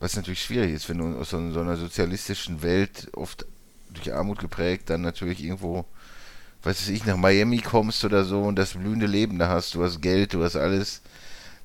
Was 0.00 0.16
natürlich 0.16 0.42
schwierig 0.42 0.72
ist, 0.72 0.88
wenn 0.88 0.98
du 0.98 1.18
aus 1.18 1.30
so, 1.30 1.36
einer 1.36 1.76
sozialistischen 1.76 2.62
Welt 2.62 3.08
oft 3.12 3.44
durch 3.90 4.12
Armut 4.14 4.38
geprägt, 4.38 4.88
dann 4.88 5.02
natürlich 5.02 5.44
irgendwo, 5.44 5.84
weiß 6.62 6.88
ich, 6.88 7.04
nach 7.04 7.16
Miami 7.16 7.58
kommst 7.58 8.04
oder 8.04 8.24
so 8.24 8.42
und 8.42 8.56
das 8.56 8.72
blühende 8.72 9.06
Leben 9.06 9.38
da 9.38 9.48
hast, 9.48 9.74
du 9.74 9.84
hast 9.84 10.00
Geld, 10.00 10.32
du 10.32 10.42
hast 10.42 10.56
alles, 10.56 11.02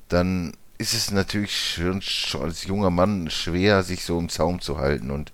dann 0.08 0.52
ist 0.78 0.92
es 0.92 1.10
natürlich 1.10 1.58
schon, 1.58 2.02
als 2.42 2.64
junger 2.64 2.90
Mann 2.90 3.30
schwer, 3.30 3.82
sich 3.82 4.04
so 4.04 4.18
im 4.18 4.28
Zaum 4.28 4.60
zu 4.60 4.76
halten 4.78 5.10
und 5.10 5.32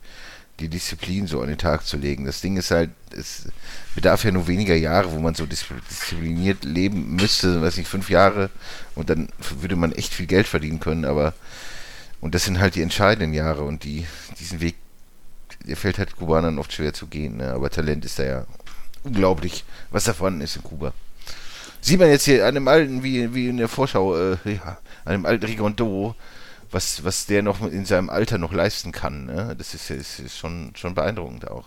die 0.60 0.68
Disziplin 0.68 1.26
so 1.26 1.40
an 1.40 1.48
den 1.48 1.58
Tag 1.58 1.84
zu 1.84 1.96
legen. 1.96 2.24
Das 2.26 2.40
Ding 2.40 2.56
ist 2.56 2.70
halt, 2.70 2.90
es 3.10 3.48
bedarf 3.96 4.22
ja 4.22 4.30
nur 4.30 4.46
weniger 4.46 4.76
Jahre, 4.76 5.10
wo 5.10 5.18
man 5.18 5.34
so 5.34 5.44
dis- 5.44 5.64
diszipliniert 5.90 6.64
leben 6.64 7.16
müsste, 7.16 7.60
weiß 7.60 7.78
nicht, 7.78 7.88
fünf 7.88 8.10
Jahre 8.10 8.50
und 8.94 9.10
dann 9.10 9.28
würde 9.58 9.74
man 9.74 9.90
echt 9.90 10.14
viel 10.14 10.26
Geld 10.26 10.46
verdienen 10.46 10.78
können, 10.78 11.04
aber 11.04 11.34
und 12.22 12.34
das 12.34 12.44
sind 12.44 12.58
halt 12.58 12.76
die 12.76 12.82
entscheidenden 12.82 13.34
Jahre 13.34 13.64
und 13.64 13.84
die, 13.84 14.06
diesen 14.40 14.60
Weg, 14.62 14.76
der 15.66 15.76
fällt 15.76 15.98
halt 15.98 16.16
Kubanern 16.16 16.58
oft 16.58 16.72
schwer 16.72 16.94
zu 16.94 17.08
gehen, 17.08 17.36
ne? 17.36 17.52
aber 17.52 17.68
Talent 17.68 18.06
ist 18.06 18.18
da 18.18 18.24
ja 18.24 18.46
unglaublich, 19.02 19.64
was 19.90 20.04
da 20.04 20.14
vorhanden 20.14 20.40
ist 20.40 20.56
in 20.56 20.62
Kuba. 20.62 20.94
Sieht 21.80 21.98
man 21.98 22.08
jetzt 22.08 22.24
hier 22.24 22.46
an 22.46 22.54
dem 22.54 22.68
alten, 22.68 23.02
wie, 23.02 23.34
wie 23.34 23.48
in 23.48 23.56
der 23.56 23.68
Vorschau, 23.68 24.16
äh, 24.16 24.36
ja, 24.44 24.78
an 25.04 25.12
dem 25.12 25.26
alten 25.26 25.44
Rigondo, 25.44 26.14
was, 26.70 27.02
was 27.04 27.26
der 27.26 27.42
noch 27.42 27.60
in 27.60 27.84
seinem 27.84 28.08
Alter 28.08 28.38
noch 28.38 28.52
leisten 28.52 28.92
kann. 28.92 29.26
Ne? 29.26 29.54
Das 29.58 29.74
ist, 29.74 29.90
ist, 29.90 30.20
ist 30.20 30.38
schon, 30.38 30.72
schon 30.76 30.94
beeindruckend 30.94 31.48
auch. 31.50 31.66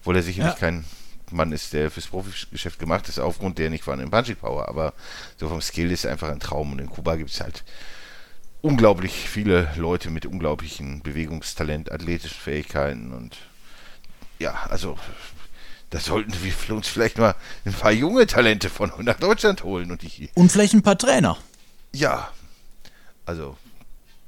Obwohl 0.00 0.16
er 0.16 0.22
sicherlich 0.22 0.54
Ja. 0.54 0.58
kein 0.58 0.84
Mann 1.30 1.52
ist, 1.52 1.72
der 1.74 1.90
fürs 1.90 2.06
Profigeschäft 2.06 2.78
gemacht 2.78 3.08
ist, 3.08 3.18
aufgrund 3.18 3.58
der 3.58 3.68
nicht 3.70 3.84
vorhandenen 3.84 4.10
Punching 4.10 4.36
Power. 4.36 4.68
Aber 4.68 4.94
so 5.38 5.48
vom 5.48 5.60
Skill 5.60 5.92
ist 5.92 6.06
einfach 6.06 6.30
ein 6.30 6.40
Traum. 6.40 6.72
Und 6.72 6.80
in 6.80 6.88
Kuba 6.88 7.16
gibt 7.16 7.30
es 7.30 7.40
halt 7.40 7.64
unglaublich 8.64 9.28
viele 9.28 9.68
Leute 9.76 10.08
mit 10.10 10.24
unglaublichen 10.24 11.02
Bewegungstalent, 11.02 11.92
athletischen 11.92 12.38
Fähigkeiten 12.38 13.12
und 13.12 13.36
ja, 14.38 14.54
also 14.70 14.98
da 15.90 16.00
sollten 16.00 16.32
wir 16.42 16.74
uns 16.74 16.88
vielleicht 16.88 17.18
mal 17.18 17.34
ein 17.66 17.74
paar 17.74 17.92
junge 17.92 18.26
Talente 18.26 18.70
von 18.70 18.90
nach 19.04 19.20
Deutschland 19.20 19.62
holen 19.64 19.90
und 19.90 20.00
die 20.00 20.30
Und 20.34 20.50
vielleicht 20.50 20.72
ein 20.72 20.82
paar 20.82 20.96
Trainer. 20.98 21.36
ja, 21.92 22.30
also 23.26 23.56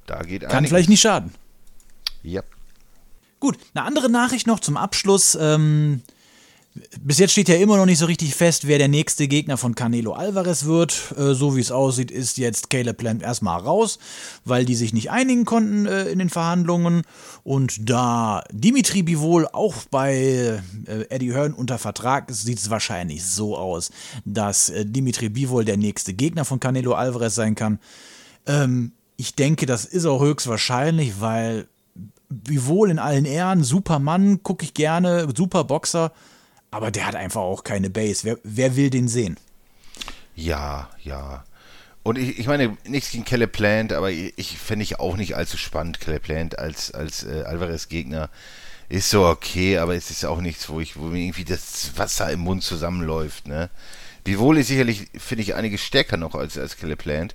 da 0.07 0.23
geht 0.23 0.43
Kann 0.43 0.51
einiges. 0.53 0.71
vielleicht 0.71 0.89
nicht 0.91 1.01
schaden. 1.01 1.35
Ja. 2.23 2.43
Gut, 3.41 3.59
eine 3.75 3.85
andere 3.85 4.11
Nachricht 4.11 4.47
noch 4.47 4.61
zum 4.61 4.77
Abschluss. 4.77 5.37
Ähm, 5.41 6.03
bis 7.01 7.19
jetzt 7.19 7.33
steht 7.33 7.49
ja 7.49 7.57
immer 7.57 7.77
noch 7.77 7.87
nicht 7.87 7.99
so 7.99 8.07
richtig 8.07 8.35
fest, 8.35 8.67
wer 8.67 8.79
der 8.79 8.89
nächste 8.89 9.29
Gegner 9.29 9.57
von 9.57 9.75
Canelo 9.75 10.13
Alvarez 10.13 10.65
wird. 10.65 11.15
Äh, 11.17 11.35
so 11.35 11.57
wie 11.57 11.61
es 11.61 11.71
aussieht, 11.71 12.11
ist 12.11 12.39
jetzt 12.39 12.71
Caleb 12.71 12.99
Plant 12.99 13.23
erstmal 13.23 13.61
raus, 13.61 13.99
weil 14.45 14.65
die 14.65 14.75
sich 14.75 14.93
nicht 14.93 15.11
einigen 15.11 15.45
konnten 15.45 15.87
äh, 15.87 16.05
in 16.05 16.19
den 16.19 16.31
Verhandlungen. 16.31 17.03
Und 17.45 17.89
da 17.89 18.45
Dimitri 18.51 19.03
Bivol 19.03 19.47
auch 19.53 19.75
bei 19.91 20.61
äh, 20.87 21.05
Eddie 21.09 21.33
Hearn 21.33 21.55
unter 21.55 21.79
Vertrag 21.79 22.31
ist, 22.31 22.45
sieht 22.45 22.59
es 22.59 22.71
wahrscheinlich 22.71 23.25
so 23.25 23.57
aus, 23.57 23.91
dass 24.25 24.71
äh, 24.71 24.85
Dimitri 24.85 25.29
Bivol 25.29 25.65
der 25.65 25.77
nächste 25.77 26.15
Gegner 26.15 26.45
von 26.45 26.61
Canelo 26.61 26.95
Alvarez 26.95 27.35
sein 27.35 27.55
kann. 27.55 27.79
Ähm, 28.47 28.93
ich 29.17 29.35
denke, 29.35 29.67
das 29.67 29.85
ist 29.85 30.05
auch 30.05 30.21
höchstwahrscheinlich, 30.21 31.21
weil 31.21 31.67
Bivol 32.29 32.91
in 32.91 32.99
allen 32.99 33.25
Ehren, 33.25 33.63
super 33.63 33.99
Mann, 33.99 34.43
gucke 34.43 34.65
ich 34.65 34.75
gerne, 34.75 35.29
super 35.35 35.65
Boxer, 35.65 36.13
aber 36.77 36.91
der 36.91 37.07
hat 37.07 37.15
einfach 37.17 37.41
auch 37.41 37.65
keine 37.65 37.91
Base. 37.91 38.25
Wer, 38.25 38.39
wer 38.45 38.77
will 38.77 38.91
den 38.91 39.09
sehen? 39.09 39.37
Ja, 40.35 40.91
ja. 41.03 41.45
Und 42.03 42.19
ich, 42.19 42.39
ich 42.39 42.47
meine, 42.47 42.77
nichts 42.85 43.11
gegen 43.11 43.25
Caleb 43.25 43.53
Plant, 43.53 43.93
aber 43.93 44.13
ich, 44.13 44.35
ich 44.37 44.59
fände 44.59 44.85
ich 44.85 45.01
auch 45.01 45.17
nicht 45.17 45.35
allzu 45.35 45.57
spannend, 45.57 46.01
Caleb 46.01 46.23
Plant 46.23 46.59
als, 46.59 46.93
als 46.93 47.25
äh, 47.25 47.43
Alvarez-Gegner. 47.45 48.31
Ist 48.89 49.11
so 49.11 49.27
okay, 49.27 49.79
aber 49.79 49.97
es 49.97 50.11
ist 50.11 50.25
auch 50.25 50.41
nichts, 50.41 50.69
wo 50.69 50.79
ich, 50.79 50.97
wo 50.97 51.07
mir 51.07 51.19
irgendwie 51.19 51.45
das 51.45 51.91
Wasser 51.97 52.31
im 52.31 52.41
Mund 52.41 52.63
zusammenläuft, 52.63 53.49
ne? 53.49 53.71
Bivol 54.23 54.59
ist 54.59 54.69
sicherlich, 54.69 55.09
finde 55.17 55.43
ich, 55.43 55.55
einiges 55.55 55.81
stärker 55.81 56.17
noch 56.17 56.35
als, 56.35 56.59
als 56.59 56.77
Caleb 56.77 57.01
Plant. 57.01 57.35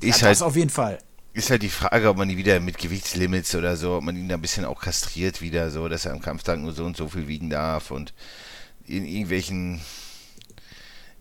Ist 0.00 0.20
ja, 0.20 0.28
halt, 0.28 0.42
auf 0.42 0.56
jeden 0.56 0.70
Fall. 0.70 0.98
ist 1.32 1.50
halt 1.50 1.62
die 1.62 1.68
Frage, 1.68 2.08
ob 2.08 2.16
man 2.16 2.30
ihn 2.30 2.36
wieder 2.36 2.60
mit 2.60 2.78
Gewichtslimits 2.78 3.54
oder 3.54 3.76
so, 3.76 3.96
ob 3.96 4.04
man 4.04 4.16
ihn 4.16 4.28
da 4.28 4.36
ein 4.36 4.40
bisschen 4.40 4.64
auch 4.64 4.80
kastriert 4.80 5.40
wieder, 5.40 5.70
so, 5.70 5.88
dass 5.88 6.04
er 6.04 6.12
am 6.12 6.20
Kampftag 6.20 6.58
nur 6.58 6.72
so 6.72 6.84
und 6.84 6.96
so 6.96 7.08
viel 7.08 7.28
wiegen 7.28 7.50
darf 7.50 7.90
und 7.90 8.12
in 8.90 9.06
irgendwelchen 9.06 9.80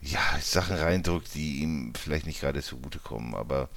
ja, 0.01 0.20
Sachen 0.41 0.76
reindrückt, 0.78 1.34
die 1.36 1.59
ihm 1.59 1.93
vielleicht 1.93 2.26
nicht 2.26 2.39
gerade 2.39 2.61
zugutekommen, 2.61 3.36
aber 3.36 3.70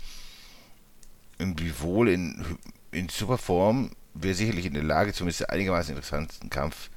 im 1.38 1.57
Bivol 1.57 2.09
in, 2.09 2.45
in 2.93 3.09
super 3.09 3.38
Form 3.38 3.90
wäre 4.14 4.34
sicherlich 4.34 4.66
in 4.66 4.74
der 4.74 4.82
Lage, 4.82 5.12
zumindest 5.12 5.49
einigermaßen 5.51 5.95
interessanten 5.95 6.51
Kampf 6.51 6.90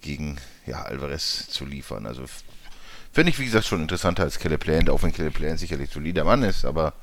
gegen 0.00 0.38
ja, 0.66 0.82
Alvarez 0.82 1.48
zu 1.48 1.64
liefern. 1.64 2.06
Also 2.06 2.24
finde 3.12 3.30
ich, 3.30 3.38
wie 3.38 3.44
gesagt, 3.44 3.66
schon 3.66 3.82
interessanter 3.82 4.24
als 4.24 4.38
Caleb 4.38 4.60
Plant, 4.60 4.90
auch 4.90 5.02
wenn 5.02 5.12
Caleb 5.12 5.34
Plant 5.34 5.60
sicherlich 5.60 5.90
solider 5.90 6.24
Mann 6.24 6.42
ist, 6.42 6.64
aber 6.64 6.94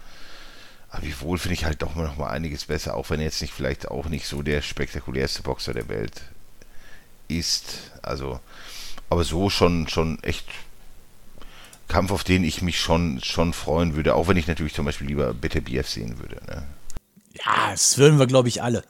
Bivol 1.01 1.38
finde 1.38 1.55
ich 1.55 1.65
halt 1.65 1.82
doch 1.82 1.95
noch 1.95 2.17
mal 2.17 2.30
einiges 2.30 2.65
besser, 2.65 2.95
auch 2.95 3.09
wenn 3.09 3.19
er 3.19 3.26
jetzt 3.26 3.41
nicht 3.41 3.53
vielleicht 3.53 3.89
auch 3.89 4.07
nicht 4.07 4.28
so 4.28 4.41
der 4.41 4.61
spektakulärste 4.61 5.43
Boxer 5.43 5.73
der 5.73 5.89
Welt 5.89 6.21
ist. 7.28 7.91
Also, 8.01 8.39
aber 9.16 9.24
so 9.24 9.49
schon, 9.49 9.88
schon 9.88 10.22
echt 10.24 10.45
Kampf, 11.88 12.11
auf 12.11 12.26
den 12.26 12.43
ich 12.43 12.61
mich 12.61 12.82
schon, 12.82 13.22
schon 13.24 13.53
freuen 13.53 13.95
würde, 13.95 14.13
auch 14.13 14.28
wenn 14.28 14.36
ich 14.36 14.47
natürlich 14.47 14.74
zum 14.74 14.84
Beispiel 14.86 15.07
lieber 15.07 15.34
Beterbiev 15.34 15.88
sehen 15.88 16.20
würde. 16.20 16.36
Ne? 16.47 16.63
Ja, 17.34 17.72
das 17.72 17.97
würden 17.97 18.20
wir, 18.20 18.28
glaube 18.28 18.49
ich, 18.49 18.61
alle. 18.61 18.84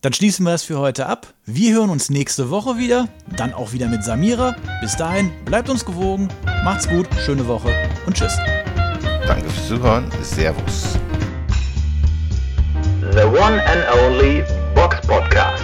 Dann 0.00 0.12
schließen 0.12 0.44
wir 0.44 0.52
das 0.52 0.62
für 0.62 0.78
heute 0.78 1.06
ab. 1.06 1.34
Wir 1.44 1.74
hören 1.74 1.90
uns 1.90 2.08
nächste 2.08 2.50
Woche 2.50 2.78
wieder, 2.78 3.08
dann 3.36 3.52
auch 3.52 3.72
wieder 3.72 3.88
mit 3.88 4.04
Samira. 4.04 4.54
Bis 4.80 4.96
dahin, 4.96 5.32
bleibt 5.44 5.68
uns 5.68 5.84
gewogen, 5.84 6.28
macht's 6.62 6.88
gut, 6.88 7.08
schöne 7.24 7.44
Woche 7.48 7.74
und 8.06 8.16
tschüss. 8.16 8.36
Danke 9.26 9.50
fürs 9.50 9.68
Zuhören. 9.68 10.08
Servus. 10.22 10.96
The 13.12 13.24
one 13.24 13.60
and 13.66 13.84
only 14.04 14.44
Box 14.76 15.04
Podcast. 15.04 15.63